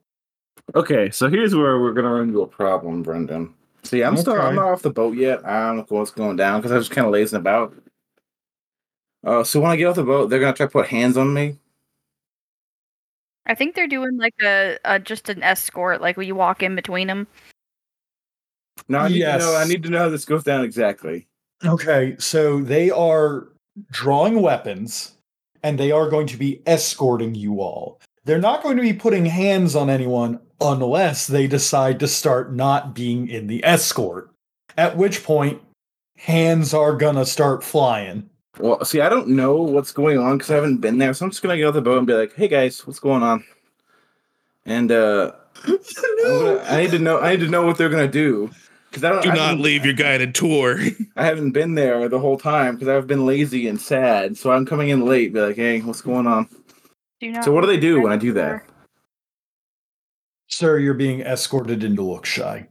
Okay, 0.77 1.11
so 1.11 1.29
here's 1.29 1.55
where 1.57 1.81
we're 1.81 1.95
gonna 1.95 2.11
run 2.11 2.29
into 2.29 2.43
a 2.43 2.47
problem, 2.47 3.03
Brendan. 3.03 3.53
See, 3.83 4.03
I'm 4.03 4.17
still 4.17 4.41
I'm 4.41 4.55
not 4.55 4.73
off 4.73 4.83
the 4.83 4.91
boat 4.91 5.17
yet. 5.17 5.45
I 5.45 5.69
don't 5.69 5.77
know 5.79 5.87
what's 5.89 6.11
going 6.11 6.37
down 6.37 6.61
because 6.61 6.73
I 6.73 6.77
was 6.77 6.87
just 6.87 6.95
kind 6.95 7.07
of 7.07 7.13
lazing 7.13 7.39
about. 7.39 7.75
Uh, 9.25 9.45
so 9.45 9.61
when 9.61 9.71
I 9.71 9.77
get 9.77 9.87
off 9.87 9.97
the 9.97 10.05
boat, 10.05 10.29
they're 10.29 10.41
gonna 10.41 10.53
try 10.53 10.67
to 10.67 10.73
put 10.73 10.87
hands 10.87 11.17
on 11.17 11.33
me. 11.33 11.57
I 13.47 13.55
think 13.55 13.75
they're 13.75 13.89
doing 13.89 14.17
like 14.17 14.35
a, 14.43 14.79
a 14.85 14.99
just 14.99 15.29
an 15.29 15.43
escort, 15.43 16.01
like 16.01 16.17
when 16.17 16.27
you 16.27 16.35
walk 16.35 16.63
in 16.63 16.77
between 16.77 17.09
them. 17.09 17.27
No, 18.89 18.99
I 18.99 19.09
need 19.09 19.21
to 19.21 19.39
know. 19.39 19.57
I 19.57 19.65
need 19.65 19.83
to 19.83 19.91
know 19.91 19.99
how 19.99 20.09
this 20.09 20.25
goes 20.25 20.45
down 20.45 20.65
exactly. 20.65 21.27
Okay, 21.65 22.17
so 22.19 22.61
they 22.61 22.91
are 22.91 23.49
drawing 23.91 24.41
weapons 24.41 25.13
and 25.63 25.79
they 25.79 25.91
are 25.91 26.09
going 26.09 26.27
to 26.29 26.37
be 26.37 26.63
escorting 26.67 27.35
you 27.35 27.61
all. 27.61 28.01
They're 28.25 28.39
not 28.39 28.63
going 28.63 28.77
to 28.77 28.83
be 28.83 28.93
putting 28.93 29.27
hands 29.27 29.75
on 29.77 29.91
anyone 29.91 30.41
unless 30.61 31.27
they 31.27 31.47
decide 31.47 31.99
to 32.01 32.09
start 32.09 32.53
not 32.55 32.95
being 32.95 33.29
in 33.29 33.47
the 33.47 33.65
escort. 33.65 34.31
At 34.77 34.97
which 34.97 35.25
point, 35.25 35.61
hands 36.17 36.75
are 36.75 36.95
gonna 36.97 37.25
start 37.27 37.65
flying. 37.65 38.29
Well, 38.59 38.85
see, 38.85 39.01
I 39.01 39.09
don't 39.09 39.29
know 39.29 39.57
what's 39.57 39.93
going 39.93 40.19
on 40.19 40.37
because 40.39 40.51
I 40.51 40.55
haven't 40.57 40.79
been 40.79 40.99
there, 40.99 41.15
so 41.15 41.25
I'm 41.25 41.31
just 41.31 41.43
gonna 41.43 41.57
get 41.57 41.67
out 41.67 41.75
the 41.75 41.81
boat 41.83 41.99
and 41.99 42.07
be 42.07 42.15
like, 42.15 42.35
"Hey 42.35 42.49
guys, 42.49 42.87
what's 42.87 43.01
going 43.01 43.23
on?" 43.23 43.45
And 44.67 44.93
uh, 44.93 45.33
I'm 45.67 45.79
gonna- 46.25 46.65
I 46.69 46.83
need 46.83 46.91
to 46.93 46.99
know. 46.99 47.21
I 47.21 47.31
need 47.33 47.41
to 47.45 47.49
know 47.49 47.63
what 47.67 47.79
they're 47.79 47.89
gonna 47.89 48.07
do 48.09 48.51
because 48.91 49.03
I 49.05 49.11
don't. 49.11 49.23
Do 49.23 49.31
I 49.31 49.35
not 49.35 49.41
haven't- 49.51 49.63
leave 49.63 49.85
your 49.85 49.95
guided 49.95 50.35
tour. 50.35 50.79
I 51.17 51.25
haven't 51.25 51.53
been 51.53 51.75
there 51.75 52.09
the 52.09 52.19
whole 52.19 52.37
time 52.39 52.75
because 52.75 52.89
I've 52.89 53.07
been 53.07 53.25
lazy 53.27 53.67
and 53.67 53.81
sad. 53.81 54.37
So 54.37 54.53
I'm 54.53 54.67
coming 54.67 54.91
in 54.91 55.05
late. 55.07 55.33
Be 55.33 55.41
like, 55.41 55.57
"Hey, 55.57 55.81
what's 55.81 56.03
going 56.03 56.27
on?" 56.27 56.49
Do 57.21 57.31
not 57.33 57.45
So 57.45 57.53
what 57.53 57.63
do 57.63 57.67
they 57.67 57.81
do 57.81 58.01
when 58.01 58.13
I 58.13 58.17
do 58.17 58.33
that? 58.35 58.63
Sir, 60.51 60.79
you're 60.79 60.95
being 60.95 61.21
escorted 61.23 61.85
into 61.85 62.03
Lookshy. 62.03 62.67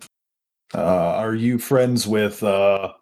Uh, 0.76 0.80
are 1.16 1.34
you 1.34 1.58
friends 1.58 2.06
with? 2.06 2.44
Uh, 2.44 2.94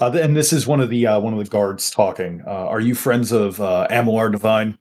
uh, 0.00 0.10
and 0.12 0.34
this 0.34 0.52
is 0.52 0.66
one 0.66 0.80
of 0.80 0.88
the 0.88 1.06
uh, 1.06 1.20
one 1.20 1.34
of 1.34 1.38
the 1.38 1.50
guards 1.50 1.90
talking. 1.90 2.42
Uh, 2.46 2.50
are 2.50 2.80
you 2.80 2.94
friends 2.94 3.32
of 3.32 3.60
uh, 3.60 3.86
Amalar 3.90 4.32
Divine? 4.32 4.78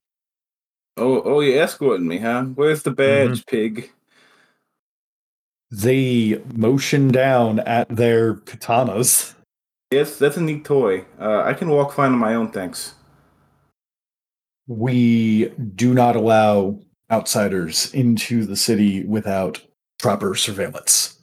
Oh, 0.96 1.22
oh, 1.24 1.42
you're 1.42 1.62
escorting 1.62 2.08
me, 2.08 2.18
huh? 2.18 2.46
Where's 2.56 2.84
the 2.84 2.92
badge, 2.92 3.46
pig? 3.46 3.92
They 5.70 6.42
motion 6.56 7.10
down 7.10 7.60
at 7.60 7.90
their 7.90 8.36
katanas. 8.36 9.36
Yes, 9.92 10.18
that's 10.18 10.38
a 10.38 10.42
neat 10.42 10.64
toy. 10.66 11.06
Uh, 11.20 11.44
I 11.44 11.54
can 11.54 11.70
walk 11.70 11.94
fine 11.94 12.14
on 12.14 12.18
my 12.18 12.34
own, 12.34 12.52
thanks. 12.52 12.96
We 14.68 15.50
do 15.76 15.94
not 15.94 16.16
allow 16.16 16.80
outsiders 17.12 17.93
into 17.93 18.45
the 18.45 18.55
city 18.55 19.03
without 19.05 19.62
proper 19.99 20.36
surveillance. 20.36 21.18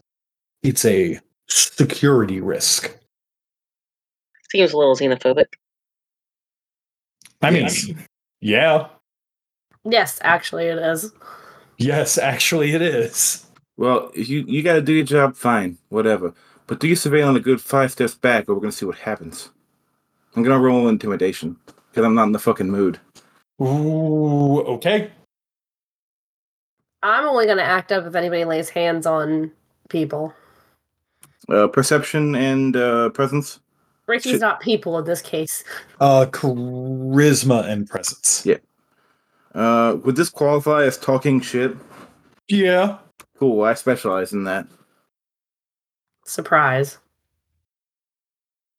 It's 0.63 0.85
a 0.85 1.21
security 1.49 2.41
risk. 2.41 2.97
Seems 4.51 4.73
a 4.73 4.77
little 4.79 4.97
xenophobic. 4.97 5.47
I 7.43 7.51
mean, 7.51 7.63
Yes. 7.65 7.91
yeah, 8.41 8.89
Yes, 9.87 10.19
actually, 10.23 10.67
it 10.69 10.79
is. 10.79 11.13
yes, 11.77 12.17
actually, 12.17 12.73
it 12.73 12.81
is. 12.81 13.45
Well, 13.77 14.11
you 14.15 14.45
you 14.49 14.63
got 14.63 14.75
to 14.75 14.81
do 14.81 14.95
your 14.95 15.05
job, 15.05 15.37
fine, 15.37 15.77
whatever. 15.91 16.33
But 16.67 16.81
do 16.81 16.87
your 16.87 16.97
surveillance 16.97 17.37
a 17.37 17.43
good 17.43 17.61
five 17.61 17.93
steps 17.93 18.15
back, 18.15 18.49
or 18.49 18.55
we're 18.55 18.61
gonna 18.63 18.73
see 18.73 18.87
what 18.87 18.97
happens. 18.97 19.51
I'm 20.35 20.43
gonna 20.43 20.59
roll 20.59 20.89
intimidation 20.89 21.57
because 21.91 22.05
I'm 22.07 22.15
not 22.15 22.25
in 22.29 22.33
the 22.33 22.39
fucking 22.39 22.71
mood. 22.71 22.99
Ooh, 23.61 24.61
okay. 24.63 25.11
I'm 27.05 27.27
only 27.29 27.45
going 27.45 27.59
to 27.59 27.65
act 27.65 27.93
up 27.93 28.07
if 28.07 28.15
anybody 28.15 28.45
lays 28.47 28.71
hands 28.71 29.05
on 29.07 29.53
people. 29.91 30.33
Uh, 31.49 31.69
perception 31.69 32.35
and 32.35 32.75
uh, 32.77 33.11
presence. 33.11 33.61
Ricky's 34.07 34.33
Should- 34.33 34.41
not 34.41 34.61
people 34.61 34.99
in 34.99 35.05
this 35.05 35.21
case. 35.21 35.65
Uh, 36.01 36.27
charisma 36.31 37.69
and 37.69 37.89
presence. 37.89 38.45
Yeah. 38.47 38.57
Uh, 39.55 39.99
would 40.03 40.17
this 40.17 40.31
qualify 40.31 40.85
as 40.85 40.97
talking 40.97 41.41
shit? 41.41 41.77
Yeah. 42.49 42.99
Cool. 43.39 43.63
I 43.63 43.75
specialize 43.75 44.33
in 44.33 44.45
that. 44.45 44.67
Surprise. 46.25 46.97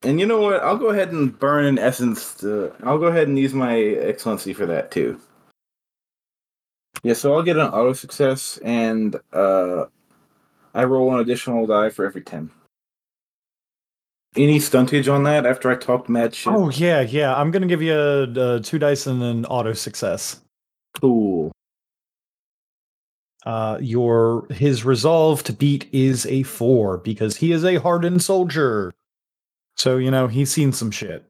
And 0.01 0.19
you 0.19 0.25
know 0.25 0.41
what? 0.41 0.63
I'll 0.63 0.77
go 0.77 0.89
ahead 0.89 1.11
and 1.11 1.37
burn 1.37 1.65
an 1.65 1.77
essence. 1.77 2.33
To, 2.35 2.73
I'll 2.83 2.97
go 2.97 3.05
ahead 3.05 3.27
and 3.27 3.37
use 3.37 3.53
my 3.53 3.79
excellency 3.79 4.53
for 4.53 4.65
that 4.65 4.89
too. 4.89 5.19
Yeah, 7.05 7.13
so 7.13 7.35
I'll 7.35 7.43
get 7.43 7.57
an 7.57 7.67
auto 7.67 7.93
success, 7.93 8.57
and 8.63 9.15
uh, 9.31 9.85
I 10.73 10.85
roll 10.85 11.13
an 11.13 11.19
additional 11.19 11.67
die 11.67 11.91
for 11.91 12.03
every 12.03 12.23
ten. 12.23 12.49
Any 14.35 14.57
stuntage 14.57 15.07
on 15.13 15.21
that 15.25 15.45
after 15.45 15.69
I 15.69 15.75
talked 15.75 16.09
mad 16.09 16.33
shit? 16.33 16.51
Oh 16.51 16.71
yeah, 16.71 17.01
yeah. 17.01 17.35
I'm 17.35 17.51
gonna 17.51 17.67
give 17.67 17.83
you 17.83 17.93
a, 17.93 18.55
a 18.55 18.59
two 18.59 18.79
dice 18.79 19.05
and 19.05 19.21
an 19.21 19.45
auto 19.45 19.73
success. 19.73 20.41
cool. 20.99 21.51
Uh, 23.45 23.77
your 23.79 24.47
his 24.49 24.83
resolve 24.83 25.43
to 25.43 25.53
beat 25.53 25.87
is 25.91 26.25
a 26.25 26.41
four 26.41 26.97
because 26.97 27.37
he 27.37 27.51
is 27.51 27.63
a 27.63 27.75
hardened 27.75 28.23
soldier. 28.23 28.91
So 29.77 29.97
you 29.97 30.09
know 30.09 30.25
he's 30.25 30.49
seen 30.49 30.71
some 30.71 30.89
shit. 30.89 31.23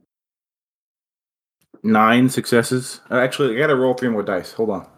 Nine 1.84 2.30
successes. 2.30 3.01
Uh, 3.11 3.17
actually, 3.17 3.57
I 3.57 3.59
gotta 3.59 3.76
roll 3.76 3.93
three 3.93 4.07
more 4.07 4.23
dice. 4.23 4.53
Hold 4.53 4.69
on. 4.69 4.95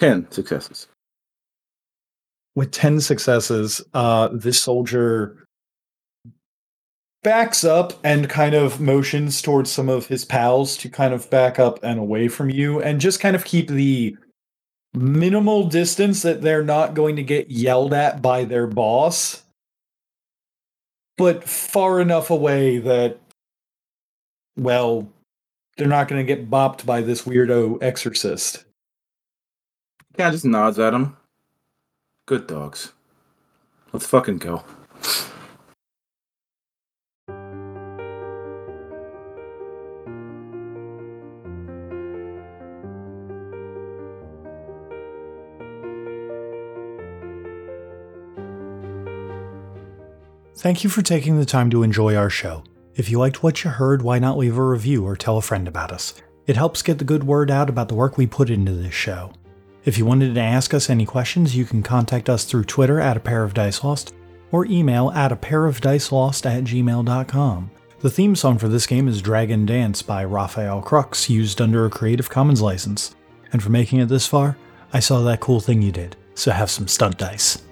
Ten 0.00 0.30
successes. 0.30 0.88
With 2.56 2.72
ten 2.72 3.00
successes, 3.00 3.80
uh, 3.94 4.30
this 4.32 4.60
soldier 4.60 5.44
backs 7.22 7.64
up 7.64 7.92
and 8.02 8.28
kind 8.30 8.54
of 8.54 8.80
motions 8.80 9.42
towards 9.42 9.70
some 9.70 9.90
of 9.90 10.06
his 10.06 10.24
pals 10.24 10.76
to 10.78 10.88
kind 10.88 11.12
of 11.12 11.28
back 11.28 11.58
up 11.58 11.78
and 11.82 12.00
away 12.00 12.28
from 12.28 12.48
you 12.48 12.80
and 12.80 13.00
just 13.00 13.20
kind 13.20 13.36
of 13.36 13.44
keep 13.44 13.68
the 13.68 14.16
minimal 14.94 15.68
distance 15.68 16.22
that 16.22 16.40
they're 16.40 16.64
not 16.64 16.94
going 16.94 17.16
to 17.16 17.22
get 17.22 17.50
yelled 17.50 17.92
at 17.92 18.22
by 18.22 18.44
their 18.44 18.66
boss 18.66 19.44
but 21.16 21.44
far 21.44 22.00
enough 22.00 22.30
away 22.30 22.78
that 22.78 23.20
well 24.56 25.06
they're 25.76 25.86
not 25.86 26.08
going 26.08 26.24
to 26.26 26.34
get 26.34 26.50
bopped 26.50 26.84
by 26.86 27.02
this 27.02 27.22
weirdo 27.22 27.80
exorcist 27.82 28.64
Yeah, 30.20 30.30
just 30.30 30.44
nods 30.44 30.78
at 30.78 30.92
him. 30.92 31.16
Good 32.26 32.46
dogs. 32.46 32.92
Let's 33.90 34.04
fucking 34.04 34.36
go. 34.36 34.62
Thank 50.54 50.84
you 50.84 50.90
for 50.90 51.00
taking 51.00 51.38
the 51.38 51.46
time 51.46 51.70
to 51.70 51.82
enjoy 51.82 52.14
our 52.14 52.28
show. 52.28 52.62
If 52.94 53.08
you 53.08 53.18
liked 53.18 53.42
what 53.42 53.64
you 53.64 53.70
heard, 53.70 54.02
why 54.02 54.18
not 54.18 54.36
leave 54.36 54.58
a 54.58 54.62
review 54.62 55.06
or 55.06 55.16
tell 55.16 55.38
a 55.38 55.40
friend 55.40 55.66
about 55.66 55.90
us? 55.90 56.12
It 56.46 56.56
helps 56.56 56.82
get 56.82 56.98
the 56.98 57.04
good 57.04 57.24
word 57.24 57.50
out 57.50 57.70
about 57.70 57.88
the 57.88 57.94
work 57.94 58.18
we 58.18 58.26
put 58.26 58.50
into 58.50 58.74
this 58.74 58.92
show. 58.92 59.32
If 59.84 59.96
you 59.96 60.04
wanted 60.04 60.34
to 60.34 60.40
ask 60.40 60.74
us 60.74 60.90
any 60.90 61.06
questions, 61.06 61.56
you 61.56 61.64
can 61.64 61.82
contact 61.82 62.28
us 62.28 62.44
through 62.44 62.64
Twitter 62.64 63.00
at 63.00 63.16
a 63.16 63.20
pair 63.20 63.44
of 63.44 63.54
dice 63.54 63.82
lost 63.82 64.14
or 64.52 64.66
email 64.66 65.10
at 65.12 65.32
a 65.32 65.36
pair 65.36 65.66
of 65.66 65.80
dice 65.80 66.12
lost 66.12 66.44
at 66.46 66.64
gmail.com. 66.64 67.70
The 68.00 68.10
theme 68.10 68.36
song 68.36 68.58
for 68.58 68.68
this 68.68 68.86
game 68.86 69.08
is 69.08 69.22
Dragon 69.22 69.64
Dance 69.64 70.02
by 70.02 70.24
Rafael 70.24 70.82
Krux, 70.82 71.28
used 71.28 71.60
under 71.60 71.84
a 71.84 71.90
Creative 71.90 72.28
Commons 72.28 72.60
license. 72.60 73.14
And 73.52 73.62
for 73.62 73.70
making 73.70 74.00
it 74.00 74.06
this 74.06 74.26
far, 74.26 74.56
I 74.92 75.00
saw 75.00 75.22
that 75.22 75.40
cool 75.40 75.60
thing 75.60 75.82
you 75.82 75.92
did, 75.92 76.16
so 76.34 76.50
have 76.50 76.70
some 76.70 76.88
stunt 76.88 77.18
dice. 77.18 77.62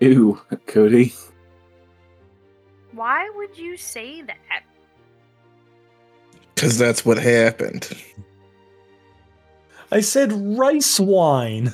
Ew, 0.00 0.40
Cody. 0.66 1.12
Why 2.92 3.30
would 3.34 3.56
you 3.58 3.76
say 3.76 4.22
that? 4.22 4.62
Because 6.54 6.78
that's 6.78 7.04
what 7.04 7.18
happened. 7.18 7.88
I 9.90 10.00
said 10.00 10.32
rice 10.58 10.98
wine 11.00 11.72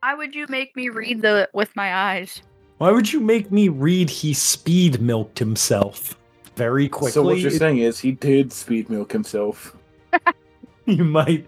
Why 0.00 0.14
would 0.14 0.34
you 0.34 0.46
make 0.48 0.74
me 0.76 0.88
read 0.88 1.22
the 1.22 1.48
with 1.52 1.74
my 1.76 1.94
eyes? 1.94 2.42
why 2.78 2.90
would 2.90 3.12
you 3.12 3.20
make 3.20 3.50
me 3.52 3.68
read 3.68 4.10
he 4.10 4.34
speed 4.34 5.00
milked 5.00 5.38
himself 5.38 6.18
very 6.56 6.88
quickly 6.88 7.12
So 7.12 7.22
what 7.22 7.38
you're 7.38 7.50
saying 7.50 7.78
is 7.78 7.98
he 7.98 8.12
did 8.12 8.52
speed 8.52 8.88
milk 8.90 9.10
himself. 9.12 9.76
you 10.86 11.04
might 11.04 11.46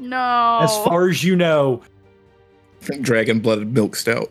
No. 0.00 0.58
as 0.62 0.74
far 0.84 1.08
as 1.08 1.22
you 1.24 1.36
know 1.36 1.82
Dragon 3.00 3.40
blooded 3.40 3.72
milk 3.72 3.96
stout. 3.96 4.30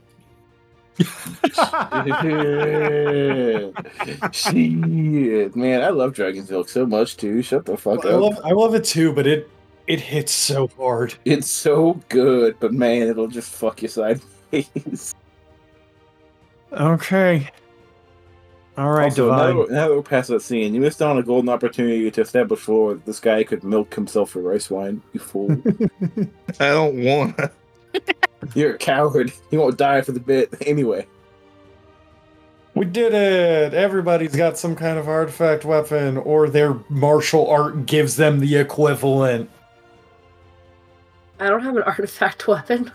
Shit, 4.31 5.55
man, 5.55 5.81
I 5.81 5.89
love 5.89 6.13
Dragon's 6.13 6.49
Milk 6.51 6.69
so 6.69 6.85
much 6.85 7.17
too. 7.17 7.41
Shut 7.41 7.65
the 7.65 7.75
fuck 7.77 8.05
I 8.05 8.09
up. 8.09 8.21
love, 8.21 8.39
I 8.43 8.51
love 8.51 8.75
it 8.75 8.83
too, 8.83 9.11
but 9.13 9.25
it 9.27 9.49
it 9.87 9.99
hits 9.99 10.31
so 10.31 10.67
hard. 10.77 11.13
It's 11.25 11.47
so 11.49 11.99
good, 12.09 12.55
but 12.59 12.73
man, 12.73 13.03
it'll 13.07 13.27
just 13.27 13.51
fuck 13.51 13.81
you 13.81 13.87
sideways. 13.87 15.13
Okay. 16.71 17.49
All 18.75 18.89
right, 18.91 19.03
also, 19.05 19.29
now, 19.29 19.35
Divine. 19.37 19.49
that 19.49 19.55
we're- 19.55 19.71
now 19.75 19.87
that 19.87 19.95
we're 19.95 20.01
past 20.01 20.29
that 20.29 20.41
scene, 20.41 20.73
you 20.73 20.81
missed 20.81 20.99
out 21.01 21.11
on 21.11 21.17
a 21.19 21.23
golden 21.23 21.49
opportunity 21.49 22.09
to 22.09 22.21
establish 22.21 22.59
for 22.61 22.95
this 23.05 23.19
guy 23.19 23.43
could 23.43 23.63
milk 23.63 23.93
himself 23.93 24.31
for 24.31 24.39
rice 24.41 24.71
wine. 24.71 25.01
You 25.13 25.19
fool! 25.19 25.51
I 26.59 26.69
don't 26.69 27.03
want. 27.03 27.37
to. 27.37 27.51
You're 28.55 28.73
a 28.73 28.77
coward. 28.79 29.31
You 29.51 29.59
won't 29.59 29.77
die 29.77 30.01
for 30.01 30.11
the 30.11 30.19
bit 30.19 30.49
anyway. 30.65 31.05
We 32.73 32.85
did 32.85 33.13
it! 33.13 33.75
Everybody's 33.75 34.35
got 34.35 34.57
some 34.57 34.75
kind 34.75 34.97
of 34.97 35.07
artifact 35.07 35.63
weapon, 35.65 36.17
or 36.17 36.49
their 36.49 36.73
martial 36.89 37.47
art 37.47 37.85
gives 37.85 38.15
them 38.15 38.39
the 38.39 38.55
equivalent. 38.57 39.51
I 41.43 41.49
don't 41.49 41.63
have 41.63 41.75
an 41.77 41.83
artifact 41.87 42.47
weapon. 42.47 42.91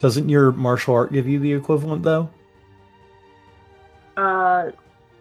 Doesn't 0.00 0.28
your 0.28 0.52
martial 0.52 0.94
art 0.94 1.12
give 1.12 1.26
you 1.26 1.38
the 1.38 1.52
equivalent 1.52 2.02
though? 2.02 2.28
Uh, 4.16 4.70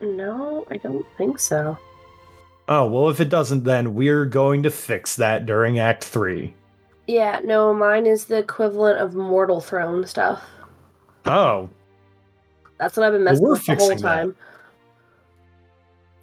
no, 0.02 0.66
I 0.70 0.78
don't 0.78 1.06
think 1.18 1.40
so. 1.40 1.78
Oh, 2.68 2.86
well, 2.88 3.10
if 3.10 3.20
it 3.20 3.30
doesn't, 3.30 3.64
then 3.66 3.94
we're 3.94 4.26
going 4.26 4.64
to 4.64 4.70
fix 4.70 5.16
that 5.18 5.46
during 5.46 5.80
Act 5.80 6.04
3. 6.04 6.54
Yeah, 7.08 7.42
no, 7.44 7.74
mine 7.74 8.06
is 8.06 8.26
the 8.26 8.38
equivalent 8.38 9.00
of 9.00 9.16
Mortal 9.16 9.60
Throne 9.60 10.06
stuff. 10.06 10.42
Oh, 11.26 11.70
That's 12.78 12.96
what 12.96 13.06
I've 13.06 13.14
been 13.14 13.24
messing 13.26 13.44
we're 13.44 13.52
with 13.54 13.66
the 13.66 13.76
whole 13.76 13.90
fixing 13.90 14.06
that. 14.06 14.16
time. 14.16 14.36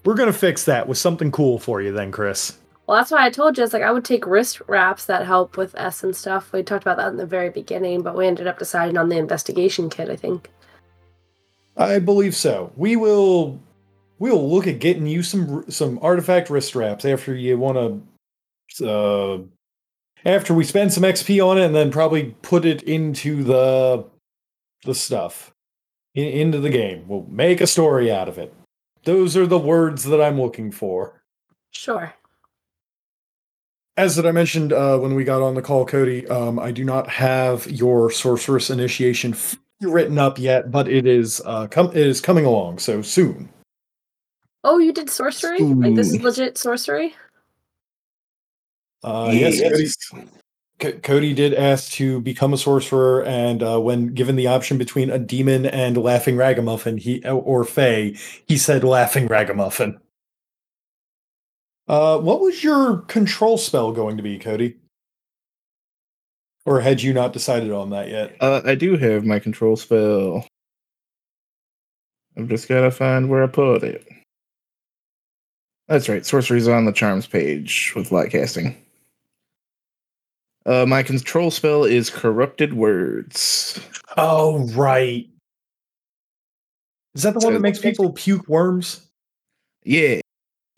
we're 0.04 0.14
going 0.14 0.32
to 0.32 0.38
fix 0.38 0.64
that 0.64 0.88
with 0.88 0.96
something 0.96 1.30
cool 1.30 1.58
for 1.58 1.82
you 1.82 1.92
then, 1.92 2.10
Chris. 2.12 2.56
Well, 2.90 2.98
that's 2.98 3.12
why 3.12 3.24
I 3.24 3.30
told 3.30 3.56
you, 3.56 3.62
it's 3.62 3.72
like 3.72 3.84
I 3.84 3.92
would 3.92 4.04
take 4.04 4.26
wrist 4.26 4.60
wraps 4.66 5.04
that 5.04 5.24
help 5.24 5.56
with 5.56 5.76
S 5.76 6.02
and 6.02 6.16
stuff. 6.16 6.52
We 6.52 6.64
talked 6.64 6.82
about 6.82 6.96
that 6.96 7.06
in 7.06 7.18
the 7.18 7.24
very 7.24 7.48
beginning, 7.48 8.02
but 8.02 8.16
we 8.16 8.26
ended 8.26 8.48
up 8.48 8.58
deciding 8.58 8.98
on 8.98 9.08
the 9.08 9.16
investigation 9.16 9.88
kit, 9.88 10.10
I 10.10 10.16
think. 10.16 10.50
I 11.76 12.00
believe 12.00 12.34
so. 12.34 12.72
We 12.74 12.96
will 12.96 13.60
we'll 14.18 14.50
look 14.52 14.66
at 14.66 14.80
getting 14.80 15.06
you 15.06 15.22
some 15.22 15.70
some 15.70 16.00
artifact 16.02 16.50
wrist 16.50 16.66
straps 16.66 17.04
after 17.04 17.32
you 17.32 17.56
want 17.58 18.02
to 18.78 18.88
uh 18.88 19.38
after 20.24 20.52
we 20.52 20.64
spend 20.64 20.92
some 20.92 21.04
XP 21.04 21.46
on 21.46 21.58
it 21.58 21.66
and 21.66 21.74
then 21.76 21.92
probably 21.92 22.34
put 22.42 22.64
it 22.64 22.82
into 22.82 23.44
the 23.44 24.04
the 24.82 24.96
stuff 24.96 25.52
in, 26.16 26.26
into 26.26 26.58
the 26.58 26.70
game. 26.70 27.04
We'll 27.06 27.24
make 27.30 27.60
a 27.60 27.68
story 27.68 28.10
out 28.10 28.26
of 28.26 28.36
it. 28.36 28.52
Those 29.04 29.36
are 29.36 29.46
the 29.46 29.60
words 29.60 30.02
that 30.06 30.20
I'm 30.20 30.40
looking 30.40 30.72
for. 30.72 31.22
Sure. 31.70 32.14
As 33.96 34.16
that 34.16 34.26
I 34.26 34.32
mentioned 34.32 34.72
uh, 34.72 34.98
when 34.98 35.14
we 35.14 35.24
got 35.24 35.42
on 35.42 35.54
the 35.54 35.62
call, 35.62 35.84
Cody, 35.84 36.26
um, 36.28 36.58
I 36.58 36.70
do 36.70 36.84
not 36.84 37.08
have 37.08 37.66
your 37.70 38.10
sorcerous 38.10 38.70
initiation 38.70 39.32
f- 39.32 39.56
written 39.82 40.18
up 40.18 40.38
yet, 40.38 40.70
but 40.70 40.88
it 40.88 41.06
is 41.06 41.42
uh, 41.44 41.66
com- 41.66 41.90
it 41.90 41.96
is 42.06 42.20
coming 42.20 42.44
along 42.44 42.78
so 42.78 43.02
soon. 43.02 43.48
Oh, 44.64 44.78
you 44.78 44.92
did 44.92 45.10
sorcery? 45.10 45.58
Like 45.60 45.94
this 45.96 46.12
is 46.12 46.22
legit 46.22 46.56
sorcery? 46.56 47.14
Uh, 49.02 49.30
yes, 49.32 49.58
Yes. 49.58 49.96
Cody, 50.10 50.26
C- 50.82 50.92
Cody 51.00 51.34
did 51.34 51.54
ask 51.54 51.92
to 51.92 52.20
become 52.20 52.52
a 52.54 52.58
sorcerer, 52.58 53.24
and 53.24 53.62
uh, 53.62 53.80
when 53.80 54.14
given 54.14 54.36
the 54.36 54.46
option 54.46 54.78
between 54.78 55.10
a 55.10 55.18
demon 55.18 55.66
and 55.66 55.96
laughing 55.96 56.36
ragamuffin, 56.36 56.96
he 56.98 57.22
or 57.26 57.64
Fey, 57.64 58.16
he 58.46 58.56
said 58.56 58.84
laughing 58.84 59.26
ragamuffin. 59.26 59.98
Uh, 61.90 62.18
what 62.20 62.40
was 62.40 62.62
your 62.62 62.98
control 62.98 63.58
spell 63.58 63.90
going 63.90 64.16
to 64.16 64.22
be, 64.22 64.38
Cody? 64.38 64.76
Or 66.64 66.80
had 66.80 67.02
you 67.02 67.12
not 67.12 67.32
decided 67.32 67.72
on 67.72 67.90
that 67.90 68.08
yet? 68.08 68.36
Uh, 68.40 68.60
I 68.64 68.76
do 68.76 68.96
have 68.96 69.24
my 69.24 69.40
control 69.40 69.74
spell. 69.74 70.46
I've 72.38 72.46
just 72.46 72.68
gotta 72.68 72.92
find 72.92 73.28
where 73.28 73.42
I 73.42 73.48
put 73.48 73.82
it. 73.82 74.06
That's 75.88 76.08
right, 76.08 76.24
sorcery's 76.24 76.68
on 76.68 76.84
the 76.84 76.92
charms 76.92 77.26
page 77.26 77.92
with 77.96 78.12
light 78.12 78.30
casting. 78.30 78.76
Uh, 80.64 80.86
my 80.86 81.02
control 81.02 81.50
spell 81.50 81.82
is 81.82 82.08
corrupted 82.08 82.72
words. 82.74 83.80
Oh, 84.16 84.64
right. 84.74 85.28
Is 87.16 87.24
that 87.24 87.34
the 87.34 87.40
one 87.40 87.48
So- 87.48 87.52
that 87.54 87.60
makes 87.62 87.80
people 87.80 88.12
puke 88.12 88.46
worms? 88.46 89.08
Yeah, 89.82 90.20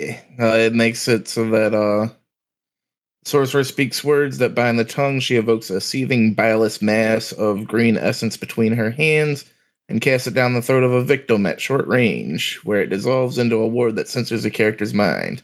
uh, 0.00 0.56
it 0.56 0.74
makes 0.74 1.06
it 1.08 1.28
so 1.28 1.48
that 1.50 1.74
uh, 1.74 2.08
sorcerer 3.24 3.64
speaks 3.64 4.02
words 4.02 4.38
that 4.38 4.54
bind 4.54 4.78
the 4.78 4.84
tongue. 4.84 5.20
She 5.20 5.36
evokes 5.36 5.70
a 5.70 5.80
seething 5.80 6.34
bilious 6.34 6.82
mass 6.82 7.32
of 7.32 7.66
green 7.66 7.96
essence 7.96 8.36
between 8.36 8.72
her 8.72 8.90
hands 8.90 9.44
and 9.88 10.00
casts 10.00 10.26
it 10.26 10.34
down 10.34 10.54
the 10.54 10.62
throat 10.62 10.84
of 10.84 10.92
a 10.92 11.04
victim 11.04 11.44
at 11.46 11.60
short 11.60 11.86
range, 11.86 12.60
where 12.64 12.80
it 12.80 12.90
dissolves 12.90 13.38
into 13.38 13.56
a 13.56 13.66
ward 13.66 13.96
that 13.96 14.08
censors 14.08 14.42
the 14.42 14.50
character's 14.50 14.94
mind. 14.94 15.42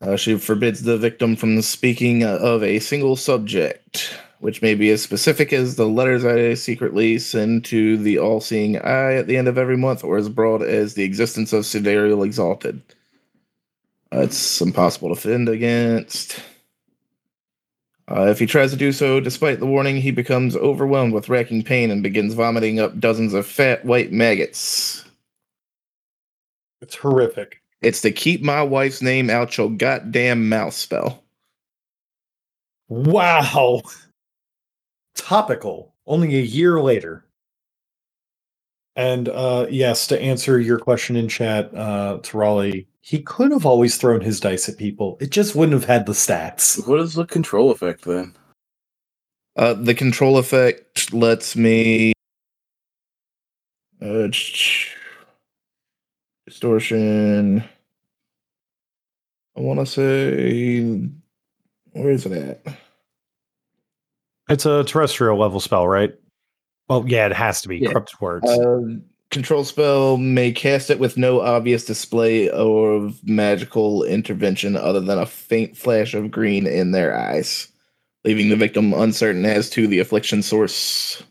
Uh, 0.00 0.16
she 0.16 0.36
forbids 0.36 0.82
the 0.82 0.98
victim 0.98 1.36
from 1.36 1.60
speaking 1.62 2.24
uh, 2.24 2.38
of 2.40 2.62
a 2.62 2.80
single 2.80 3.14
subject, 3.14 4.18
which 4.40 4.62
may 4.62 4.74
be 4.74 4.90
as 4.90 5.02
specific 5.02 5.52
as 5.52 5.76
the 5.76 5.86
letters 5.86 6.24
I 6.24 6.54
secretly 6.54 7.18
send 7.18 7.64
to 7.66 7.96
the 7.96 8.18
all 8.18 8.40
seeing 8.40 8.78
eye 8.78 9.14
at 9.14 9.28
the 9.28 9.36
end 9.36 9.46
of 9.46 9.58
every 9.58 9.76
month, 9.76 10.02
or 10.02 10.16
as 10.16 10.28
broad 10.28 10.62
as 10.62 10.94
the 10.94 11.04
existence 11.04 11.52
of 11.52 11.66
Sidereal 11.66 12.24
Exalted. 12.24 12.82
Uh, 14.12 14.20
it's 14.20 14.60
impossible 14.60 15.08
to 15.08 15.14
defend 15.14 15.48
against. 15.48 16.40
Uh, 18.10 18.26
if 18.26 18.38
he 18.38 18.46
tries 18.46 18.70
to 18.70 18.76
do 18.76 18.92
so, 18.92 19.20
despite 19.20 19.58
the 19.58 19.66
warning, 19.66 19.96
he 19.96 20.10
becomes 20.10 20.56
overwhelmed 20.56 21.14
with 21.14 21.28
racking 21.28 21.62
pain 21.62 21.90
and 21.90 22.02
begins 22.02 22.34
vomiting 22.34 22.78
up 22.78 22.98
dozens 23.00 23.32
of 23.32 23.46
fat 23.46 23.84
white 23.84 24.12
maggots. 24.12 25.04
It's 26.82 26.96
horrific. 26.96 27.62
It's 27.80 28.02
to 28.02 28.10
keep 28.10 28.42
my 28.42 28.62
wife's 28.62 29.02
name 29.02 29.30
out 29.30 29.56
your 29.56 29.70
goddamn 29.70 30.48
mouth 30.48 30.74
spell. 30.74 31.22
Wow. 32.88 33.82
Topical. 35.14 35.94
Only 36.06 36.36
a 36.36 36.42
year 36.42 36.80
later. 36.80 37.24
And 38.94 39.28
uh 39.28 39.66
yes, 39.70 40.06
to 40.08 40.20
answer 40.20 40.60
your 40.60 40.78
question 40.78 41.16
in 41.16 41.28
chat, 41.28 41.74
uh 41.74 42.18
to 42.22 42.36
Raleigh, 42.36 42.86
he 43.02 43.20
could 43.20 43.50
have 43.50 43.66
always 43.66 43.96
thrown 43.96 44.20
his 44.20 44.38
dice 44.38 44.68
at 44.68 44.78
people. 44.78 45.18
It 45.20 45.30
just 45.30 45.56
wouldn't 45.56 45.74
have 45.74 45.84
had 45.84 46.06
the 46.06 46.12
stats. 46.12 46.86
What 46.86 47.00
is 47.00 47.14
the 47.14 47.26
control 47.26 47.72
effect 47.72 48.04
then? 48.04 48.34
Uh, 49.56 49.74
the 49.74 49.94
control 49.94 50.38
effect 50.38 51.12
lets 51.12 51.56
me 51.56 52.12
uh, 54.00 54.28
distortion. 56.46 57.64
I 59.56 59.60
want 59.60 59.80
to 59.80 59.86
say, 59.86 60.88
where 61.92 62.10
is 62.10 62.24
it 62.24 62.32
at? 62.32 62.78
It's 64.48 64.64
a 64.64 64.84
terrestrial 64.84 65.38
level 65.38 65.58
spell, 65.58 65.88
right? 65.88 66.14
Well, 66.88 67.04
yeah, 67.06 67.26
it 67.26 67.32
has 67.32 67.62
to 67.62 67.68
be. 67.68 67.78
Yeah. 67.78 67.90
Corrupted 67.90 68.20
words. 68.20 68.48
Uh, 68.48 68.80
control 69.32 69.64
spell 69.64 70.16
may 70.16 70.52
cast 70.52 70.90
it 70.90 70.98
with 71.00 71.16
no 71.16 71.40
obvious 71.40 71.84
display 71.84 72.48
of 72.50 73.18
magical 73.26 74.04
intervention 74.04 74.76
other 74.76 75.00
than 75.00 75.18
a 75.18 75.26
faint 75.26 75.76
flash 75.76 76.14
of 76.14 76.30
green 76.30 76.66
in 76.66 76.92
their 76.92 77.16
eyes, 77.18 77.68
leaving 78.24 78.48
the 78.48 78.56
victim 78.56 78.92
uncertain 78.94 79.44
as 79.44 79.68
to 79.70 79.86
the 79.88 79.98
affliction 79.98 80.42
source. 80.42 81.22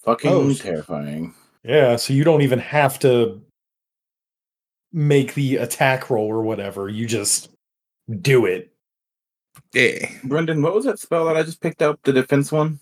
Fucking 0.00 0.30
Oh. 0.30 0.52
terrifying. 0.52 1.34
Yeah, 1.64 1.96
so 1.96 2.12
you 2.12 2.22
don't 2.24 2.42
even 2.42 2.58
have 2.58 2.98
to 3.00 3.40
make 4.92 5.34
the 5.34 5.56
attack 5.56 6.10
roll 6.10 6.26
or 6.26 6.42
whatever. 6.42 6.88
You 6.88 7.06
just 7.06 7.50
do 8.20 8.46
it. 8.46 8.72
Yeah. 9.72 10.08
Brendan, 10.24 10.62
what 10.62 10.74
was 10.74 10.84
that 10.84 10.98
spell 10.98 11.24
that 11.26 11.36
I 11.36 11.42
just 11.42 11.60
picked 11.60 11.82
up? 11.82 11.98
The 12.02 12.12
defense 12.12 12.52
one? 12.52 12.78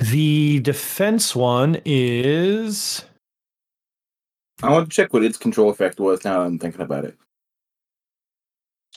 The 0.00 0.60
defense 0.60 1.36
one 1.36 1.80
is 1.84 3.04
I 4.62 4.70
want 4.70 4.90
to 4.90 4.94
check 4.94 5.12
what 5.12 5.24
its 5.24 5.38
control 5.38 5.70
effect 5.70 6.00
was 6.00 6.24
now 6.24 6.40
that 6.40 6.46
I'm 6.46 6.58
thinking 6.58 6.80
about 6.80 7.04
it. 7.04 7.16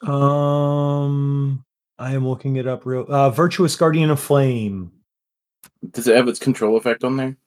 um 0.08 1.64
I 2.00 2.14
am 2.16 2.28
looking 2.28 2.56
it 2.56 2.68
up 2.68 2.86
real 2.86 3.06
uh 3.10 3.30
Virtuous 3.30 3.76
Guardian 3.76 4.10
of 4.10 4.20
Flame. 4.20 4.92
Does 5.92 6.08
it 6.08 6.16
have 6.16 6.28
its 6.28 6.40
control 6.40 6.78
effect 6.78 7.04
on 7.04 7.18
there? 7.18 7.38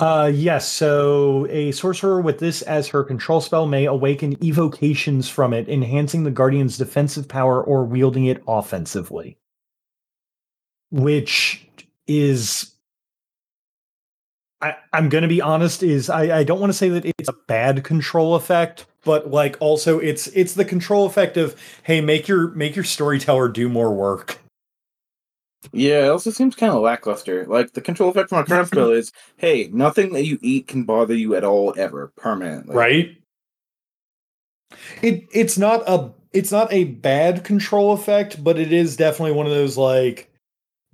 Uh 0.00 0.30
yes, 0.34 0.68
so 0.70 1.46
a 1.50 1.70
sorcerer 1.72 2.20
with 2.20 2.38
this 2.40 2.62
as 2.62 2.88
her 2.88 3.04
control 3.04 3.40
spell 3.40 3.66
may 3.66 3.84
awaken 3.84 4.42
evocations 4.42 5.28
from 5.28 5.52
it, 5.52 5.68
enhancing 5.68 6.24
the 6.24 6.30
guardian's 6.30 6.78
defensive 6.78 7.28
power 7.28 7.62
or 7.62 7.84
wielding 7.84 8.26
it 8.26 8.42
offensively. 8.48 9.38
Which 10.94 11.66
is 12.06 12.72
I, 14.60 14.76
I'm 14.92 15.08
gonna 15.08 15.28
be 15.28 15.40
honest, 15.40 15.82
is 15.82 16.08
I, 16.08 16.38
I 16.38 16.44
don't 16.44 16.60
want 16.60 16.70
to 16.70 16.78
say 16.78 16.88
that 16.90 17.04
it's 17.04 17.28
a 17.28 17.34
bad 17.48 17.82
control 17.82 18.36
effect, 18.36 18.86
but 19.04 19.30
like 19.30 19.56
also 19.58 19.98
it's 19.98 20.28
it's 20.28 20.54
the 20.54 20.64
control 20.64 21.04
effect 21.04 21.36
of 21.36 21.60
hey, 21.82 22.00
make 22.00 22.28
your 22.28 22.48
make 22.52 22.76
your 22.76 22.84
storyteller 22.84 23.48
do 23.48 23.68
more 23.68 23.92
work. 23.92 24.38
Yeah, 25.72 26.04
it 26.04 26.08
also 26.08 26.30
seems 26.30 26.54
kind 26.54 26.72
of 26.72 26.82
lackluster. 26.82 27.44
Like 27.46 27.72
the 27.72 27.80
control 27.80 28.10
effect 28.10 28.28
from 28.28 28.38
my 28.38 28.44
current 28.44 28.68
spell 28.68 28.92
is, 28.92 29.12
hey, 29.36 29.70
nothing 29.72 30.12
that 30.12 30.24
you 30.24 30.38
eat 30.42 30.68
can 30.68 30.84
bother 30.84 31.14
you 31.14 31.34
at 31.34 31.42
all 31.42 31.74
ever, 31.76 32.12
permanently. 32.16 32.76
right 32.76 33.16
it 35.02 35.26
it's 35.32 35.58
not 35.58 35.82
a 35.86 36.10
it's 36.32 36.50
not 36.52 36.72
a 36.72 36.84
bad 36.84 37.44
control 37.44 37.92
effect 37.92 38.42
but 38.42 38.58
it 38.58 38.72
is 38.72 38.96
definitely 38.96 39.32
one 39.32 39.46
of 39.46 39.52
those 39.52 39.76
like 39.76 40.30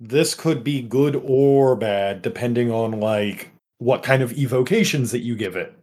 this 0.03 0.33
could 0.35 0.63
be 0.63 0.81
good 0.81 1.15
or 1.23 1.75
bad 1.75 2.21
depending 2.23 2.71
on 2.71 2.99
like 2.99 3.51
what 3.77 4.01
kind 4.03 4.23
of 4.23 4.33
evocations 4.33 5.11
that 5.11 5.19
you 5.19 5.35
give 5.35 5.55
it 5.55 5.73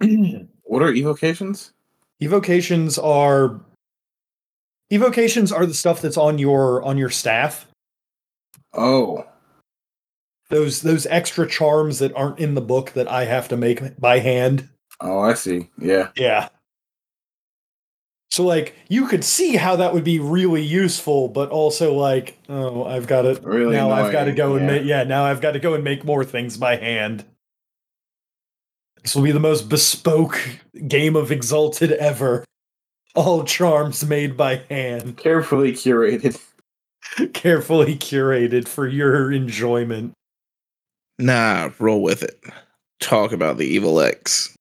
What 0.64 0.82
are 0.82 0.92
evocations? 0.92 1.72
evocations 2.22 2.98
are 2.98 3.60
Evocations 4.92 5.52
are 5.52 5.66
the 5.66 5.74
stuff 5.74 6.00
that's 6.00 6.16
on 6.16 6.38
your 6.38 6.82
on 6.82 6.98
your 6.98 7.10
staff. 7.10 7.66
Oh, 8.74 9.24
Those 10.48 10.82
those 10.82 11.06
extra 11.06 11.46
charms 11.46 12.00
that 12.00 12.12
aren't 12.16 12.40
in 12.40 12.54
the 12.54 12.60
book 12.60 12.90
that 12.92 13.06
I 13.06 13.24
have 13.26 13.46
to 13.48 13.56
make 13.56 14.00
by 14.00 14.18
hand. 14.18 14.68
oh, 15.00 15.20
I 15.20 15.34
see. 15.34 15.68
Yeah. 15.78 16.08
Yeah. 16.16 16.48
So 18.40 18.46
like 18.46 18.74
you 18.88 19.06
could 19.06 19.22
see 19.22 19.56
how 19.56 19.76
that 19.76 19.92
would 19.92 20.02
be 20.02 20.18
really 20.18 20.62
useful, 20.62 21.28
but 21.28 21.50
also 21.50 21.92
like, 21.92 22.38
oh, 22.48 22.84
I've 22.84 23.06
got 23.06 23.22
to 23.22 23.38
Really 23.42 23.76
now 23.76 23.90
I've 23.90 24.12
got 24.12 24.24
to 24.24 24.30
annoying, 24.30 24.36
go 24.36 24.56
and 24.56 24.66
make 24.66 24.84
yeah, 24.86 25.04
now 25.04 25.26
I've 25.26 25.42
got 25.42 25.52
to 25.52 25.58
go 25.58 25.74
and 25.74 25.84
make 25.84 26.06
more 26.06 26.24
things 26.24 26.56
by 26.56 26.76
hand. 26.76 27.26
This 29.02 29.14
will 29.14 29.24
be 29.24 29.32
the 29.32 29.40
most 29.40 29.68
bespoke 29.68 30.40
game 30.88 31.16
of 31.16 31.30
Exalted 31.30 31.92
ever. 31.92 32.46
All 33.14 33.44
charms 33.44 34.06
made 34.06 34.38
by 34.38 34.62
hand, 34.70 35.18
Carefully 35.18 35.72
curated. 35.72 36.40
carefully 37.34 37.94
curated 37.94 38.66
for 38.66 38.88
your 38.88 39.30
enjoyment. 39.30 40.14
Nah, 41.18 41.72
roll 41.78 42.02
with 42.02 42.22
it. 42.22 42.42
Talk 43.00 43.32
about 43.32 43.58
the 43.58 43.66
evil 43.66 44.00
X. 44.00 44.56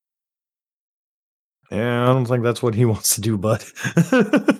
Yeah, 1.72 2.04
I 2.04 2.08
don't 2.08 2.26
think 2.26 2.44
that's 2.44 2.64
what 2.64 2.76
he 2.76 2.86
wants 2.94 3.16
to 3.16 3.22
do, 3.22 3.38
bud. 3.38 3.64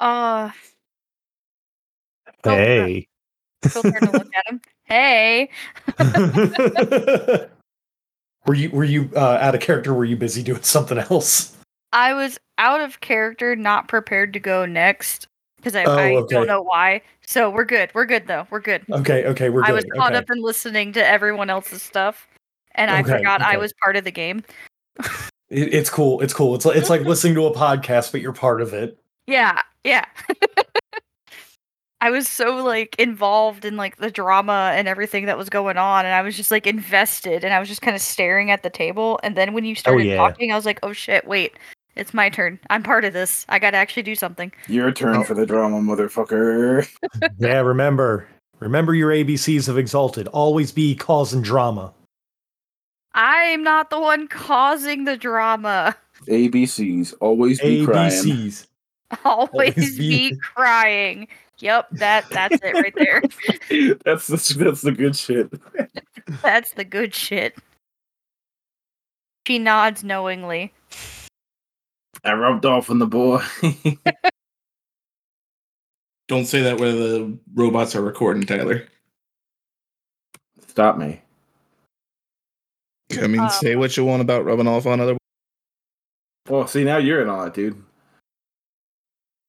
Uh, 0.00 0.50
hey. 2.44 3.08
still 3.66 3.82
to 3.82 3.90
look 3.90 4.28
at 4.34 4.46
him. 4.46 4.60
Hey. 4.84 5.50
were 8.46 8.54
you 8.54 8.70
were 8.70 8.84
you 8.84 9.10
uh, 9.14 9.38
out 9.40 9.54
of 9.54 9.60
character? 9.60 9.92
Were 9.92 10.06
you 10.06 10.16
busy 10.16 10.42
doing 10.42 10.62
something 10.62 10.96
else? 10.96 11.54
I 11.92 12.14
was 12.14 12.38
out 12.56 12.80
of 12.80 13.00
character, 13.00 13.54
not 13.54 13.88
prepared 13.88 14.32
to 14.32 14.40
go 14.40 14.64
next 14.64 15.26
because 15.56 15.74
I, 15.74 15.84
Oh, 15.84 15.96
I 15.96 16.14
okay. 16.14 16.34
don't 16.36 16.46
know 16.46 16.62
why. 16.62 17.02
So 17.26 17.50
we're 17.50 17.66
good. 17.66 17.90
We're 17.92 18.06
good 18.06 18.26
though. 18.26 18.46
We're 18.50 18.60
good. 18.60 18.84
Okay, 18.90 19.26
okay, 19.26 19.50
we're 19.50 19.60
good. 19.62 19.70
I 19.70 19.74
was 19.74 19.84
caught 19.96 20.12
okay. 20.12 20.18
up 20.18 20.30
in 20.30 20.40
listening 20.40 20.92
to 20.92 21.06
everyone 21.06 21.50
else's 21.50 21.82
stuff, 21.82 22.26
and 22.76 22.90
I 22.90 23.00
Okay, 23.00 23.18
forgot 23.18 23.42
I 23.42 23.58
was 23.58 23.74
part 23.82 23.96
of 23.96 24.04
the 24.04 24.10
game. 24.10 24.42
It- 25.50 25.72
it's 25.72 25.90
cool. 25.90 26.20
It's 26.20 26.34
cool. 26.34 26.54
It's 26.54 26.64
like 26.64 26.76
it's 26.76 26.90
like 26.90 27.02
listening 27.02 27.34
to 27.34 27.46
a 27.46 27.54
podcast, 27.54 28.12
but 28.12 28.20
you're 28.20 28.32
part 28.32 28.60
of 28.60 28.74
it. 28.74 28.98
Yeah, 29.26 29.62
yeah. 29.84 30.04
I 32.00 32.10
was 32.10 32.28
so 32.28 32.64
like 32.64 32.94
involved 32.98 33.64
in 33.64 33.76
like 33.76 33.96
the 33.96 34.10
drama 34.10 34.72
and 34.74 34.86
everything 34.86 35.26
that 35.26 35.36
was 35.36 35.48
going 35.48 35.76
on, 35.76 36.04
and 36.04 36.14
I 36.14 36.22
was 36.22 36.36
just 36.36 36.50
like 36.50 36.66
invested, 36.66 37.44
and 37.44 37.52
I 37.52 37.58
was 37.58 37.68
just 37.68 37.82
kind 37.82 37.96
of 37.96 38.02
staring 38.02 38.50
at 38.50 38.62
the 38.62 38.70
table. 38.70 39.18
And 39.22 39.36
then 39.36 39.52
when 39.52 39.64
you 39.64 39.72
oh, 39.72 39.74
started 39.74 40.06
yeah. 40.06 40.16
talking, 40.16 40.52
I 40.52 40.56
was 40.56 40.64
like, 40.64 40.78
"Oh 40.82 40.92
shit, 40.92 41.26
wait, 41.26 41.54
it's 41.96 42.14
my 42.14 42.28
turn. 42.28 42.60
I'm 42.70 42.84
part 42.84 43.04
of 43.04 43.14
this. 43.14 43.44
I 43.48 43.58
got 43.58 43.72
to 43.72 43.78
actually 43.78 44.04
do 44.04 44.14
something." 44.14 44.52
Your 44.68 44.92
turn 44.92 45.16
oh. 45.16 45.24
for 45.24 45.34
the 45.34 45.46
drama, 45.46 45.78
motherfucker. 45.78 46.88
yeah, 47.38 47.60
remember. 47.60 48.28
Remember 48.60 48.94
your 48.94 49.10
ABCs 49.10 49.68
of 49.68 49.78
Exalted. 49.78 50.28
Always 50.28 50.72
be 50.72 50.94
causing 50.94 51.42
drama. 51.42 51.92
I'm 53.20 53.64
not 53.64 53.90
the 53.90 53.98
one 53.98 54.28
causing 54.28 55.02
the 55.02 55.16
drama. 55.16 55.96
ABCs. 56.28 57.14
Always 57.20 57.60
be 57.60 57.84
crying. 57.84 58.12
ABCs. 58.12 58.66
Always 59.24 59.50
Always 59.52 59.98
be 59.98 60.30
be- 60.30 60.36
crying. 60.54 61.26
Yep, 61.58 61.88
that 61.94 62.30
that's 62.30 62.60
it 62.62 62.74
right 62.74 62.94
there. 62.94 63.20
that's 64.04 64.28
the 64.28 64.54
that's 64.56 64.82
the 64.82 64.92
good 64.92 65.16
shit. 65.16 65.52
That's 66.42 66.70
the 66.74 66.84
good 66.84 67.12
shit. 67.12 67.56
She 69.48 69.58
nods 69.58 70.04
knowingly. 70.04 70.72
I 72.22 72.34
rubbed 72.34 72.66
off 72.66 72.88
on 72.88 73.00
the 73.00 73.06
boy. 73.08 73.42
Don't 76.28 76.46
say 76.46 76.62
that 76.62 76.78
where 76.78 76.92
the 76.92 77.36
robots 77.54 77.96
are 77.96 78.02
recording, 78.02 78.44
Tyler. 78.44 78.86
Stop 80.68 80.98
me. 80.98 81.20
I 83.12 83.26
mean, 83.26 83.40
Um, 83.40 83.48
say 83.48 83.76
what 83.76 83.96
you 83.96 84.04
want 84.04 84.22
about 84.22 84.44
rubbing 84.44 84.66
off 84.66 84.86
on 84.86 85.00
other. 85.00 85.16
Well, 86.48 86.66
see 86.66 86.84
now 86.84 86.98
you're 86.98 87.22
in 87.22 87.28
on 87.28 87.48
it, 87.48 87.54
dude. 87.54 87.82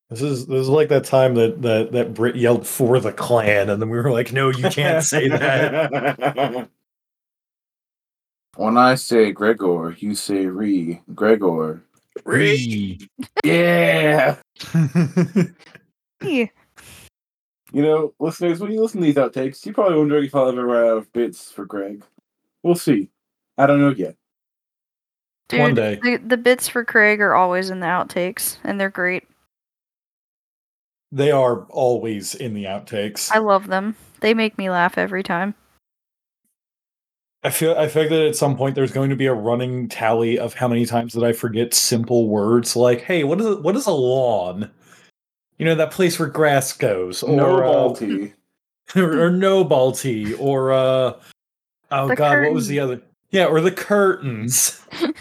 This 0.10 0.22
is 0.22 0.48
this 0.48 0.62
is 0.62 0.70
like 0.70 0.90
that 0.90 1.06
time 1.06 1.36
that 1.36 1.62
that 1.62 1.92
that 1.92 2.14
Brit 2.14 2.36
yelled 2.36 2.66
for 2.66 3.00
the 3.00 3.12
clan, 3.12 3.70
and 3.70 3.82
then 3.82 3.90
we 3.90 3.98
were 3.98 4.12
like, 4.12 4.34
"No, 4.34 4.50
you 4.50 4.70
can't 4.70 5.04
say 5.04 5.28
that." 5.28 6.70
when 8.56 8.78
I 8.78 8.96
say 8.96 9.32
Gregor, 9.32 9.96
you 10.00 10.16
say 10.16 10.48
Re. 10.48 11.02
Gregor. 11.14 11.84
Re. 12.26 13.00
Yeah. 13.44 14.38
Yeah. 16.24 16.46
You 17.72 17.84
know, 17.84 18.14
listeners, 18.20 18.60
when 18.60 18.72
you 18.72 18.82
listen 18.82 19.00
to 19.00 19.06
these 19.06 19.16
outtakes, 19.16 19.64
you 19.64 19.74
probably 19.74 20.00
wondering 20.00 20.26
if 20.26 20.34
I'll 20.34 20.50
ever 20.50 20.66
run 20.66 20.86
out 20.86 20.98
of 20.98 21.14
bits 21.14 21.52
for 21.52 21.66
Greg. 21.66 22.04
We'll 22.64 22.74
see. 22.74 23.10
I 23.60 23.68
don't 23.68 23.82
know 23.82 23.90
yet. 23.90 24.16
Dude, 25.50 25.60
One 25.60 25.76
day. 25.76 26.00
The, 26.02 26.18
the 26.18 26.38
bits 26.38 26.70
for 26.70 26.86
Craig 26.86 27.20
are 27.20 27.36
always 27.36 27.70
in 27.70 27.82
the 27.82 27.88
outtakes, 27.88 28.58
and 28.64 28.80
they're 28.80 28.90
great. 28.90 29.24
They 31.12 31.32
are 31.32 31.66
always 31.66 32.36
in 32.36 32.54
the 32.54 32.66
outtakes. 32.66 33.32
I 33.32 33.40
love 33.40 33.68
them. 33.68 33.96
They 34.22 34.34
make 34.34 34.58
me 34.58 34.70
laugh 34.70 34.98
every 34.98 35.24
time. 35.24 35.56
I 37.44 37.50
feel 37.50 37.74
I 37.76 37.88
feel 37.88 38.08
that 38.08 38.28
at 38.28 38.36
some 38.36 38.56
point 38.58 38.76
there's 38.76 38.92
going 38.92 39.10
to 39.10 39.16
be 39.16 39.26
a 39.26 39.34
running 39.34 39.88
tally 39.88 40.38
of 40.38 40.54
how 40.54 40.68
many 40.68 40.86
times 40.86 41.14
that 41.14 41.24
I 41.24 41.32
forget 41.32 41.74
simple 41.74 42.28
words 42.28 42.76
like, 42.76 43.02
"Hey, 43.02 43.24
what 43.24 43.40
is 43.40 43.48
it, 43.48 43.62
what 43.62 43.78
is 43.78 43.88
a 43.88 43.92
lawn?" 43.92 44.70
You 45.58 45.66
know 45.66 45.76
that 45.76 45.92
place 45.92 46.20
where 46.20 46.28
grass 46.28 46.74
goes, 46.74 47.24
or 47.24 47.36
no 47.36 47.58
uh, 47.58 47.90
Balti. 47.90 48.34
or, 48.96 49.22
or 49.22 49.32
no 49.32 49.64
balti, 49.64 50.38
or 50.40 50.74
uh, 50.74 51.14
oh 51.92 52.08
The 52.08 52.16
god, 52.16 52.44
what 52.44 52.54
was 52.54 52.68
the 52.68 52.80
other? 52.80 53.02
Yeah, 53.32 53.46
or 53.46 53.62
the 53.62 53.72
curtains. 53.72 54.82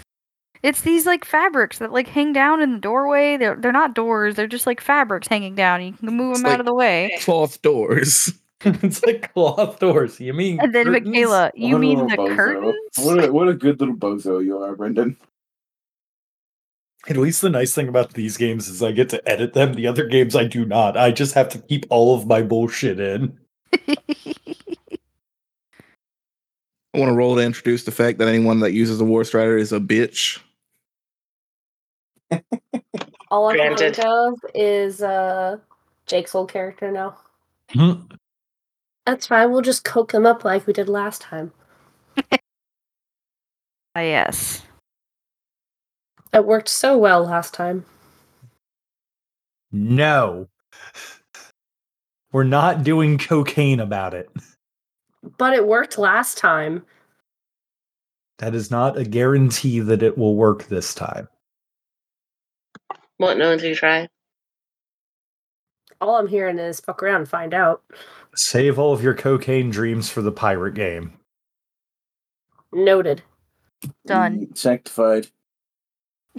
It's 0.62 0.80
these 0.80 1.06
like 1.06 1.24
fabrics 1.24 1.78
that 1.78 1.92
like 1.92 2.08
hang 2.08 2.32
down 2.32 2.60
in 2.60 2.72
the 2.72 2.78
doorway. 2.80 3.36
They're 3.36 3.54
they're 3.54 3.70
not 3.70 3.94
doors. 3.94 4.34
They're 4.34 4.48
just 4.48 4.66
like 4.66 4.80
fabrics 4.80 5.28
hanging 5.28 5.54
down. 5.54 5.82
You 5.82 5.92
can 5.92 6.16
move 6.16 6.32
It's 6.32 6.42
them 6.42 6.50
out 6.52 6.58
of 6.60 6.66
the 6.66 6.74
way. 6.74 7.16
Cloth 7.20 7.62
doors. 7.62 8.32
it's 8.64 9.04
like 9.04 9.32
cloth 9.32 9.78
doors. 9.78 10.18
You 10.18 10.34
mean? 10.34 10.58
And 10.60 10.74
then 10.74 10.86
curtains? 10.86 11.06
Michaela, 11.10 11.52
you 11.54 11.74
What 11.74 11.80
mean 11.80 11.98
the 12.08 12.16
bozo. 12.16 12.34
curtains? 12.36 12.74
What 12.98 13.24
a, 13.24 13.32
what 13.32 13.48
a 13.48 13.54
good 13.54 13.78
little 13.78 13.94
bozo 13.94 14.44
you 14.44 14.58
are, 14.58 14.74
Brendan. 14.74 15.16
At 17.08 17.16
least 17.16 17.40
the 17.40 17.50
nice 17.50 17.72
thing 17.72 17.86
about 17.86 18.14
these 18.14 18.36
games 18.36 18.66
is 18.68 18.82
I 18.82 18.90
get 18.90 19.08
to 19.10 19.28
edit 19.28 19.54
them. 19.54 19.74
The 19.74 19.86
other 19.86 20.06
games 20.08 20.34
I 20.34 20.44
do 20.44 20.64
not. 20.64 20.96
I 20.96 21.12
just 21.12 21.34
have 21.34 21.48
to 21.50 21.58
keep 21.58 21.86
all 21.88 22.16
of 22.16 22.26
my 22.26 22.42
bullshit 22.42 22.98
in. 22.98 23.38
I 26.98 27.00
want 27.00 27.10
to 27.12 27.14
roll 27.16 27.36
to 27.36 27.42
introduce 27.42 27.84
the 27.84 27.92
fact 27.92 28.18
that 28.18 28.26
anyone 28.26 28.58
that 28.58 28.72
uses 28.72 29.00
a 29.00 29.04
War 29.04 29.22
Strider 29.22 29.56
is 29.56 29.72
a 29.72 29.78
bitch. 29.78 30.40
All 33.30 33.48
I 33.48 33.56
can 33.56 33.76
Granted. 33.76 33.94
think 33.94 34.08
of 34.08 34.34
is 34.52 35.00
uh, 35.00 35.58
Jake's 36.06 36.34
old 36.34 36.50
character 36.50 36.90
now. 36.90 37.16
Hmm. 37.70 37.92
That's 39.06 39.28
fine. 39.28 39.52
We'll 39.52 39.62
just 39.62 39.84
coke 39.84 40.12
him 40.12 40.26
up 40.26 40.44
like 40.44 40.66
we 40.66 40.72
did 40.72 40.88
last 40.88 41.22
time. 41.22 41.52
Ah, 43.96 44.00
yes. 44.00 44.62
It 46.32 46.44
worked 46.44 46.68
so 46.68 46.96
well 46.98 47.24
last 47.24 47.52
time. 47.54 47.84
No. 49.72 50.46
We're 52.30 52.44
not 52.44 52.84
doing 52.84 53.18
cocaine 53.18 53.80
about 53.80 54.14
it. 54.14 54.30
But 55.36 55.54
it 55.54 55.66
worked 55.66 55.98
last 55.98 56.38
time. 56.38 56.84
That 58.38 58.54
is 58.54 58.70
not 58.70 58.96
a 58.96 59.04
guarantee 59.04 59.80
that 59.80 60.02
it 60.02 60.16
will 60.16 60.36
work 60.36 60.68
this 60.68 60.94
time. 60.94 61.28
Won't 63.18 63.38
know 63.38 63.52
until 63.52 63.68
you 63.68 63.74
try. 63.74 64.08
All 66.00 66.16
I'm 66.16 66.28
hearing 66.28 66.58
is 66.58 66.78
fuck 66.78 67.02
around 67.02 67.22
and 67.22 67.28
find 67.28 67.52
out. 67.52 67.82
Save 68.36 68.78
all 68.78 68.92
of 68.92 69.02
your 69.02 69.14
cocaine 69.14 69.70
dreams 69.70 70.08
for 70.08 70.22
the 70.22 70.30
pirate 70.30 70.74
game. 70.74 71.12
Noted. 72.72 73.22
Done. 74.06 74.54
Sanctified. 74.54 75.26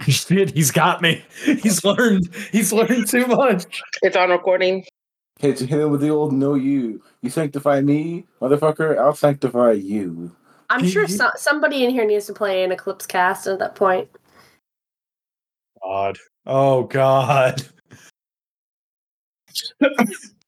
Shit, 0.08 0.54
he's 0.54 0.70
got 0.70 1.02
me. 1.02 1.22
He's 1.44 1.84
learned. 1.84 2.34
He's 2.52 2.72
learned 2.72 3.06
too 3.08 3.26
much. 3.26 3.82
It's 4.00 4.16
on 4.16 4.30
recording. 4.30 4.84
Hit, 5.40 5.58
hit 5.58 5.70
him 5.70 5.90
with 5.90 6.02
the 6.02 6.10
old 6.10 6.34
know 6.34 6.52
you. 6.52 7.02
You 7.22 7.30
sanctify 7.30 7.80
me, 7.80 8.26
motherfucker, 8.42 8.98
I'll 8.98 9.14
sanctify 9.14 9.72
you. 9.72 10.36
I'm 10.68 10.86
sure 10.86 11.08
so- 11.08 11.30
somebody 11.36 11.82
in 11.82 11.90
here 11.90 12.04
needs 12.04 12.26
to 12.26 12.34
play 12.34 12.62
an 12.62 12.72
Eclipse 12.72 13.06
Caste 13.06 13.46
at 13.46 13.58
that 13.58 13.74
point. 13.74 14.10
God. 15.82 16.18
Oh 16.44 16.82
God. 16.84 17.62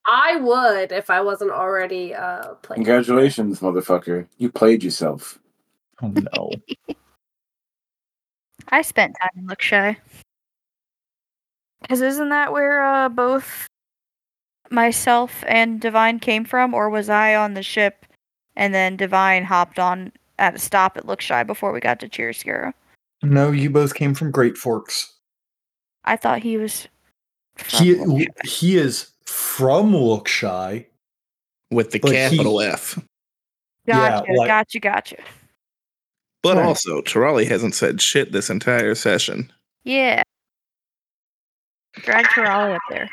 I 0.07 0.37
would 0.37 0.93
if 0.93 1.09
I 1.09 1.23
wasn't 1.23 1.53
already 1.53 2.15
uh 2.15 2.49
playing. 2.57 2.85
Congratulations, 2.85 3.61
motherfucker. 3.61 4.27
You 4.37 4.53
played 4.53 4.85
yourself. 4.85 5.39
Oh 6.03 6.09
no. 6.09 6.51
I 8.69 8.83
spent 8.83 9.17
time 9.19 9.31
in 9.39 9.47
Lookshy. 9.47 9.97
Because 11.81 12.03
isn't 12.03 12.29
that 12.29 12.53
where 12.53 12.85
uh, 12.85 13.09
both 13.09 13.67
myself 14.73 15.45
and 15.47 15.81
Divine 15.81 16.19
came 16.19 16.45
from, 16.45 16.75
or 16.75 16.89
was 16.91 17.09
I 17.09 17.35
on 17.35 17.55
the 17.55 17.63
ship 17.63 18.07
and 18.57 18.75
then 18.75 18.97
Divine 18.97 19.45
hopped 19.45 19.79
on 19.79 20.13
at 20.39 20.55
a 20.55 20.59
stop 20.59 20.97
at 20.97 21.07
Lookshy 21.07 21.47
before 21.47 21.73
we 21.73 21.81
got 21.81 22.01
to 22.01 22.09
Chiaroscuro? 22.09 22.73
No, 23.23 23.51
you 23.53 23.71
both 23.71 23.95
came 23.95 24.15
from 24.15 24.31
Great 24.31 24.57
Forks. 24.57 25.13
I 26.05 26.17
thought 26.17 26.41
he 26.43 26.57
was. 26.57 26.89
from 27.57 27.85
He 27.85 27.95
Lookshy. 27.95 28.27
he 28.47 28.77
is 28.77 29.11
from 29.27 29.93
Lookshy. 29.93 30.87
with 31.71 31.91
the 31.93 31.99
But 32.01 32.11
he- 32.11 32.17
capital 32.17 32.61
F. 32.61 32.99
yeah, 33.87 34.21
Gotcha, 34.21 34.33
like- 34.33 34.49
gotcha, 34.49 34.79
gotcha. 34.81 35.17
But 36.43 36.57
Right. 36.57 36.67
also, 36.67 37.01
Tarali 37.03 37.47
hasn't 37.49 37.75
said 37.75 38.03
shit 38.03 38.33
this 38.33 38.51
entire 38.51 38.95
session. 38.95 39.51
Yeah. 39.85 40.23
Drag 41.95 42.27
Tarali 42.27 42.75
up 42.75 42.83
there. 42.91 43.09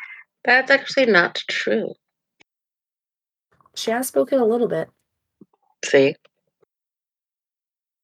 That's 0.45 0.72
actually 0.72 1.07
not 1.07 1.41
true. 1.49 1.94
She 3.76 3.91
has 3.91 4.07
spoken 4.07 4.40
a 4.40 4.45
little 4.45 4.68
bit. 4.68 4.90
See? 5.86 6.16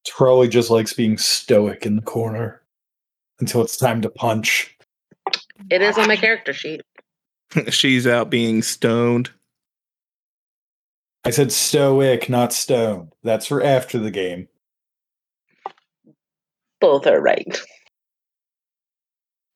Trolley 0.06 0.48
just 0.48 0.70
likes 0.70 0.92
being 0.92 1.18
stoic 1.18 1.84
in 1.84 1.96
the 1.96 2.02
corner 2.02 2.62
until 3.40 3.62
it's 3.62 3.76
time 3.76 4.00
to 4.02 4.08
punch. 4.08 4.76
It 5.70 5.82
is 5.82 5.98
on 5.98 6.08
my 6.08 6.16
character 6.16 6.52
sheet. 6.52 6.82
She's 7.68 8.06
out 8.06 8.30
being 8.30 8.62
stoned. 8.62 9.30
I 11.24 11.30
said 11.30 11.50
stoic, 11.50 12.28
not 12.28 12.52
stoned. 12.52 13.12
That's 13.24 13.46
for 13.46 13.62
after 13.62 13.98
the 13.98 14.12
game. 14.12 14.48
Both 16.80 17.06
are 17.06 17.20
right. 17.20 17.60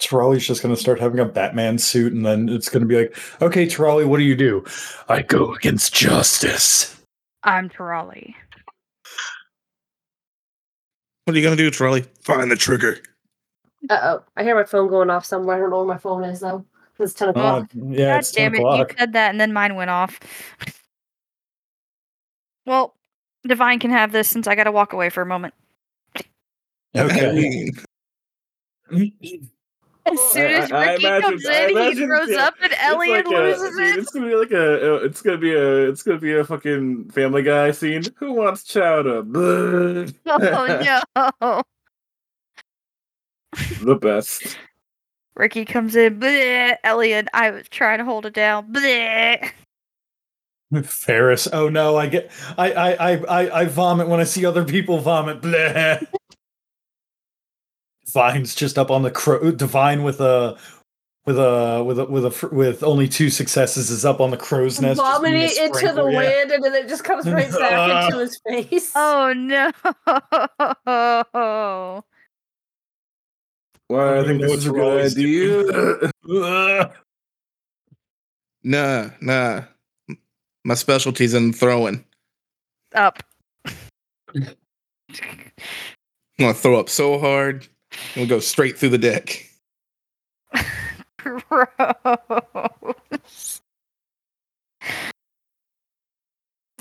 Trolley's 0.01 0.47
just 0.47 0.63
going 0.63 0.75
to 0.75 0.81
start 0.81 0.99
having 0.99 1.21
a 1.21 1.25
Batman 1.25 1.79
suit, 1.79 2.13
and 2.13 2.25
then 2.25 2.49
it's 2.49 2.69
going 2.69 2.83
to 2.83 2.87
be 2.89 2.97
like, 2.97 3.17
okay, 3.43 3.67
Trolley, 3.67 4.05
what 4.05 4.17
do 4.19 4.25
you 4.25 4.35
do? 4.35 4.65
I 5.09 5.23
go 5.23 5.55
against 5.55 5.95
justice. 5.95 6.97
I'm 7.43 7.69
Tarali. 7.69 8.35
What 11.25 11.37
are 11.37 11.39
you 11.39 11.45
gonna 11.45 11.57
do, 11.57 11.71
Tarali? 11.71 12.07
Find 12.23 12.51
the 12.51 12.57
trigger. 12.57 12.99
Uh 13.89 13.99
oh. 14.03 14.25
I 14.37 14.43
hear 14.43 14.55
my 14.57 14.65
phone 14.65 14.89
going 14.89 15.11
off 15.11 15.25
somewhere. 15.25 15.57
I 15.57 15.61
don't 15.61 15.71
know 15.71 15.79
where 15.79 15.87
my 15.87 15.99
phone 15.99 16.25
is 16.25 16.41
though. 16.41 16.65
It's 16.99 17.15
10 17.15 17.31
o'clock. 17.31 17.63
Uh, 17.65 17.67
yeah, 17.89 18.15
God 18.15 18.19
it's 18.19 18.33
10 18.33 18.43
damn 18.43 18.55
it, 18.55 18.59
you 18.59 18.67
o'clock. 18.67 18.95
said 18.99 19.13
that 19.15 19.31
and 19.31 19.41
then 19.41 19.53
mine 19.53 19.75
went 19.75 19.91
off. 19.91 20.19
well, 22.67 22.95
Divine 23.47 23.79
can 23.79 23.91
have 23.91 24.13
this 24.13 24.29
since 24.29 24.47
I 24.47 24.55
gotta 24.55 24.73
walk 24.73 24.93
away 24.93 25.09
for 25.09 25.23
a 25.23 25.27
moment. 25.27 25.55
Okay. 26.97 27.71
As 30.13 30.21
soon 30.33 30.51
as 30.51 30.71
Ricky 30.71 31.03
comes 31.21 31.47
I 31.47 31.63
in, 31.63 31.69
he 31.69 31.75
imagine- 31.75 32.07
throws 32.07 32.29
yeah, 32.31 32.47
up 32.47 32.55
and 32.63 32.73
Elliot 32.81 33.27
like 33.27 33.35
a- 33.35 33.41
loses 33.41 33.77
dude, 33.77 33.87
it. 33.87 33.99
It's 33.99 34.11
gonna 34.13 34.27
be 34.27 34.35
like 34.35 34.51
a. 34.51 34.95
uh, 34.95 34.99
It's 35.05 35.23
gonna 35.23 35.39
be 35.39 35.53
a. 35.55 35.89
It's 35.89 36.03
gonna 36.03 36.19
be 36.19 36.35
a 36.37 36.45
fucking 36.45 37.11
Family 37.11 37.43
Guy 37.43 37.71
scene. 37.73 38.03
Who 38.17 38.33
wants 38.33 38.65
chowder? 38.65 39.23
Oh 40.27 41.03
no. 41.41 41.63
the 43.83 43.95
best. 43.97 44.59
Ricky 45.35 45.65
comes 45.65 45.97
in, 45.97 46.21
bleh, 46.21 46.77
Elliot, 46.85 47.29
I 47.33 47.51
was 47.51 47.69
trying 47.69 47.99
to 47.99 48.05
hold 48.05 48.27
it 48.27 48.35
down. 48.35 48.73
Bleh. 48.73 49.51
Ferris. 50.85 51.49
Oh 51.53 51.69
no, 51.69 51.97
I 51.97 52.07
get 52.07 52.31
I 52.57 52.73
I 52.73 52.91
I 52.93 53.17
I, 53.17 53.61
I 53.61 53.65
vomit 53.67 54.07
when 54.09 54.21
I 54.21 54.25
see 54.25 54.45
other 54.47 54.65
people 54.65 54.99
vomit. 54.99 55.41
Bleh. 55.41 56.05
Divine's 58.13 58.55
just 58.55 58.79
up 58.79 58.91
on 58.91 59.03
the 59.03 59.11
crow. 59.11 59.53
Divine 59.53 60.01
uh, 60.01 60.05
with 60.05 60.21
a 60.21 60.59
with 61.27 61.39
a 61.39 61.85
with 61.85 61.99
a 61.99 62.05
with 62.07 62.25
a 62.25 62.49
with 62.53 62.83
only 62.83 63.09
two 63.09 63.31
successes 63.31 63.91
is 63.91 64.05
up 64.05 64.21
on 64.21 64.31
the 64.31 64.37
crow's 64.37 64.81
nest. 64.81 65.01
just 65.01 65.23
being 65.23 65.35
a 65.35 65.39
Vomiting 65.47 65.65
into 65.65 65.93
the 65.93 66.07
yeah. 66.07 66.17
wind 66.17 66.51
and 66.51 66.65
then 66.65 66.75
it 66.75 66.89
just 66.89 67.05
comes 67.05 67.27
right 67.29 67.51
back 67.59 68.07
into 68.07 68.19
his 68.19 68.41
face. 68.47 68.93
Oh 68.95 69.33
no. 69.35 69.71
Well, 73.89 74.21
I 74.21 74.25
think 74.25 74.37
even 74.37 74.39
know 74.39 74.49
this 74.49 74.59
is 74.59 74.67
a 74.67 74.73
what 74.73 74.79
good 74.79 75.17
Tarali's 75.17 75.17
idea. 76.27 76.93
Nah, 78.63 79.09
nah. 79.23 79.63
My 80.65 80.75
specialty's 80.75 81.33
in 81.33 81.55
throwing. 81.55 82.05
Up. 82.95 83.23
I'm 84.35 84.47
gonna 86.39 86.55
throw 86.55 86.79
up 86.79 86.89
so 86.89 87.19
hard, 87.19 87.67
it'll 88.15 88.27
go 88.27 88.41
straight 88.41 88.79
through 88.79 88.91
the 88.91 88.99
deck. 88.99 89.47
Gross. 91.19 91.67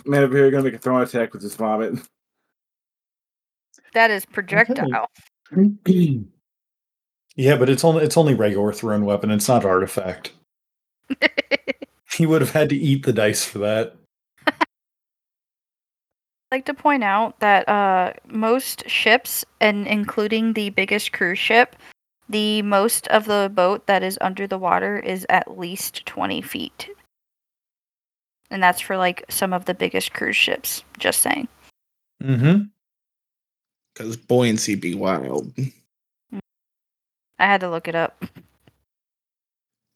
Man 0.05 0.23
over 0.23 0.37
here 0.37 0.49
gonna 0.49 0.63
make 0.63 0.73
a 0.73 0.77
throwing 0.77 1.03
attack 1.03 1.33
with 1.33 1.41
his 1.41 1.55
vomit. 1.55 1.99
That 3.93 4.11
is 4.11 4.25
projectile. 4.25 5.09
yeah, 7.35 7.55
but 7.57 7.69
it's 7.69 7.83
only 7.83 8.03
it's 8.03 8.17
only 8.17 8.33
regular 8.33 8.71
thrown 8.73 9.05
weapon. 9.05 9.31
It's 9.31 9.47
not 9.47 9.65
artifact. 9.65 10.31
He 12.19 12.25
would 12.25 12.41
have 12.41 12.51
had 12.51 12.67
to 12.69 12.75
eat 12.75 13.05
the 13.05 13.13
dice 13.13 13.45
for 13.45 13.59
that. 13.59 13.95
Like 16.51 16.65
to 16.65 16.73
point 16.73 17.03
out 17.03 17.39
that 17.39 17.67
uh, 17.69 18.13
most 18.27 18.89
ships, 18.89 19.45
and 19.61 19.87
including 19.87 20.53
the 20.53 20.69
biggest 20.71 21.11
cruise 21.11 21.39
ship, 21.39 21.75
the 22.27 22.61
most 22.61 23.07
of 23.07 23.25
the 23.25 23.51
boat 23.53 23.87
that 23.87 24.03
is 24.03 24.17
under 24.21 24.47
the 24.47 24.57
water 24.57 24.99
is 24.99 25.25
at 25.29 25.57
least 25.57 26.05
20 26.05 26.41
feet. 26.41 26.89
And 28.51 28.63
that's 28.63 28.81
for 28.81 28.97
like 28.97 29.25
some 29.29 29.53
of 29.53 29.65
the 29.65 29.73
biggest 29.73 30.13
cruise 30.13 30.35
ships, 30.35 30.83
just 30.97 31.21
saying. 31.21 31.47
Mm-hmm. 32.23 32.63
Because 33.93 34.17
buoyancy 34.17 34.75
be 34.75 34.95
wild. 34.95 35.51
I 37.39 37.45
had 37.45 37.61
to 37.61 37.69
look 37.69 37.87
it 37.87 37.95
up. 37.95 38.23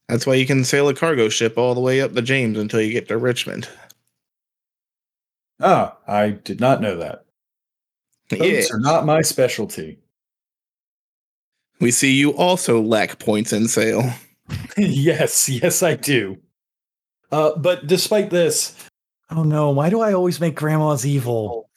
That's 0.10 0.28
why 0.28 0.36
you 0.36 0.46
can 0.46 0.64
sail 0.64 0.90
a 0.90 0.94
cargo 0.94 1.30
ship 1.30 1.58
all 1.58 1.74
the 1.74 1.82
way 1.82 2.02
up 2.02 2.14
the 2.14 2.22
James 2.22 2.58
until 2.58 2.82
you 2.82 2.92
get 2.92 3.08
to 3.08 3.18
Richmond. 3.18 3.68
Ah, 5.62 5.98
I 6.08 6.32
did 6.32 6.60
not 6.60 6.82
know 6.82 6.98
that. 6.98 7.26
Yeah. 8.32 8.64
Are 8.72 8.80
not 8.80 9.06
my 9.06 9.22
specialty. 9.22 10.00
We 11.80 11.92
see 11.92 12.14
you 12.14 12.32
also 12.32 12.82
lack 12.82 13.20
points 13.20 13.54
in 13.54 13.68
sail. 13.68 14.10
yes, 14.78 15.50
yes, 15.50 15.84
I 15.84 15.96
do. 15.96 16.38
Uh, 17.32 17.56
but 17.58 17.88
despite 17.88 18.30
this, 18.30 18.76
oh 19.32 19.44
no, 19.44 19.72
why 19.72 19.90
do 19.90 20.00
I 20.02 20.14
always 20.14 20.40
make 20.40 20.56
grandmas 20.56 21.06
evil? 21.06 21.70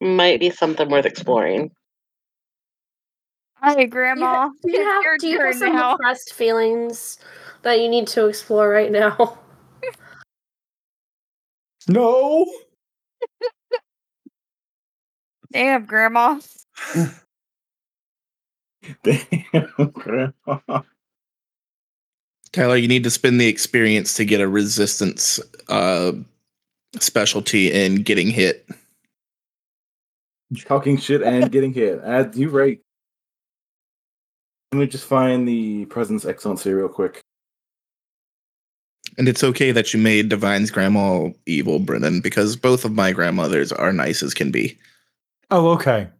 Might 0.00 0.40
be 0.40 0.50
something 0.50 0.90
worth 0.90 1.06
exploring. 1.06 1.70
Hi, 3.54 3.84
Grandma. 3.84 4.48
Do 4.48 4.72
you 4.72 4.80
It's 4.80 4.90
have, 4.90 5.20
do 5.20 5.28
you 5.28 5.40
have 5.40 5.54
some 5.54 5.76
now. 5.76 5.92
repressed 5.92 6.34
feelings 6.34 7.18
that 7.62 7.78
you 7.78 7.88
need 7.88 8.08
to 8.08 8.26
explore 8.26 8.68
right 8.68 8.90
now? 8.90 9.38
No. 11.88 12.46
Damn, 15.52 15.84
Grandma. 15.84 16.40
Damn, 19.02 19.90
grandma. 19.92 20.82
Tyler, 22.52 22.76
you 22.76 22.88
need 22.88 23.04
to 23.04 23.10
spend 23.10 23.40
the 23.40 23.46
experience 23.46 24.14
to 24.14 24.24
get 24.24 24.40
a 24.40 24.48
resistance 24.48 25.40
uh, 25.68 26.12
specialty 26.98 27.72
in 27.72 28.02
getting 28.02 28.28
hit. 28.28 28.68
Talking 30.64 30.98
shit 30.98 31.22
and 31.22 31.50
getting 31.52 31.72
hit. 31.72 32.00
Uh, 32.04 32.28
you 32.34 32.50
right. 32.50 32.80
Let 34.72 34.78
me 34.78 34.86
just 34.86 35.06
find 35.06 35.46
the 35.46 35.86
President's 35.86 36.24
Excellency 36.24 36.72
real 36.72 36.88
quick. 36.88 37.21
And 39.18 39.28
it's 39.28 39.44
okay 39.44 39.72
that 39.72 39.92
you 39.92 40.00
made 40.00 40.28
Divine's 40.28 40.70
grandma 40.70 41.30
evil, 41.46 41.78
Brennan, 41.78 42.20
because 42.20 42.56
both 42.56 42.84
of 42.84 42.92
my 42.92 43.12
grandmothers 43.12 43.70
are 43.72 43.92
nice 43.92 44.22
as 44.22 44.34
can 44.34 44.50
be. 44.50 44.78
Oh, 45.50 45.68
okay. 45.70 46.08